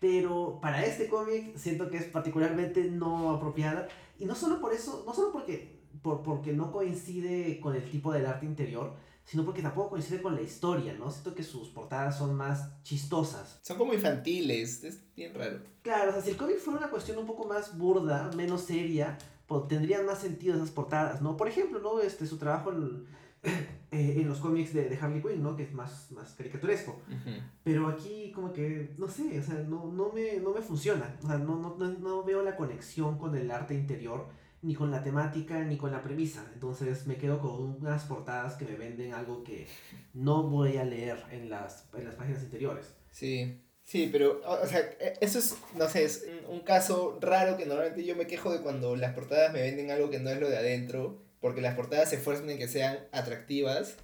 pero 0.00 0.58
para 0.60 0.84
este 0.84 1.08
cómic 1.08 1.56
siento 1.56 1.90
que 1.90 1.98
es 1.98 2.04
particularmente 2.04 2.90
no 2.90 3.30
apropiada, 3.30 3.88
y 4.18 4.24
no 4.24 4.34
solo 4.34 4.60
por 4.60 4.72
eso, 4.72 5.04
no 5.06 5.14
solo 5.14 5.32
porque, 5.32 5.80
por, 6.02 6.22
porque 6.22 6.52
no 6.52 6.72
coincide 6.72 7.60
con 7.60 7.74
el 7.76 7.88
tipo 7.90 8.12
del 8.12 8.26
arte 8.26 8.46
interior, 8.46 8.94
sino 9.24 9.44
porque 9.44 9.62
tampoco 9.62 9.90
coincide 9.90 10.20
con 10.20 10.34
la 10.34 10.42
historia, 10.42 10.94
¿no? 10.94 11.10
Siento 11.10 11.34
que 11.34 11.42
sus 11.42 11.68
portadas 11.68 12.18
son 12.18 12.34
más 12.34 12.82
chistosas. 12.82 13.58
Son 13.62 13.78
como 13.78 13.94
infantiles, 13.94 14.84
es 14.84 15.00
bien 15.16 15.34
raro. 15.34 15.60
Claro, 15.82 16.10
o 16.10 16.12
sea, 16.12 16.22
si 16.22 16.30
el 16.30 16.36
cómic 16.36 16.58
fuera 16.58 16.80
una 16.80 16.90
cuestión 16.90 17.18
un 17.18 17.26
poco 17.26 17.46
más 17.46 17.76
burda, 17.76 18.30
menos 18.36 18.62
seria, 18.62 19.16
pues 19.46 19.66
tendrían 19.68 20.04
más 20.04 20.18
sentido 20.18 20.54
esas 20.54 20.70
portadas, 20.70 21.22
¿no? 21.22 21.36
Por 21.36 21.48
ejemplo, 21.48 21.80
¿no? 21.80 22.00
Este, 22.00 22.26
su 22.26 22.36
trabajo 22.36 22.70
en, 22.70 23.06
eh, 23.90 24.14
en 24.20 24.28
los 24.28 24.38
cómics 24.38 24.74
de, 24.74 24.90
de, 24.90 24.96
Harley 24.96 25.22
Quinn, 25.22 25.42
¿no? 25.42 25.56
Que 25.56 25.62
es 25.62 25.72
más, 25.72 26.10
más 26.12 26.34
caricaturesco. 26.34 27.00
Uh 27.08 27.12
-huh. 27.12 27.42
Pero 27.62 27.88
aquí 27.88 28.30
como 28.34 28.52
que, 28.52 28.94
no 28.98 29.08
sé, 29.08 29.40
o 29.40 29.42
sea, 29.42 29.54
no, 29.54 29.90
no, 29.90 30.12
me, 30.12 30.38
no 30.38 30.52
me 30.52 30.60
funciona. 30.60 31.16
O 31.22 31.26
sea, 31.26 31.38
no, 31.38 31.56
no, 31.56 31.76
no 31.76 32.24
veo 32.24 32.42
la 32.42 32.56
conexión 32.56 33.16
con 33.16 33.34
el 33.36 33.50
arte 33.50 33.74
interior 33.74 34.26
ni 34.64 34.74
con 34.74 34.90
la 34.90 35.02
temática 35.02 35.62
ni 35.62 35.76
con 35.76 35.92
la 35.92 36.02
premisa. 36.02 36.50
Entonces 36.54 37.06
me 37.06 37.16
quedo 37.16 37.38
con 37.38 37.76
unas 37.80 38.04
portadas 38.04 38.54
que 38.54 38.64
me 38.64 38.76
venden 38.76 39.12
algo 39.12 39.44
que 39.44 39.66
no 40.14 40.44
voy 40.44 40.78
a 40.78 40.84
leer 40.84 41.22
en 41.30 41.50
las, 41.50 41.86
en 41.94 42.06
las 42.06 42.14
páginas 42.14 42.42
interiores. 42.42 42.94
Sí, 43.10 43.60
sí, 43.84 44.08
pero, 44.10 44.40
o 44.44 44.66
sea, 44.66 44.80
eso 45.20 45.38
es, 45.38 45.56
no 45.76 45.86
sé, 45.88 46.04
es 46.04 46.26
un 46.48 46.60
caso 46.60 47.18
raro 47.20 47.58
que 47.58 47.66
normalmente 47.66 48.04
yo 48.04 48.16
me 48.16 48.26
quejo 48.26 48.52
de 48.52 48.62
cuando 48.62 48.96
las 48.96 49.12
portadas 49.12 49.52
me 49.52 49.60
venden 49.60 49.90
algo 49.90 50.08
que 50.08 50.18
no 50.18 50.30
es 50.30 50.40
lo 50.40 50.48
de 50.48 50.56
adentro, 50.56 51.22
porque 51.40 51.60
las 51.60 51.74
portadas 51.74 52.08
se 52.08 52.16
esfuerzan 52.16 52.48
en 52.48 52.58
que 52.58 52.68
sean 52.68 52.98
atractivas. 53.12 53.96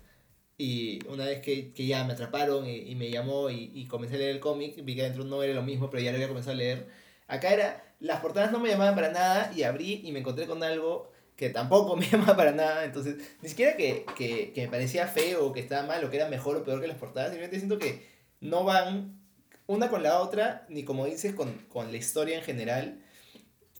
Y 0.58 0.98
una 1.06 1.24
vez 1.24 1.40
que, 1.40 1.72
que 1.72 1.86
ya 1.86 2.04
me 2.04 2.12
atraparon 2.12 2.66
y, 2.66 2.76
y 2.80 2.94
me 2.94 3.10
llamó 3.10 3.48
y, 3.48 3.70
y, 3.72 3.88
comencé 3.88 4.16
a 4.16 4.18
leer 4.18 4.32
el 4.32 4.40
cómic, 4.40 4.84
vi 4.84 4.94
que 4.94 5.00
adentro 5.00 5.24
no 5.24 5.42
era 5.42 5.54
lo 5.54 5.62
mismo, 5.62 5.88
pero 5.88 6.02
ya 6.02 6.10
lo 6.10 6.16
había 6.16 6.28
comenzado 6.28 6.52
a 6.52 6.56
leer. 6.58 6.86
Acá 7.28 7.54
era 7.54 7.89
las 8.00 8.20
portadas 8.20 8.50
no 8.50 8.58
me 8.58 8.68
llamaban 8.68 8.94
para 8.94 9.12
nada 9.12 9.52
y 9.54 9.62
abrí 9.62 10.00
y 10.04 10.12
me 10.12 10.20
encontré 10.20 10.46
con 10.46 10.62
algo 10.62 11.10
que 11.36 11.50
tampoco 11.50 11.96
me 11.96 12.06
llamaba 12.06 12.36
para 12.36 12.52
nada. 12.52 12.84
Entonces, 12.84 13.16
ni 13.42 13.48
siquiera 13.48 13.76
que, 13.76 14.04
que, 14.16 14.52
que 14.52 14.62
me 14.62 14.68
parecía 14.68 15.06
feo 15.06 15.52
que 15.52 15.60
estaba 15.60 15.86
mal 15.86 16.04
o 16.04 16.10
que 16.10 16.16
era 16.16 16.28
mejor 16.28 16.56
o 16.56 16.64
peor 16.64 16.80
que 16.80 16.88
las 16.88 16.98
portadas. 16.98 17.30
Simplemente 17.30 17.58
siento 17.58 17.78
que 17.78 18.06
no 18.40 18.64
van 18.64 19.20
una 19.66 19.88
con 19.88 20.02
la 20.02 20.20
otra, 20.20 20.66
ni 20.68 20.84
como 20.84 21.06
dices, 21.06 21.34
con, 21.34 21.52
con 21.68 21.92
la 21.92 21.96
historia 21.96 22.36
en 22.36 22.42
general. 22.42 23.00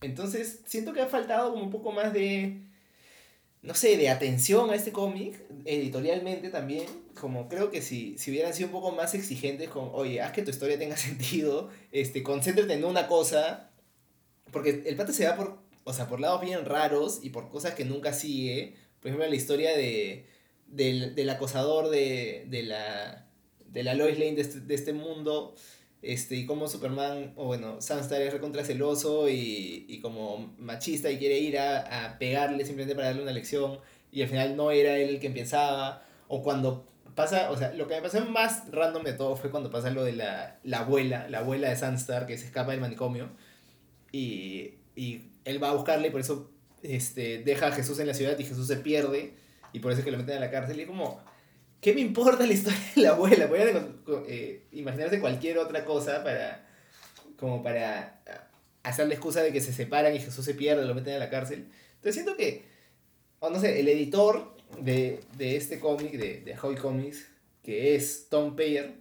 Entonces, 0.00 0.60
siento 0.64 0.92
que 0.92 1.00
ha 1.00 1.06
faltado 1.06 1.50
como 1.50 1.64
un 1.64 1.71
poco 1.71 1.92
más 1.92 2.12
de, 2.12 2.62
no 3.62 3.75
sé, 3.75 3.96
de 3.96 4.08
atención 4.08 4.71
a 4.71 4.77
este 4.77 4.92
cómic, 4.92 5.42
editorialmente 5.64 6.48
también. 6.48 6.87
Como 7.21 7.48
creo 7.48 7.71
que 7.71 7.83
si, 7.83 8.16
si 8.18 8.31
hubieran 8.31 8.54
sido 8.54 8.68
un 8.68 8.73
poco 8.73 8.92
más 8.92 9.14
exigentes 9.14 9.68
con, 9.68 9.90
oye, 9.92 10.21
haz 10.23 10.33
que 10.33 10.42
tu 10.42 10.50
historia 10.50 10.79
tenga 10.79 10.96
sentido, 10.98 11.71
este, 11.92 12.23
concéntrate 12.23 12.73
en 12.73 12.85
una 12.85 13.08
cosa, 13.08 13.69
porque 14.53 14.83
el 14.87 14.96
pata 14.96 15.13
se 15.13 15.27
va 15.27 15.37
por, 15.37 15.59
o 15.85 15.92
sea, 15.92 16.09
por 16.09 16.21
lados 16.21 16.40
bien 16.40 16.65
raros 16.65 17.21
y 17.23 17.31
por 17.31 17.48
cosas 17.51 17.75
que 17.75 17.85
nunca 17.85 18.13
sigue. 18.13 18.77
Por 19.01 19.09
ejemplo, 19.09 19.29
la 19.29 19.35
historia 19.35 19.77
de, 19.77 20.27
del, 20.67 21.15
del 21.15 21.31
acosador 21.31 21.88
de, 21.88 22.46
de, 22.48 22.63
la, 22.63 23.27
de 23.67 23.83
la 23.83 23.94
Lois 23.94 24.19
Lane 24.19 24.35
de 24.35 24.42
este, 24.42 24.61
de 24.61 24.75
este 24.75 24.92
mundo. 24.92 25.55
Este, 26.03 26.35
y 26.37 26.46
cómo 26.46 26.67
Superman, 26.67 27.35
o 27.37 27.44
bueno, 27.44 27.83
Sunstar 27.83 28.23
es 28.23 28.33
recontra 28.33 28.65
celoso 28.65 29.29
y, 29.29 29.85
y 29.87 30.01
como 30.01 30.55
machista 30.59 31.11
y 31.11 31.19
quiere 31.19 31.38
ir 31.38 31.59
a, 31.59 32.07
a 32.07 32.19
pegarle 32.19 32.65
simplemente 32.65 32.94
para 32.94 33.09
darle 33.09 33.23
una 33.23 33.33
lección. 33.33 33.81
Y 34.13 34.23
al 34.23 34.29
final 34.29 34.57
no 34.57 34.71
era 34.71 34.96
él 34.96 35.11
el 35.11 35.21
que 35.21 35.31
pensaba. 35.31 36.03
O 36.29 36.42
cuando 36.42 36.87
pasa, 37.15 37.51
o 37.51 37.57
sea, 37.57 37.73
lo 37.75 37.87
que 37.87 37.96
me 37.96 38.03
pasó 38.03 38.25
más 38.27 38.71
random 38.71 39.05
de 39.05 39.13
todo 39.13 39.37
fue 39.37 39.51
cuando 39.51 39.71
pasa 39.71 39.90
lo 39.90 40.05
de 40.05 40.13
la, 40.13 40.59
la 40.65 40.81
abuela, 40.81 41.29
la 41.29 41.40
abuela 41.40 41.69
de 41.69 41.77
Sunstar 41.77 42.27
que 42.27 42.38
se 42.38 42.46
escapa 42.46 42.73
del 42.73 42.81
manicomio 42.81 43.31
y, 44.13 44.75
y 44.94 45.33
él 45.44 45.63
va 45.63 45.71
a 45.71 45.75
buscarle 45.75 46.08
y 46.08 46.11
por 46.11 46.21
eso 46.21 46.50
este, 46.83 47.42
deja 47.42 47.69
a 47.69 47.73
Jesús 47.73 47.98
en 47.98 48.06
la 48.06 48.15
ciudad 48.15 48.38
y 48.38 48.44
Jesús 48.44 48.67
se 48.67 48.77
pierde 48.77 49.35
y 49.73 49.81
por 49.81 49.92
eso 49.92 50.00
es 50.00 50.04
que 50.04 50.11
lo 50.11 50.19
meten 50.19 50.37
a 50.37 50.40
la 50.40 50.50
cárcel 50.50 50.81
y 50.81 50.87
como, 50.87 51.21
¿qué 51.81 51.94
me 51.94 52.00
importa 52.00 52.46
la 52.46 52.52
historia 52.52 52.81
de 52.94 53.02
la 53.02 53.11
abuela? 53.11 53.46
Voy 53.46 53.61
a 53.61 53.88
eh, 54.27 54.67
imaginarse 54.73 55.21
cualquier 55.21 55.58
otra 55.58 55.85
cosa 55.85 56.25
para 56.25 56.67
como 57.37 57.63
para 57.63 58.21
hacer 58.83 59.08
la 59.08 59.15
excusa 59.15 59.42
de 59.42 59.52
que 59.52 59.61
se 59.61 59.73
separan 59.73 60.15
y 60.15 60.21
Jesús 60.21 60.44
se 60.44 60.54
pierde, 60.54 60.85
lo 60.85 60.94
meten 60.94 61.15
a 61.15 61.19
la 61.19 61.31
cárcel. 61.31 61.69
Entonces 61.96 62.15
siento 62.15 62.37
que, 62.37 62.65
o 63.40 63.50
no 63.50 63.58
sé, 63.58 63.81
el 63.81 63.88
editor 63.88 64.54
de, 64.79 65.21
este 65.38 65.81
cómic, 65.81 66.13
de, 66.13 66.42
de 66.42 66.56
Hoy 66.63 66.77
Comics, 66.77 67.27
que 67.63 67.94
es 67.94 68.29
Tom 68.29 68.56
Payer, 68.56 68.94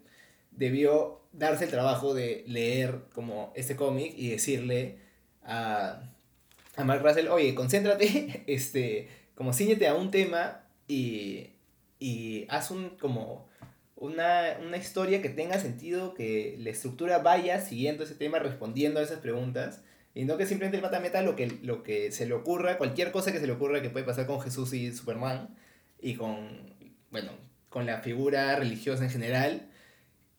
debió 0.60 1.22
darse 1.32 1.64
el 1.64 1.72
trabajo 1.72 2.14
de 2.14 2.44
leer 2.46 3.00
como 3.14 3.54
este 3.56 3.76
cómic 3.76 4.14
y 4.16 4.30
decirle 4.30 4.98
a, 5.44 6.04
a 6.76 6.84
Mark 6.84 7.02
Russell, 7.02 7.30
oye, 7.30 7.56
concéntrate, 7.56 8.44
este, 8.48 9.08
como 9.36 9.54
ciñete 9.54 9.88
a 9.88 9.96
un 9.96 10.12
tema 10.12 10.66
y, 10.88 11.52
y 11.98 12.46
haz 12.50 12.72
un, 12.72 12.90
como 13.00 13.48
una, 13.96 14.58
una, 14.66 14.78
historia 14.78 15.22
que 15.22 15.30
tenga 15.30 15.60
sentido, 15.60 16.14
que 16.14 16.58
la 16.60 16.72
estructura 16.72 17.20
vaya 17.20 17.62
siguiendo 17.62 18.04
ese 18.04 18.16
tema, 18.16 18.40
respondiendo 18.40 19.00
a 19.00 19.04
esas 19.04 19.20
preguntas, 19.20 19.82
y 20.14 20.26
no 20.26 20.38
que 20.38 20.46
simplemente 20.46 20.78
el 20.78 20.84
mata 20.84 21.00
meta 21.00 21.22
lo 21.22 21.38
que, 21.38 21.48
lo 21.64 21.84
que 21.84 22.12
se 22.12 22.26
le 22.26 22.34
ocurra, 22.34 22.78
cualquier 22.78 23.12
cosa 23.12 23.32
que 23.32 23.40
se 23.40 23.48
le 23.48 23.54
ocurra 23.54 23.82
que 23.82 23.90
puede 23.90 24.06
pasar 24.06 24.26
con 24.26 24.42
Jesús 24.42 24.74
y 24.74 24.92
Superman, 24.92 25.56
y 26.02 26.16
con, 26.16 26.74
bueno, 27.12 27.32
con 27.70 27.86
la 27.86 28.02
figura 28.02 28.56
religiosa 28.58 29.06
en 29.06 29.10
general, 29.10 29.69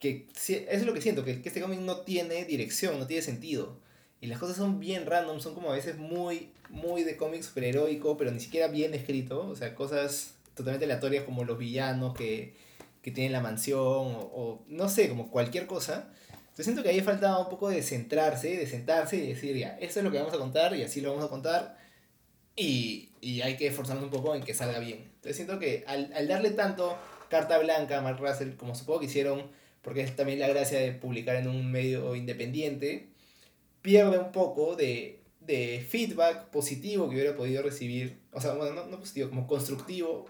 que 0.01 0.27
eso 0.35 0.53
es 0.67 0.85
lo 0.85 0.93
que 0.93 1.01
siento, 1.01 1.23
que, 1.23 1.41
que 1.41 1.49
este 1.49 1.61
cómic 1.61 1.79
no 1.79 1.97
tiene 1.97 2.43
dirección, 2.43 2.99
no 2.99 3.07
tiene 3.07 3.21
sentido. 3.21 3.77
Y 4.19 4.27
las 4.27 4.39
cosas 4.39 4.57
son 4.57 4.79
bien 4.79 5.05
random, 5.05 5.39
son 5.39 5.53
como 5.53 5.71
a 5.71 5.75
veces 5.75 5.97
muy, 5.97 6.51
muy 6.69 7.03
de 7.03 7.15
cómic 7.15 7.43
superheroico, 7.43 8.17
pero 8.17 8.31
ni 8.31 8.39
siquiera 8.39 8.67
bien 8.67 8.93
escrito. 8.95 9.47
O 9.47 9.55
sea, 9.55 9.75
cosas 9.75 10.33
totalmente 10.55 10.85
aleatorias 10.85 11.23
como 11.23 11.43
los 11.43 11.57
villanos 11.57 12.15
que, 12.15 12.55
que 13.03 13.11
tienen 13.11 13.31
la 13.31 13.41
mansión 13.41 13.79
o, 13.79 14.63
no 14.67 14.89
sé, 14.89 15.07
como 15.07 15.29
cualquier 15.29 15.67
cosa. 15.67 16.09
Yo 16.57 16.63
siento 16.63 16.83
que 16.83 16.89
ahí 16.89 17.01
falta 17.01 17.37
un 17.37 17.49
poco 17.49 17.69
de 17.69 17.81
centrarse, 17.83 18.57
de 18.57 18.67
sentarse 18.67 19.17
y 19.17 19.27
decir, 19.27 19.55
ya, 19.55 19.77
esto 19.79 19.99
es 19.99 20.03
lo 20.03 20.11
que 20.11 20.17
vamos 20.17 20.33
a 20.33 20.37
contar 20.37 20.75
y 20.75 20.83
así 20.83 20.99
lo 21.01 21.11
vamos 21.11 21.25
a 21.25 21.29
contar. 21.29 21.77
Y, 22.55 23.11
y 23.21 23.41
hay 23.41 23.55
que 23.55 23.67
esforzarnos 23.67 24.03
un 24.03 24.09
poco 24.09 24.35
en 24.35 24.43
que 24.43 24.53
salga 24.55 24.79
bien. 24.79 24.99
Entonces 25.15 25.35
siento 25.35 25.59
que 25.59 25.83
al, 25.87 26.11
al 26.13 26.27
darle 26.27 26.51
tanto 26.51 26.97
carta 27.29 27.57
blanca 27.59 27.99
a 27.99 28.01
Mark 28.01 28.19
Russell, 28.19 28.55
como 28.55 28.75
supongo 28.75 28.99
que 28.99 29.05
hicieron, 29.05 29.49
porque 29.81 30.01
es 30.01 30.15
también 30.15 30.39
la 30.39 30.47
gracia 30.47 30.79
de 30.79 30.91
publicar 30.91 31.35
en 31.35 31.47
un 31.47 31.71
medio 31.71 32.15
independiente, 32.15 33.09
pierde 33.81 34.19
un 34.19 34.31
poco 34.31 34.75
de, 34.75 35.19
de 35.39 35.85
feedback 35.87 36.49
positivo 36.49 37.09
que 37.09 37.15
hubiera 37.15 37.35
podido 37.35 37.63
recibir, 37.63 38.19
o 38.31 38.41
sea, 38.41 38.53
bueno, 38.53 38.73
no, 38.73 38.85
no 38.87 38.99
positivo, 38.99 39.29
como 39.29 39.47
constructivo, 39.47 40.27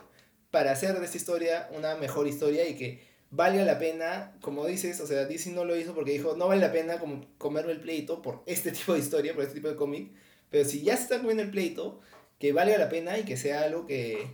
para 0.52 0.72
hacer 0.72 0.97
de 0.97 1.06
esta 1.06 1.18
historia 1.18 1.70
una 1.76 1.95
mejor 1.95 2.28
historia 2.28 2.68
y 2.68 2.76
que 2.76 3.02
valga 3.30 3.64
la 3.64 3.80
pena, 3.80 4.36
como 4.41 4.66
dices, 4.66 4.99
o 4.99 5.08
sea, 5.08 5.26
DC 5.26 5.52
no 5.52 5.66
lo 5.66 5.78
hizo 5.78 5.95
porque 5.95 6.12
dijo, 6.12 6.36
no 6.36 6.47
vale 6.47 6.62
la 6.62 6.72
pena 6.72 6.99
como 6.99 7.26
comerme 7.38 7.72
el 7.72 7.80
pleito 7.80 8.22
por 8.22 8.43
este 8.45 8.72
tipo 8.74 8.93
de 8.93 8.99
historia, 8.99 9.34
por 9.34 9.43
este 9.43 9.56
tipo 9.56 9.70
de 9.70 9.76
cómic, 9.76 10.12
pero 10.49 10.68
si 10.68 10.84
ya 10.84 10.95
se 10.97 11.04
está 11.04 11.18
comiendo 11.20 11.43
el 11.43 11.52
pleito, 11.52 12.02
que 12.41 12.54
valga 12.54 12.78
la 12.78 12.89
pena 12.89 13.18
y 13.20 13.24
que 13.24 13.38
sea 13.38 13.62
algo 13.62 13.86
que, 13.86 14.28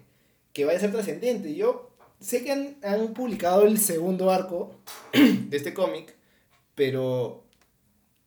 que 0.54 0.64
vaya 0.64 0.78
a 0.78 0.82
ser 0.82 0.92
trascendente. 0.92 1.54
Yo 1.56 1.87
sé 2.20 2.44
que 2.44 2.52
han, 2.52 2.78
han, 2.84 3.14
publicado 3.14 3.66
el 3.66 3.78
segundo 3.80 4.32
arco 4.32 4.80
de 5.14 5.58
este 5.58 5.74
cómic, 5.74 6.16
pero 6.76 7.46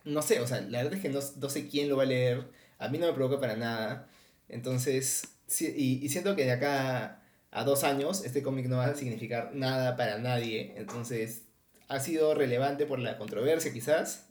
no 0.04 0.22
sé, 0.22 0.40
o 0.40 0.46
sea, 0.46 0.60
la 0.60 0.78
verdad 0.82 0.94
es 0.94 1.02
que 1.02 1.08
no, 1.08 1.20
no, 1.36 1.48
sé 1.48 1.68
quién 1.68 1.88
lo 1.88 1.96
va 1.96 2.04
a 2.04 2.06
leer, 2.06 2.50
a 2.78 2.88
mí 2.88 2.98
no 2.98 3.06
me 3.06 3.12
provoca 3.12 3.40
para 3.40 3.56
nada, 3.56 4.08
entonces, 4.48 5.22
sí, 5.46 5.72
y, 5.76 6.04
y 6.04 6.08
siento 6.08 6.36
que 6.36 6.44
de 6.44 6.52
acá 6.52 7.20
a 7.52 7.64
dos 7.64 7.84
años, 7.84 8.24
este 8.24 8.42
cómic 8.42 8.66
no 8.66 8.76
va 8.78 8.86
a 8.86 8.94
significar 8.94 9.54
nada 9.54 9.96
para 9.96 10.18
nadie. 10.18 10.72
Entonces, 10.76 11.42
ha 11.88 12.00
sido 12.00 12.34
relevante 12.34 12.86
por 12.86 13.00
la 13.00 13.18
controversia 13.18 13.72
quizás, 13.72 14.26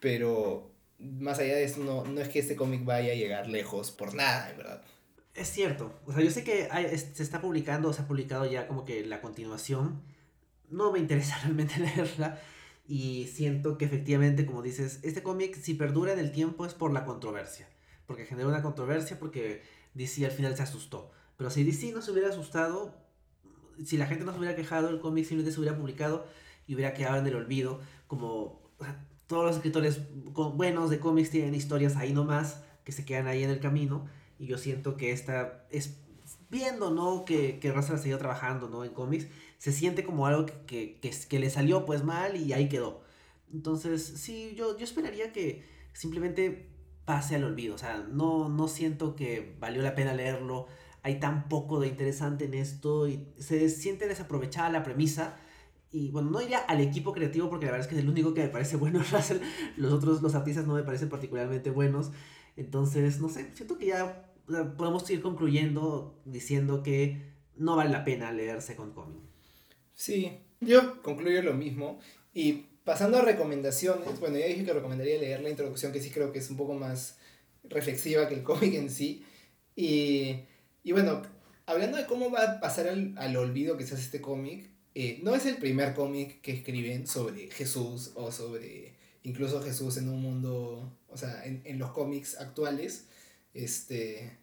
pero 0.00 0.72
más 0.98 1.38
allá 1.38 1.54
de 1.54 1.64
eso, 1.64 1.80
no, 1.80 2.04
no 2.04 2.20
es 2.20 2.28
que 2.28 2.40
este 2.40 2.56
cómic 2.56 2.84
vaya 2.84 3.12
a 3.12 3.16
llegar 3.16 3.48
lejos 3.48 3.90
por 3.90 4.14
nada, 4.14 4.50
en 4.50 4.56
verdad. 4.58 4.82
Es 5.34 5.48
cierto. 5.48 5.92
O 6.06 6.12
sea, 6.12 6.22
yo 6.22 6.30
sé 6.30 6.44
que 6.44 6.68
se 7.14 7.22
está 7.22 7.40
publicando, 7.40 7.92
se 7.92 8.02
ha 8.02 8.06
publicado 8.06 8.44
ya 8.46 8.68
como 8.68 8.84
que 8.84 9.04
la 9.06 9.20
continuación. 9.20 10.02
No 10.68 10.92
me 10.92 10.98
interesa 10.98 11.38
realmente 11.42 11.78
leerla. 11.78 12.38
Y 12.86 13.28
siento 13.32 13.78
que 13.78 13.84
efectivamente, 13.84 14.44
como 14.44 14.60
dices, 14.62 15.00
este 15.02 15.22
cómic, 15.22 15.56
si 15.56 15.74
perdura 15.74 16.12
en 16.12 16.18
el 16.18 16.32
tiempo, 16.32 16.66
es 16.66 16.74
por 16.74 16.92
la 16.92 17.04
controversia. 17.04 17.68
Porque 18.06 18.26
generó 18.26 18.48
una 18.48 18.62
controversia, 18.62 19.18
porque 19.18 19.62
DC 19.94 20.24
al 20.26 20.32
final 20.32 20.56
se 20.56 20.62
asustó. 20.62 21.10
Pero 21.36 21.48
si 21.50 21.64
DC 21.64 21.92
no 21.92 22.02
se 22.02 22.10
hubiera 22.10 22.28
asustado, 22.28 22.94
si 23.84 23.96
la 23.96 24.06
gente 24.06 24.24
no 24.24 24.32
se 24.32 24.38
hubiera 24.38 24.56
quejado, 24.56 24.90
el 24.90 25.00
cómic 25.00 25.24
simplemente 25.24 25.52
se 25.54 25.60
hubiera 25.60 25.76
publicado 25.76 26.26
y 26.66 26.74
hubiera 26.74 26.92
quedado 26.92 27.18
en 27.18 27.26
el 27.26 27.36
olvido, 27.36 27.80
como 28.06 28.60
todos 29.26 29.46
los 29.46 29.56
escritores 29.56 30.00
buenos 30.12 30.90
de 30.90 30.98
cómics 30.98 31.30
tienen 31.30 31.54
historias 31.54 31.96
ahí 31.96 32.12
nomás 32.12 32.62
que 32.84 32.92
se 32.92 33.04
quedan 33.04 33.28
ahí 33.28 33.42
en 33.42 33.50
el 33.50 33.60
camino 33.60 34.06
y 34.42 34.46
yo 34.46 34.58
siento 34.58 34.96
que 34.96 35.12
esta 35.12 35.64
es 35.70 35.98
viendo 36.50 36.90
no 36.90 37.24
que, 37.24 37.58
que 37.60 37.72
Russell 37.72 37.98
seguido 37.98 38.18
trabajando 38.18 38.68
no 38.68 38.84
en 38.84 38.92
cómics 38.92 39.28
se 39.58 39.72
siente 39.72 40.04
como 40.04 40.26
algo 40.26 40.46
que, 40.46 40.98
que, 41.00 41.10
que, 41.28 41.38
le 41.38 41.48
salió 41.48 41.86
pues 41.86 42.04
mal 42.04 42.36
y 42.36 42.52
ahí 42.52 42.68
quedó 42.68 43.02
entonces 43.52 44.02
sí 44.04 44.54
yo, 44.56 44.76
yo 44.76 44.84
esperaría 44.84 45.32
que 45.32 45.64
simplemente 45.92 46.68
pase 47.04 47.36
al 47.36 47.44
olvido 47.44 47.76
o 47.76 47.78
sea 47.78 47.98
no, 47.98 48.48
no 48.48 48.66
siento 48.68 49.14
que 49.14 49.56
valió 49.60 49.80
la 49.82 49.94
pena 49.94 50.12
leerlo 50.12 50.66
hay 51.02 51.18
tan 51.18 51.48
poco 51.48 51.80
de 51.80 51.88
interesante 51.88 52.44
en 52.44 52.54
esto 52.54 53.08
y 53.08 53.26
se 53.38 53.68
siente 53.68 54.06
desaprovechada 54.06 54.70
la 54.70 54.84
premisa. 54.84 55.36
Y 55.90 56.10
bueno, 56.10 56.30
no 56.30 56.40
iría 56.40 56.58
al 56.58 56.80
equipo 56.80 57.12
creativo 57.12 57.50
porque 57.50 57.66
la 57.66 57.72
verdad 57.72 57.86
es 57.86 57.90
que 57.90 57.96
es 57.98 58.02
el 58.02 58.08
único 58.08 58.32
que 58.34 58.42
me 58.42 58.48
parece 58.48 58.76
bueno 58.76 59.00
Russell. 59.12 59.38
Los 59.76 59.92
otros, 59.92 60.22
los 60.22 60.34
artistas 60.34 60.66
no 60.66 60.74
me 60.74 60.84
parecen 60.84 61.08
particularmente 61.08 61.70
buenos. 61.70 62.12
Entonces, 62.56 63.20
no 63.20 63.28
sé, 63.28 63.50
siento 63.54 63.78
que 63.78 63.86
ya 63.86 64.31
podemos 64.46 65.08
ir 65.10 65.22
concluyendo 65.22 66.20
diciendo 66.24 66.82
que 66.82 67.32
no 67.56 67.76
vale 67.76 67.90
la 67.90 68.04
pena 68.04 68.32
leerse 68.32 68.76
con 68.76 68.92
cómic. 68.92 69.22
Sí, 69.94 70.32
yo 70.60 71.02
concluyo 71.02 71.42
lo 71.42 71.54
mismo. 71.54 72.00
Y 72.34 72.64
pasando 72.84 73.18
a 73.18 73.22
recomendaciones, 73.22 74.18
bueno, 74.20 74.38
ya 74.38 74.46
dije 74.46 74.64
que 74.64 74.72
recomendaría 74.72 75.18
leer 75.18 75.42
la 75.42 75.50
introducción, 75.50 75.92
que 75.92 76.00
sí 76.00 76.10
creo 76.10 76.32
que 76.32 76.38
es 76.38 76.50
un 76.50 76.56
poco 76.56 76.74
más 76.74 77.18
reflexiva 77.64 78.28
que 78.28 78.34
el 78.34 78.42
cómic 78.42 78.74
en 78.74 78.90
sí. 78.90 79.24
Y 79.76 80.36
y 80.84 80.92
bueno, 80.92 81.22
hablando 81.66 81.96
de 81.96 82.06
cómo 82.06 82.30
va 82.30 82.42
a 82.42 82.60
pasar 82.60 82.88
al, 82.88 83.14
al 83.16 83.36
olvido 83.36 83.76
quizás 83.76 84.00
este 84.00 84.20
cómic, 84.20 84.68
eh, 84.94 85.20
no 85.22 85.34
es 85.34 85.46
el 85.46 85.56
primer 85.56 85.94
cómic 85.94 86.40
que 86.40 86.52
escriben 86.52 87.06
sobre 87.06 87.50
Jesús 87.50 88.12
o 88.14 88.32
sobre 88.32 88.94
incluso 89.22 89.62
Jesús 89.62 89.96
en 89.98 90.08
un 90.08 90.20
mundo, 90.20 90.98
o 91.08 91.16
sea, 91.16 91.44
en, 91.44 91.62
en 91.64 91.78
los 91.78 91.92
cómics 91.92 92.36
actuales, 92.38 93.06
este, 93.54 94.38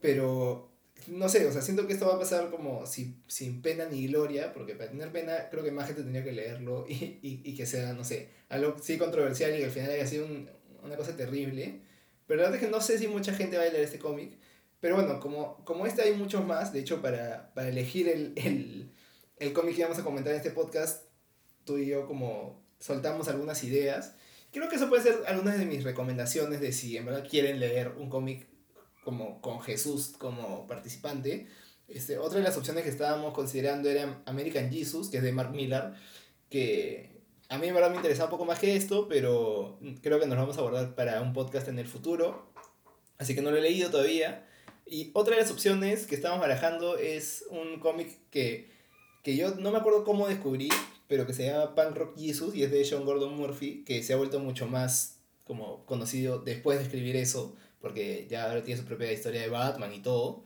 pero 0.00 0.70
no 1.08 1.28
sé, 1.28 1.46
o 1.46 1.52
sea, 1.52 1.62
siento 1.62 1.86
que 1.86 1.92
esto 1.92 2.06
va 2.06 2.14
a 2.14 2.18
pasar 2.18 2.50
como 2.50 2.86
si, 2.86 3.16
sin 3.26 3.62
pena 3.62 3.86
ni 3.86 4.06
gloria, 4.06 4.52
porque 4.52 4.74
para 4.74 4.90
tener 4.90 5.10
pena 5.10 5.48
creo 5.50 5.64
que 5.64 5.72
más 5.72 5.86
gente 5.86 6.02
tendría 6.02 6.24
que 6.24 6.32
leerlo 6.32 6.86
y, 6.88 7.18
y, 7.22 7.40
y 7.44 7.54
que 7.54 7.66
sea, 7.66 7.92
no 7.92 8.04
sé, 8.04 8.28
algo 8.48 8.76
sí 8.80 8.98
controversial 8.98 9.54
y 9.54 9.58
que 9.58 9.64
al 9.64 9.70
final 9.70 9.90
haya 9.90 10.06
sido 10.06 10.26
un, 10.26 10.48
una 10.82 10.96
cosa 10.96 11.16
terrible. 11.16 11.80
Pero 12.26 12.42
la 12.42 12.48
verdad 12.48 12.62
es 12.62 12.66
que 12.66 12.72
no 12.72 12.80
sé 12.80 12.98
si 12.98 13.08
mucha 13.08 13.34
gente 13.34 13.56
va 13.56 13.64
a 13.64 13.68
leer 13.68 13.84
este 13.84 13.98
cómic. 13.98 14.38
Pero 14.80 14.96
bueno, 14.96 15.20
como, 15.20 15.64
como 15.64 15.86
este 15.86 16.02
hay 16.02 16.14
muchos 16.14 16.44
más, 16.44 16.72
de 16.72 16.80
hecho 16.80 17.00
para, 17.02 17.52
para 17.54 17.68
elegir 17.68 18.08
el, 18.08 18.32
el, 18.36 18.90
el 19.38 19.52
cómic 19.52 19.76
que 19.76 19.82
vamos 19.82 19.98
a 19.98 20.04
comentar 20.04 20.32
en 20.32 20.38
este 20.38 20.50
podcast, 20.50 21.04
tú 21.64 21.78
y 21.78 21.86
yo 21.86 22.06
como 22.06 22.62
soltamos 22.80 23.28
algunas 23.28 23.62
ideas. 23.64 24.14
Creo 24.52 24.68
que 24.68 24.76
eso 24.76 24.88
puede 24.88 25.02
ser 25.02 25.22
algunas 25.26 25.58
de 25.58 25.64
mis 25.64 25.82
recomendaciones 25.82 26.60
de 26.60 26.72
si 26.72 26.96
en 26.96 27.06
verdad 27.06 27.26
quieren 27.28 27.58
leer 27.58 27.94
un 27.98 28.10
cómic 28.10 28.46
como 29.02 29.40
con 29.40 29.60
Jesús 29.60 30.14
como 30.18 30.66
participante. 30.66 31.48
Este, 31.88 32.18
otra 32.18 32.38
de 32.38 32.44
las 32.44 32.56
opciones 32.56 32.84
que 32.84 32.90
estábamos 32.90 33.34
considerando 33.34 33.88
era 33.88 34.22
American 34.26 34.70
Jesus, 34.70 35.08
que 35.08 35.18
es 35.18 35.22
de 35.22 35.32
Mark 35.32 35.52
Millar, 35.52 35.94
que 36.50 37.12
a 37.48 37.58
mí 37.58 37.66
en 37.68 37.74
verdad 37.74 37.90
me 37.90 37.96
interesaba 37.96 38.26
un 38.26 38.30
poco 38.30 38.44
más 38.44 38.58
que 38.58 38.76
esto, 38.76 39.08
pero 39.08 39.78
creo 40.02 40.20
que 40.20 40.26
nos 40.26 40.36
lo 40.36 40.42
vamos 40.42 40.56
a 40.56 40.60
abordar 40.60 40.94
para 40.94 41.20
un 41.20 41.32
podcast 41.32 41.68
en 41.68 41.78
el 41.78 41.86
futuro. 41.86 42.52
Así 43.18 43.34
que 43.34 43.42
no 43.42 43.50
lo 43.50 43.56
he 43.56 43.62
leído 43.62 43.90
todavía. 43.90 44.46
Y 44.86 45.10
otra 45.14 45.34
de 45.34 45.42
las 45.42 45.50
opciones 45.50 46.06
que 46.06 46.14
estamos 46.14 46.40
barajando 46.40 46.96
es 46.98 47.44
un 47.50 47.80
cómic 47.80 48.18
que, 48.30 48.70
que 49.22 49.36
yo 49.36 49.54
no 49.54 49.70
me 49.70 49.78
acuerdo 49.78 50.04
cómo 50.04 50.28
descubrí, 50.28 50.68
pero 51.12 51.26
que 51.26 51.34
se 51.34 51.44
llama 51.44 51.74
Punk 51.74 51.94
Rock 51.94 52.18
Jesus 52.18 52.54
y 52.54 52.62
es 52.62 52.70
de 52.70 52.88
John 52.90 53.04
Gordon 53.04 53.36
Murphy, 53.36 53.84
que 53.84 54.02
se 54.02 54.14
ha 54.14 54.16
vuelto 54.16 54.40
mucho 54.40 54.66
más 54.66 55.18
como 55.44 55.84
conocido 55.84 56.38
después 56.38 56.78
de 56.78 56.84
escribir 56.84 57.16
eso, 57.16 57.54
porque 57.82 58.26
ya 58.30 58.44
ahora 58.44 58.62
tiene 58.62 58.80
su 58.80 58.86
propia 58.86 59.12
historia 59.12 59.42
de 59.42 59.50
Batman 59.50 59.92
y 59.92 59.98
todo. 59.98 60.42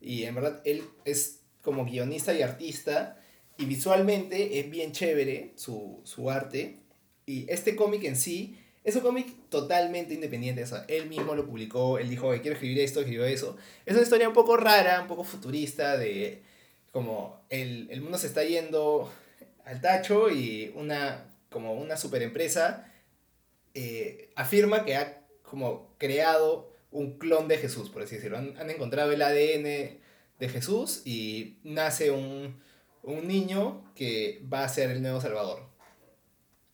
Y 0.00 0.24
en 0.24 0.34
verdad 0.34 0.60
él 0.64 0.82
es 1.04 1.42
como 1.62 1.84
guionista 1.84 2.34
y 2.34 2.42
artista 2.42 3.20
y 3.58 3.66
visualmente 3.66 4.58
es 4.58 4.68
bien 4.68 4.90
chévere 4.90 5.52
su, 5.54 6.00
su 6.02 6.28
arte. 6.32 6.80
Y 7.24 7.48
este 7.48 7.76
cómic 7.76 8.02
en 8.02 8.16
sí 8.16 8.58
es 8.82 8.96
un 8.96 9.02
cómic 9.02 9.32
totalmente 9.50 10.14
independiente, 10.14 10.64
o 10.64 10.66
sea, 10.66 10.84
él 10.88 11.08
mismo 11.08 11.36
lo 11.36 11.46
publicó, 11.46 12.00
él 12.00 12.10
dijo, 12.10 12.32
que 12.32 12.40
quiero 12.40 12.54
escribir 12.54 12.80
esto, 12.80 12.98
escribió 12.98 13.24
eso. 13.24 13.56
Es 13.86 13.94
una 13.94 14.02
historia 14.02 14.26
un 14.26 14.34
poco 14.34 14.56
rara, 14.56 15.00
un 15.00 15.06
poco 15.06 15.22
futurista, 15.22 15.96
de 15.96 16.42
como 16.90 17.40
el, 17.50 17.86
el 17.92 18.00
mundo 18.00 18.18
se 18.18 18.26
está 18.26 18.42
yendo 18.42 19.08
al 19.68 19.82
tacho 19.82 20.30
y 20.30 20.72
una, 20.76 21.26
como 21.50 21.74
una 21.74 21.98
super 21.98 22.22
empresa 22.22 22.90
eh, 23.74 24.30
afirma 24.34 24.84
que 24.84 24.96
ha 24.96 25.20
como 25.42 25.94
creado 25.98 26.74
un 26.90 27.18
clon 27.18 27.48
de 27.48 27.58
Jesús, 27.58 27.90
por 27.90 28.02
así 28.02 28.16
decirlo. 28.16 28.38
Han, 28.38 28.70
encontrado 28.70 29.12
el 29.12 29.20
ADN 29.20 30.00
de 30.38 30.48
Jesús 30.50 31.02
y 31.04 31.58
nace 31.64 32.10
un, 32.10 32.62
un 33.02 33.28
niño 33.28 33.84
que 33.94 34.42
va 34.50 34.64
a 34.64 34.68
ser 34.68 34.90
el 34.90 35.02
nuevo 35.02 35.20
Salvador. 35.20 35.68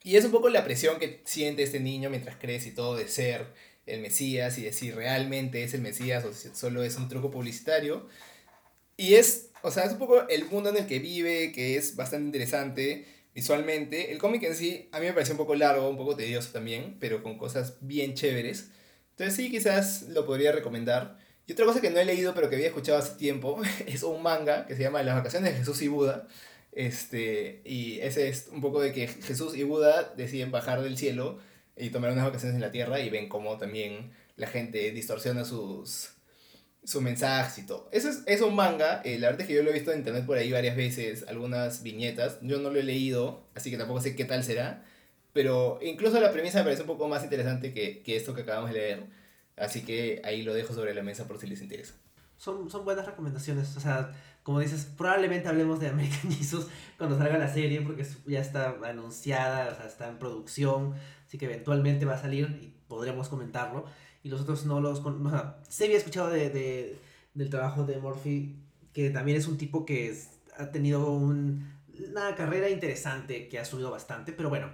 Y 0.04 0.14
es 0.16 0.24
un 0.24 0.30
poco 0.30 0.48
la 0.48 0.64
presión 0.64 1.00
que 1.00 1.20
siente 1.24 1.64
este 1.64 1.80
niño 1.80 2.10
mientras 2.10 2.36
crece 2.36 2.68
y 2.68 2.72
todo 2.72 2.96
de 2.96 3.08
ser 3.08 3.46
el 3.86 4.02
Mesías 4.02 4.56
y 4.58 4.62
de 4.62 4.72
si 4.72 4.92
realmente 4.92 5.64
es 5.64 5.74
el 5.74 5.80
Mesías 5.80 6.24
o 6.24 6.32
si 6.32 6.48
solo 6.54 6.84
es 6.84 6.96
un 6.96 7.08
truco 7.08 7.32
publicitario. 7.32 8.08
Y 8.96 9.14
es, 9.14 9.50
o 9.62 9.70
sea, 9.70 9.84
es 9.84 9.92
un 9.92 9.98
poco 9.98 10.28
el 10.28 10.44
mundo 10.46 10.70
en 10.70 10.76
el 10.76 10.86
que 10.86 10.98
vive, 10.98 11.52
que 11.52 11.76
es 11.76 11.96
bastante 11.96 12.26
interesante 12.26 13.06
visualmente. 13.34 14.12
El 14.12 14.18
cómic 14.18 14.42
en 14.44 14.54
sí 14.54 14.88
a 14.92 15.00
mí 15.00 15.06
me 15.06 15.12
pareció 15.12 15.34
un 15.34 15.38
poco 15.38 15.54
largo, 15.54 15.88
un 15.88 15.96
poco 15.96 16.16
tedioso 16.16 16.50
también, 16.52 16.96
pero 17.00 17.22
con 17.22 17.36
cosas 17.36 17.76
bien 17.80 18.14
chéveres. 18.14 18.70
Entonces 19.10 19.36
sí, 19.36 19.50
quizás 19.50 20.02
lo 20.02 20.26
podría 20.26 20.52
recomendar. 20.52 21.18
Y 21.46 21.52
otra 21.52 21.66
cosa 21.66 21.80
que 21.80 21.90
no 21.90 21.98
he 22.00 22.04
leído, 22.04 22.34
pero 22.34 22.48
que 22.48 22.56
había 22.56 22.68
escuchado 22.68 22.98
hace 22.98 23.16
tiempo, 23.16 23.60
es 23.86 24.02
un 24.02 24.22
manga 24.22 24.66
que 24.66 24.76
se 24.76 24.82
llama 24.82 25.02
Las 25.02 25.16
vacaciones 25.16 25.52
de 25.52 25.58
Jesús 25.58 25.82
y 25.82 25.88
Buda. 25.88 26.28
Este, 26.72 27.62
y 27.64 28.00
ese 28.00 28.28
es 28.28 28.48
un 28.50 28.60
poco 28.60 28.80
de 28.80 28.92
que 28.92 29.06
Jesús 29.06 29.56
y 29.56 29.62
Buda 29.62 30.12
deciden 30.16 30.50
bajar 30.50 30.82
del 30.82 30.98
cielo 30.98 31.38
y 31.76 31.90
tomar 31.90 32.12
unas 32.12 32.24
vacaciones 32.24 32.56
en 32.56 32.60
la 32.60 32.72
tierra 32.72 33.00
y 33.00 33.10
ven 33.10 33.28
cómo 33.28 33.58
también 33.58 34.12
la 34.36 34.48
gente 34.48 34.90
distorsiona 34.90 35.44
sus, 35.44 36.13
sus 36.84 37.02
mensajes 37.02 37.58
y 37.58 37.66
todo. 37.66 37.88
Eso 37.92 38.08
es, 38.08 38.22
es 38.26 38.40
un 38.40 38.54
manga, 38.54 39.00
eh, 39.04 39.18
la 39.18 39.28
verdad 39.28 39.42
es 39.42 39.48
que 39.48 39.54
yo 39.54 39.62
lo 39.62 39.70
he 39.70 39.72
visto 39.72 39.90
en 39.90 39.98
internet 39.98 40.26
por 40.26 40.36
ahí 40.36 40.52
varias 40.52 40.76
veces, 40.76 41.24
algunas 41.28 41.82
viñetas, 41.82 42.38
yo 42.42 42.58
no 42.58 42.70
lo 42.70 42.78
he 42.78 42.82
leído, 42.82 43.46
así 43.54 43.70
que 43.70 43.78
tampoco 43.78 44.00
sé 44.00 44.14
qué 44.14 44.24
tal 44.24 44.44
será, 44.44 44.84
pero 45.32 45.78
incluso 45.82 46.20
la 46.20 46.30
premisa 46.30 46.58
me 46.58 46.64
parece 46.64 46.82
un 46.82 46.88
poco 46.88 47.08
más 47.08 47.24
interesante 47.24 47.72
que, 47.72 48.02
que 48.02 48.16
esto 48.16 48.34
que 48.34 48.42
acabamos 48.42 48.70
de 48.70 48.76
leer, 48.76 49.06
así 49.56 49.82
que 49.82 50.20
ahí 50.24 50.42
lo 50.42 50.52
dejo 50.52 50.74
sobre 50.74 50.94
la 50.94 51.02
mesa 51.02 51.26
por 51.26 51.38
si 51.38 51.46
les 51.46 51.62
interesa. 51.62 51.94
Son, 52.36 52.68
son 52.70 52.84
buenas 52.84 53.06
recomendaciones, 53.06 53.76
o 53.76 53.80
sea, 53.80 54.12
como 54.42 54.60
dices, 54.60 54.84
probablemente 54.84 55.48
hablemos 55.48 55.80
de 55.80 55.88
American 55.88 56.30
Jesus 56.38 56.66
cuando 56.98 57.16
salga 57.16 57.38
la 57.38 57.52
serie, 57.52 57.80
porque 57.80 58.06
ya 58.26 58.40
está 58.40 58.76
anunciada, 58.84 59.72
o 59.72 59.74
sea, 59.74 59.86
está 59.86 60.08
en 60.08 60.18
producción, 60.18 60.94
así 61.26 61.38
que 61.38 61.46
eventualmente 61.46 62.04
va 62.04 62.14
a 62.14 62.20
salir 62.20 62.58
y 62.62 62.74
podremos 62.86 63.28
comentarlo. 63.30 63.86
Y 64.24 64.28
los 64.28 64.40
otros 64.40 64.66
no 64.66 64.80
los... 64.80 65.00
O 65.04 65.30
sea, 65.30 65.58
se 65.68 65.84
había 65.84 65.98
escuchado 65.98 66.30
de, 66.30 66.50
de, 66.50 66.98
del 67.34 67.50
trabajo 67.50 67.84
de 67.84 67.98
Murphy, 67.98 68.56
que 68.92 69.10
también 69.10 69.38
es 69.38 69.46
un 69.46 69.56
tipo 69.56 69.86
que 69.86 70.18
ha 70.56 70.72
tenido 70.72 71.12
un, 71.12 71.70
una 72.10 72.34
carrera 72.34 72.68
interesante, 72.68 73.48
que 73.48 73.58
ha 73.60 73.64
subido 73.64 73.90
bastante, 73.90 74.32
pero 74.32 74.48
bueno. 74.48 74.68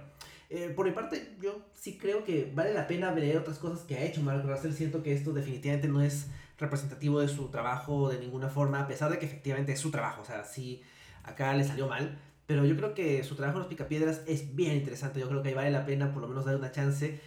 Eh, 0.49 0.73
por 0.75 0.85
mi 0.85 0.91
parte, 0.91 1.37
yo 1.41 1.61
sí 1.73 1.97
creo 1.97 2.25
que 2.25 2.51
vale 2.53 2.73
la 2.73 2.85
pena 2.85 3.11
ver 3.11 3.37
otras 3.37 3.57
cosas 3.57 3.85
que 3.85 3.95
ha 3.95 4.03
hecho 4.03 4.21
Mark 4.21 4.43
Russell. 4.45 4.73
Siento 4.73 5.01
que 5.01 5.13
esto 5.13 5.31
definitivamente 5.31 5.87
no 5.87 6.01
es 6.01 6.27
representativo 6.57 7.21
de 7.21 7.29
su 7.29 7.47
trabajo 7.49 8.09
de 8.09 8.19
ninguna 8.19 8.49
forma, 8.49 8.81
a 8.81 8.87
pesar 8.87 9.09
de 9.11 9.17
que 9.17 9.25
efectivamente 9.25 9.71
es 9.71 9.79
su 9.79 9.91
trabajo. 9.91 10.21
O 10.21 10.25
sea, 10.25 10.43
sí, 10.43 10.81
acá 11.23 11.53
le 11.53 11.63
salió 11.63 11.87
mal. 11.87 12.19
Pero 12.47 12.65
yo 12.65 12.75
creo 12.75 12.93
que 12.93 13.23
su 13.23 13.35
trabajo 13.35 13.59
en 13.59 13.61
los 13.61 13.69
picapiedras 13.69 14.23
es 14.27 14.53
bien 14.53 14.75
interesante. 14.75 15.21
Yo 15.21 15.29
creo 15.29 15.41
que 15.41 15.49
ahí 15.49 15.55
vale 15.55 15.71
la 15.71 15.85
pena 15.85 16.11
por 16.11 16.21
lo 16.21 16.27
menos 16.27 16.43
darle 16.43 16.59
una 16.59 16.73
chance. 16.73 17.21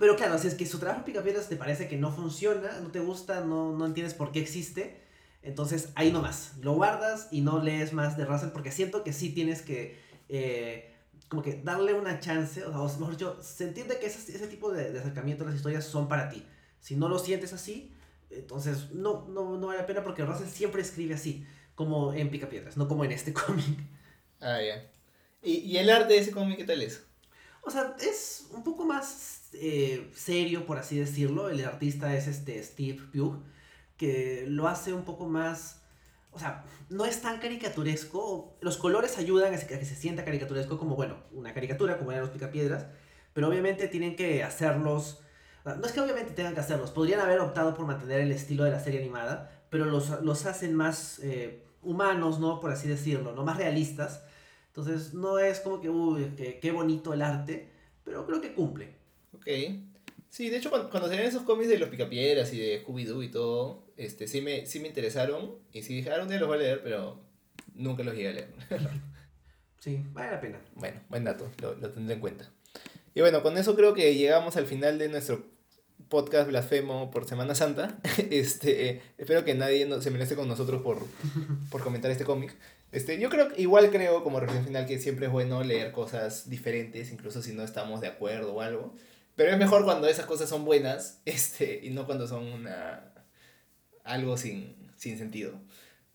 Pero 0.00 0.16
claro, 0.16 0.38
si 0.38 0.48
es 0.48 0.54
que 0.54 0.64
su 0.64 0.78
trabajo 0.78 1.00
en 1.00 1.04
picapiedras 1.04 1.50
te 1.50 1.56
parece 1.56 1.86
que 1.86 1.98
no 1.98 2.10
funciona, 2.10 2.80
no 2.80 2.90
te 2.90 3.00
gusta, 3.00 3.42
no, 3.42 3.76
no 3.76 3.84
entiendes 3.84 4.14
por 4.14 4.32
qué 4.32 4.40
existe, 4.40 4.98
entonces 5.42 5.90
ahí 5.94 6.10
nomás. 6.10 6.54
Lo 6.62 6.72
guardas 6.72 7.28
y 7.30 7.42
no 7.42 7.62
lees 7.62 7.92
más 7.92 8.16
de 8.16 8.24
Russell 8.24 8.48
porque 8.48 8.72
siento 8.72 9.04
que 9.04 9.12
sí 9.12 9.28
tienes 9.28 9.60
que... 9.60 10.00
Eh, 10.30 10.96
como 11.28 11.42
que 11.42 11.60
darle 11.62 11.92
una 11.92 12.18
chance, 12.18 12.64
o 12.64 12.72
sea, 12.72 12.98
mejor 12.98 13.10
dicho, 13.10 13.42
sentir 13.42 13.88
de 13.88 13.98
que 13.98 14.06
ese, 14.06 14.34
ese 14.34 14.46
tipo 14.46 14.72
de, 14.72 14.90
de 14.90 15.00
acercamiento 15.00 15.44
a 15.44 15.48
las 15.48 15.56
historias 15.56 15.84
son 15.84 16.08
para 16.08 16.30
ti. 16.30 16.46
Si 16.80 16.96
no 16.96 17.10
lo 17.10 17.18
sientes 17.18 17.52
así, 17.52 17.94
entonces, 18.30 18.92
no, 18.92 19.28
no, 19.28 19.58
no 19.58 19.66
vale 19.66 19.80
la 19.80 19.86
pena 19.86 20.02
porque 20.02 20.24
Russell 20.24 20.48
siempre 20.48 20.80
escribe 20.80 21.12
así, 21.12 21.46
como 21.74 22.14
en 22.14 22.30
Picapiedras, 22.30 22.78
no 22.78 22.88
como 22.88 23.04
en 23.04 23.12
este 23.12 23.32
cómic. 23.34 23.78
Ah, 24.40 24.62
ya. 24.62 24.90
¿Y, 25.42 25.56
¿Y, 25.56 25.76
el 25.76 25.90
arte 25.90 26.14
de 26.14 26.20
ese 26.20 26.32
cómic 26.32 26.56
qué 26.56 26.64
tal 26.64 26.80
es? 26.80 27.04
O 27.60 27.70
sea, 27.70 27.94
es 28.00 28.46
un 28.52 28.64
poco 28.64 28.86
más 28.86 29.39
eh, 29.52 30.10
serio, 30.14 30.66
por 30.66 30.78
así 30.78 30.98
decirlo. 30.98 31.50
El 31.50 31.64
artista 31.64 32.14
es 32.14 32.26
este 32.26 32.62
Steve 32.62 33.00
Pugh, 33.12 33.42
que 33.96 34.44
lo 34.48 34.68
hace 34.68 34.92
un 34.92 35.04
poco 35.04 35.26
más... 35.26 35.82
O 36.32 36.38
sea, 36.38 36.64
no 36.88 37.04
es 37.04 37.20
tan 37.22 37.40
caricaturesco. 37.40 38.56
Los 38.60 38.76
colores 38.76 39.18
ayudan 39.18 39.52
a 39.52 39.58
que 39.58 39.84
se 39.84 39.96
sienta 39.96 40.24
caricaturesco 40.24 40.78
como, 40.78 40.94
bueno, 40.94 41.16
una 41.32 41.52
caricatura, 41.52 41.98
como 41.98 42.12
eran 42.12 42.22
los 42.22 42.30
Picapiedras. 42.30 42.86
Pero 43.32 43.48
obviamente 43.48 43.88
tienen 43.88 44.16
que 44.16 44.44
hacerlos 44.44 45.22
no 45.64 45.84
es 45.84 45.92
que 45.92 46.00
obviamente 46.00 46.32
tengan 46.32 46.54
que 46.54 46.60
hacerlos, 46.60 46.90
podrían 46.90 47.20
haber 47.20 47.40
optado 47.40 47.74
por 47.74 47.86
mantener 47.86 48.20
el 48.20 48.32
estilo 48.32 48.64
de 48.64 48.70
la 48.70 48.80
serie 48.80 49.00
animada, 49.00 49.50
pero 49.68 49.84
los, 49.84 50.22
los 50.22 50.46
hacen 50.46 50.74
más 50.74 51.20
eh, 51.22 51.64
humanos, 51.82 52.40
¿no? 52.40 52.60
Por 52.60 52.70
así 52.70 52.88
decirlo, 52.88 53.32
¿no? 53.32 53.44
Más 53.44 53.56
realistas. 53.56 54.24
Entonces 54.68 55.14
no 55.14 55.38
es 55.38 55.60
como 55.60 55.80
que, 55.80 55.90
uy, 55.90 56.58
qué 56.60 56.72
bonito 56.72 57.12
el 57.12 57.22
arte, 57.22 57.70
pero 58.04 58.26
creo 58.26 58.40
que 58.40 58.54
cumple. 58.54 58.99
Ok. 59.32 59.46
Sí, 60.28 60.48
de 60.48 60.58
hecho 60.58 60.70
cuando, 60.70 60.90
cuando 60.90 61.08
salían 61.08 61.26
esos 61.26 61.42
cómics 61.42 61.68
de 61.68 61.78
los 61.78 61.88
Picapiedras 61.88 62.52
y 62.52 62.58
de 62.58 62.84
Scooby-Doo 62.84 63.24
y 63.24 63.28
todo, 63.28 63.84
este, 63.96 64.28
sí, 64.28 64.40
me, 64.40 64.64
sí 64.66 64.78
me 64.78 64.88
interesaron 64.88 65.56
y 65.72 65.82
sí 65.82 65.94
dije, 65.94 66.10
ah, 66.12 66.22
un 66.22 66.28
día 66.28 66.38
los 66.38 66.48
voy 66.48 66.58
a 66.58 66.62
leer, 66.62 66.82
pero 66.82 67.20
nunca 67.74 68.04
los 68.04 68.14
llegué 68.14 68.28
a 68.28 68.32
leer. 68.32 68.48
sí, 69.80 70.04
vale 70.12 70.30
la 70.30 70.40
pena. 70.40 70.60
Bueno, 70.76 71.00
buen 71.08 71.24
dato, 71.24 71.50
lo, 71.60 71.74
lo 71.74 71.90
tendré 71.90 72.14
en 72.14 72.20
cuenta. 72.20 72.48
Y 73.14 73.20
bueno, 73.20 73.42
con 73.42 73.58
eso 73.58 73.74
creo 73.74 73.92
que 73.92 74.14
llegamos 74.14 74.56
al 74.56 74.66
final 74.66 74.98
de 74.98 75.08
nuestro 75.08 75.44
podcast 76.08 76.48
blasfemo 76.48 77.10
por 77.10 77.26
Semana 77.26 77.54
Santa. 77.54 77.98
Este, 78.30 79.00
espero 79.18 79.44
que 79.44 79.54
nadie 79.54 79.88
se 80.00 80.10
moleste 80.10 80.36
con 80.36 80.48
nosotros 80.48 80.82
por, 80.82 80.98
por 81.70 81.82
comentar 81.82 82.10
este 82.10 82.24
cómic. 82.24 82.54
Este, 82.92 83.18
yo 83.18 83.30
creo, 83.30 83.48
igual 83.56 83.90
creo 83.90 84.22
como 84.22 84.40
reflexión 84.40 84.66
final 84.66 84.86
que 84.86 84.98
siempre 84.98 85.26
es 85.26 85.32
bueno 85.32 85.62
leer 85.62 85.92
cosas 85.92 86.50
diferentes, 86.50 87.12
incluso 87.12 87.40
si 87.42 87.52
no 87.52 87.62
estamos 87.62 88.00
de 88.00 88.08
acuerdo 88.08 88.54
o 88.54 88.60
algo. 88.60 88.94
Pero 89.40 89.52
es 89.52 89.58
mejor 89.58 89.84
cuando 89.84 90.06
esas 90.06 90.26
cosas 90.26 90.50
son 90.50 90.66
buenas 90.66 91.22
este, 91.24 91.80
y 91.82 91.88
no 91.88 92.04
cuando 92.04 92.28
son 92.28 92.44
una, 92.44 93.10
algo 94.04 94.36
sin, 94.36 94.92
sin 94.96 95.16
sentido. 95.16 95.58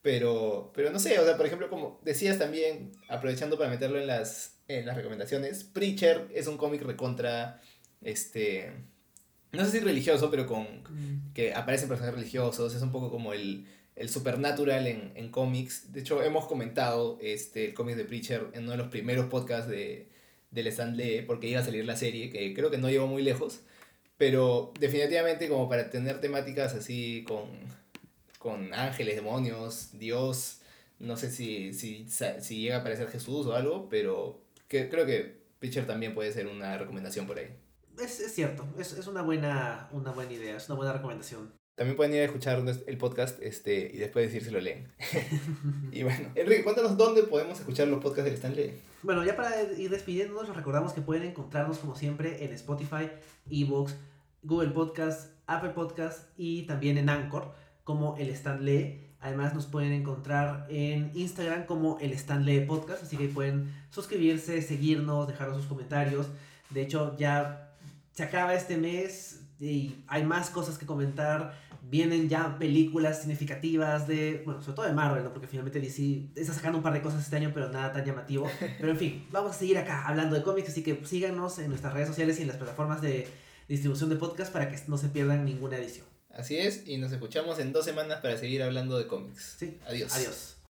Pero, 0.04 0.72
pero 0.76 0.92
no 0.92 1.00
sé, 1.00 1.18
o 1.18 1.26
sea, 1.26 1.36
por 1.36 1.48
ejemplo, 1.48 1.68
como 1.68 2.00
decías 2.04 2.38
también, 2.38 2.92
aprovechando 3.10 3.58
para 3.58 3.72
meterlo 3.72 4.00
en 4.00 4.06
las, 4.06 4.60
en 4.68 4.86
las 4.86 4.96
recomendaciones, 4.96 5.64
Preacher 5.64 6.28
es 6.36 6.46
un 6.46 6.58
cómic 6.58 6.84
recontra, 6.84 7.60
este, 8.04 8.72
no 9.54 9.66
sé 9.66 9.72
si 9.72 9.80
religioso, 9.80 10.30
pero 10.30 10.46
con, 10.46 10.84
mm. 10.84 11.34
que 11.34 11.56
aparecen 11.56 11.90
personajes 11.90 12.20
religiosos, 12.20 12.76
es 12.76 12.82
un 12.84 12.92
poco 12.92 13.10
como 13.10 13.34
el, 13.34 13.66
el 13.96 14.08
supernatural 14.08 14.86
en, 14.86 15.14
en 15.16 15.32
cómics. 15.32 15.92
De 15.92 16.02
hecho, 16.02 16.22
hemos 16.22 16.46
comentado 16.46 17.18
este, 17.20 17.66
el 17.66 17.74
cómic 17.74 17.96
de 17.96 18.06
Preacher 18.06 18.50
en 18.54 18.66
uno 18.66 18.74
de 18.74 18.78
los 18.78 18.90
primeros 18.90 19.26
podcasts 19.32 19.68
de, 19.68 20.14
del 20.56 20.68
Stand 20.68 20.98
Lee, 20.98 21.22
porque 21.22 21.48
iba 21.48 21.60
a 21.60 21.64
salir 21.64 21.86
la 21.86 21.96
serie, 21.96 22.32
que 22.32 22.54
creo 22.56 22.72
que 22.72 22.80
no 22.80 22.90
llegó 22.90 23.06
muy 23.08 23.22
lejos, 23.22 23.62
pero 24.18 24.74
definitivamente 24.80 25.48
como 25.50 25.70
para 25.70 25.92
tener 25.92 26.22
temáticas 26.22 26.74
así 26.74 27.24
con 27.28 27.50
con 28.46 28.76
ángeles, 28.76 29.16
demonios, 29.16 29.90
Dios. 29.94 30.62
No 31.00 31.18
sé 31.18 31.32
si, 31.32 31.74
si, 31.74 32.06
si 32.08 32.60
llega 32.60 32.76
a 32.76 32.80
aparecer 32.82 33.08
Jesús 33.10 33.48
o 33.48 33.56
algo, 33.56 33.90
pero 33.90 34.40
que, 34.68 34.88
creo 34.88 35.08
que 35.08 35.42
Pitcher 35.58 35.88
también 35.88 36.14
puede 36.14 36.32
ser 36.32 36.46
una 36.46 36.78
recomendación 36.78 37.26
por 37.26 37.40
ahí. 37.40 37.50
Es, 38.00 38.20
es 38.20 38.36
cierto, 38.36 38.68
es, 38.78 38.94
es, 38.94 39.08
una, 39.08 39.24
buena, 39.24 39.90
una 39.92 40.12
buena 40.12 40.32
idea, 40.32 40.58
es 40.58 40.70
una 40.70 40.76
buena 40.76 40.94
recomendación. 40.94 41.56
También 41.76 41.98
pueden 41.98 42.14
ir 42.14 42.22
a 42.22 42.26
escuchar 42.26 42.64
el 42.88 42.98
podcast 42.98 43.42
este, 43.42 43.92
y 43.94 43.98
después 43.98 44.28
decir 44.28 44.46
si 44.46 44.50
lo 44.50 44.62
leen. 44.62 44.88
y 45.92 46.04
bueno, 46.04 46.30
Enrique, 46.34 46.64
cuéntanos 46.64 46.96
dónde 46.96 47.24
podemos 47.24 47.60
escuchar 47.60 47.90
los 47.90 48.02
podcasts 48.02 48.24
del 48.24 48.36
Stanley. 48.36 48.80
Bueno, 49.04 49.26
ya 49.26 49.36
para 49.36 49.62
ir 49.74 49.90
despidiéndonos, 49.90 50.48
les 50.48 50.56
recordamos 50.56 50.94
que 50.94 51.02
pueden 51.02 51.24
encontrarnos 51.24 51.80
como 51.80 51.98
siempre 51.98 52.46
en 52.46 52.54
Spotify, 52.54 53.10
Evox, 53.50 53.94
Google 54.42 54.70
Podcast, 54.70 55.34
Apple 55.48 55.72
Podcast 55.72 56.30
y 56.38 56.64
también 56.64 56.98
en 56.98 57.10
Anchor 57.10 57.54
como 57.84 58.16
el 58.18 58.30
Stanley. 58.30 59.02
Además 59.20 59.54
nos 59.54 59.66
pueden 59.66 59.92
encontrar 59.92 60.68
en 60.70 61.12
Instagram 61.14 61.66
como 61.66 62.00
el 62.00 62.14
Stanley 62.14 62.66
Podcast, 62.66 63.04
así 63.04 63.18
que 63.18 63.28
pueden 63.28 63.74
suscribirse, 63.90 64.62
seguirnos, 64.62 65.28
dejarnos 65.28 65.58
sus 65.58 65.66
comentarios. 65.66 66.28
De 66.70 66.84
hecho, 66.84 67.18
ya 67.18 67.76
se 68.14 68.24
acaba 68.24 68.54
este 68.54 68.78
mes 68.78 69.42
y 69.60 69.96
hay 70.08 70.24
más 70.24 70.50
cosas 70.50 70.78
que 70.78 70.86
comentar. 70.86 71.65
Vienen 71.88 72.28
ya 72.30 72.58
películas 72.58 73.20
significativas 73.20 74.08
de, 74.08 74.42
bueno, 74.44 74.62
sobre 74.62 74.76
todo 74.76 74.86
de 74.88 74.94
Marvel, 74.94 75.24
¿no? 75.24 75.32
porque 75.32 75.48
finalmente 75.48 75.80
DC 75.80 76.30
está 76.36 76.54
sacando 76.54 76.80
un 76.80 76.84
par 76.84 76.94
de 76.94 77.02
cosas 77.02 77.24
este 77.24 77.36
año, 77.36 77.52
pero 77.54 77.70
nada 77.70 77.94
tan 77.94 78.04
llamativo. 78.04 78.50
Pero 78.80 78.92
en 78.92 78.98
fin, 78.98 79.28
vamos 79.32 79.56
a 79.56 79.60
seguir 79.60 79.78
acá 79.78 80.08
hablando 80.08 80.36
de 80.36 80.44
cómics, 80.44 80.70
así 80.70 80.84
que 80.84 81.00
síganos 81.06 81.60
en 81.60 81.70
nuestras 81.70 81.94
redes 81.94 82.08
sociales 82.08 82.40
y 82.40 82.42
en 82.42 82.48
las 82.48 82.58
plataformas 82.58 83.02
de 83.02 83.28
distribución 83.68 84.10
de 84.10 84.16
podcast 84.16 84.52
para 84.52 84.70
que 84.70 84.78
no 84.88 84.98
se 84.98 85.10
pierdan 85.10 85.46
ninguna 85.46 85.78
edición. 85.78 86.06
Así 86.32 86.58
es, 86.58 86.88
y 86.88 86.98
nos 86.98 87.12
escuchamos 87.12 87.60
en 87.60 87.72
dos 87.72 87.86
semanas 87.86 88.20
para 88.22 88.38
seguir 88.38 88.64
hablando 88.64 88.98
de 88.98 89.08
cómics. 89.08 89.56
Sí. 89.58 89.78
Adiós. 89.88 90.14
Adiós. 90.16 90.55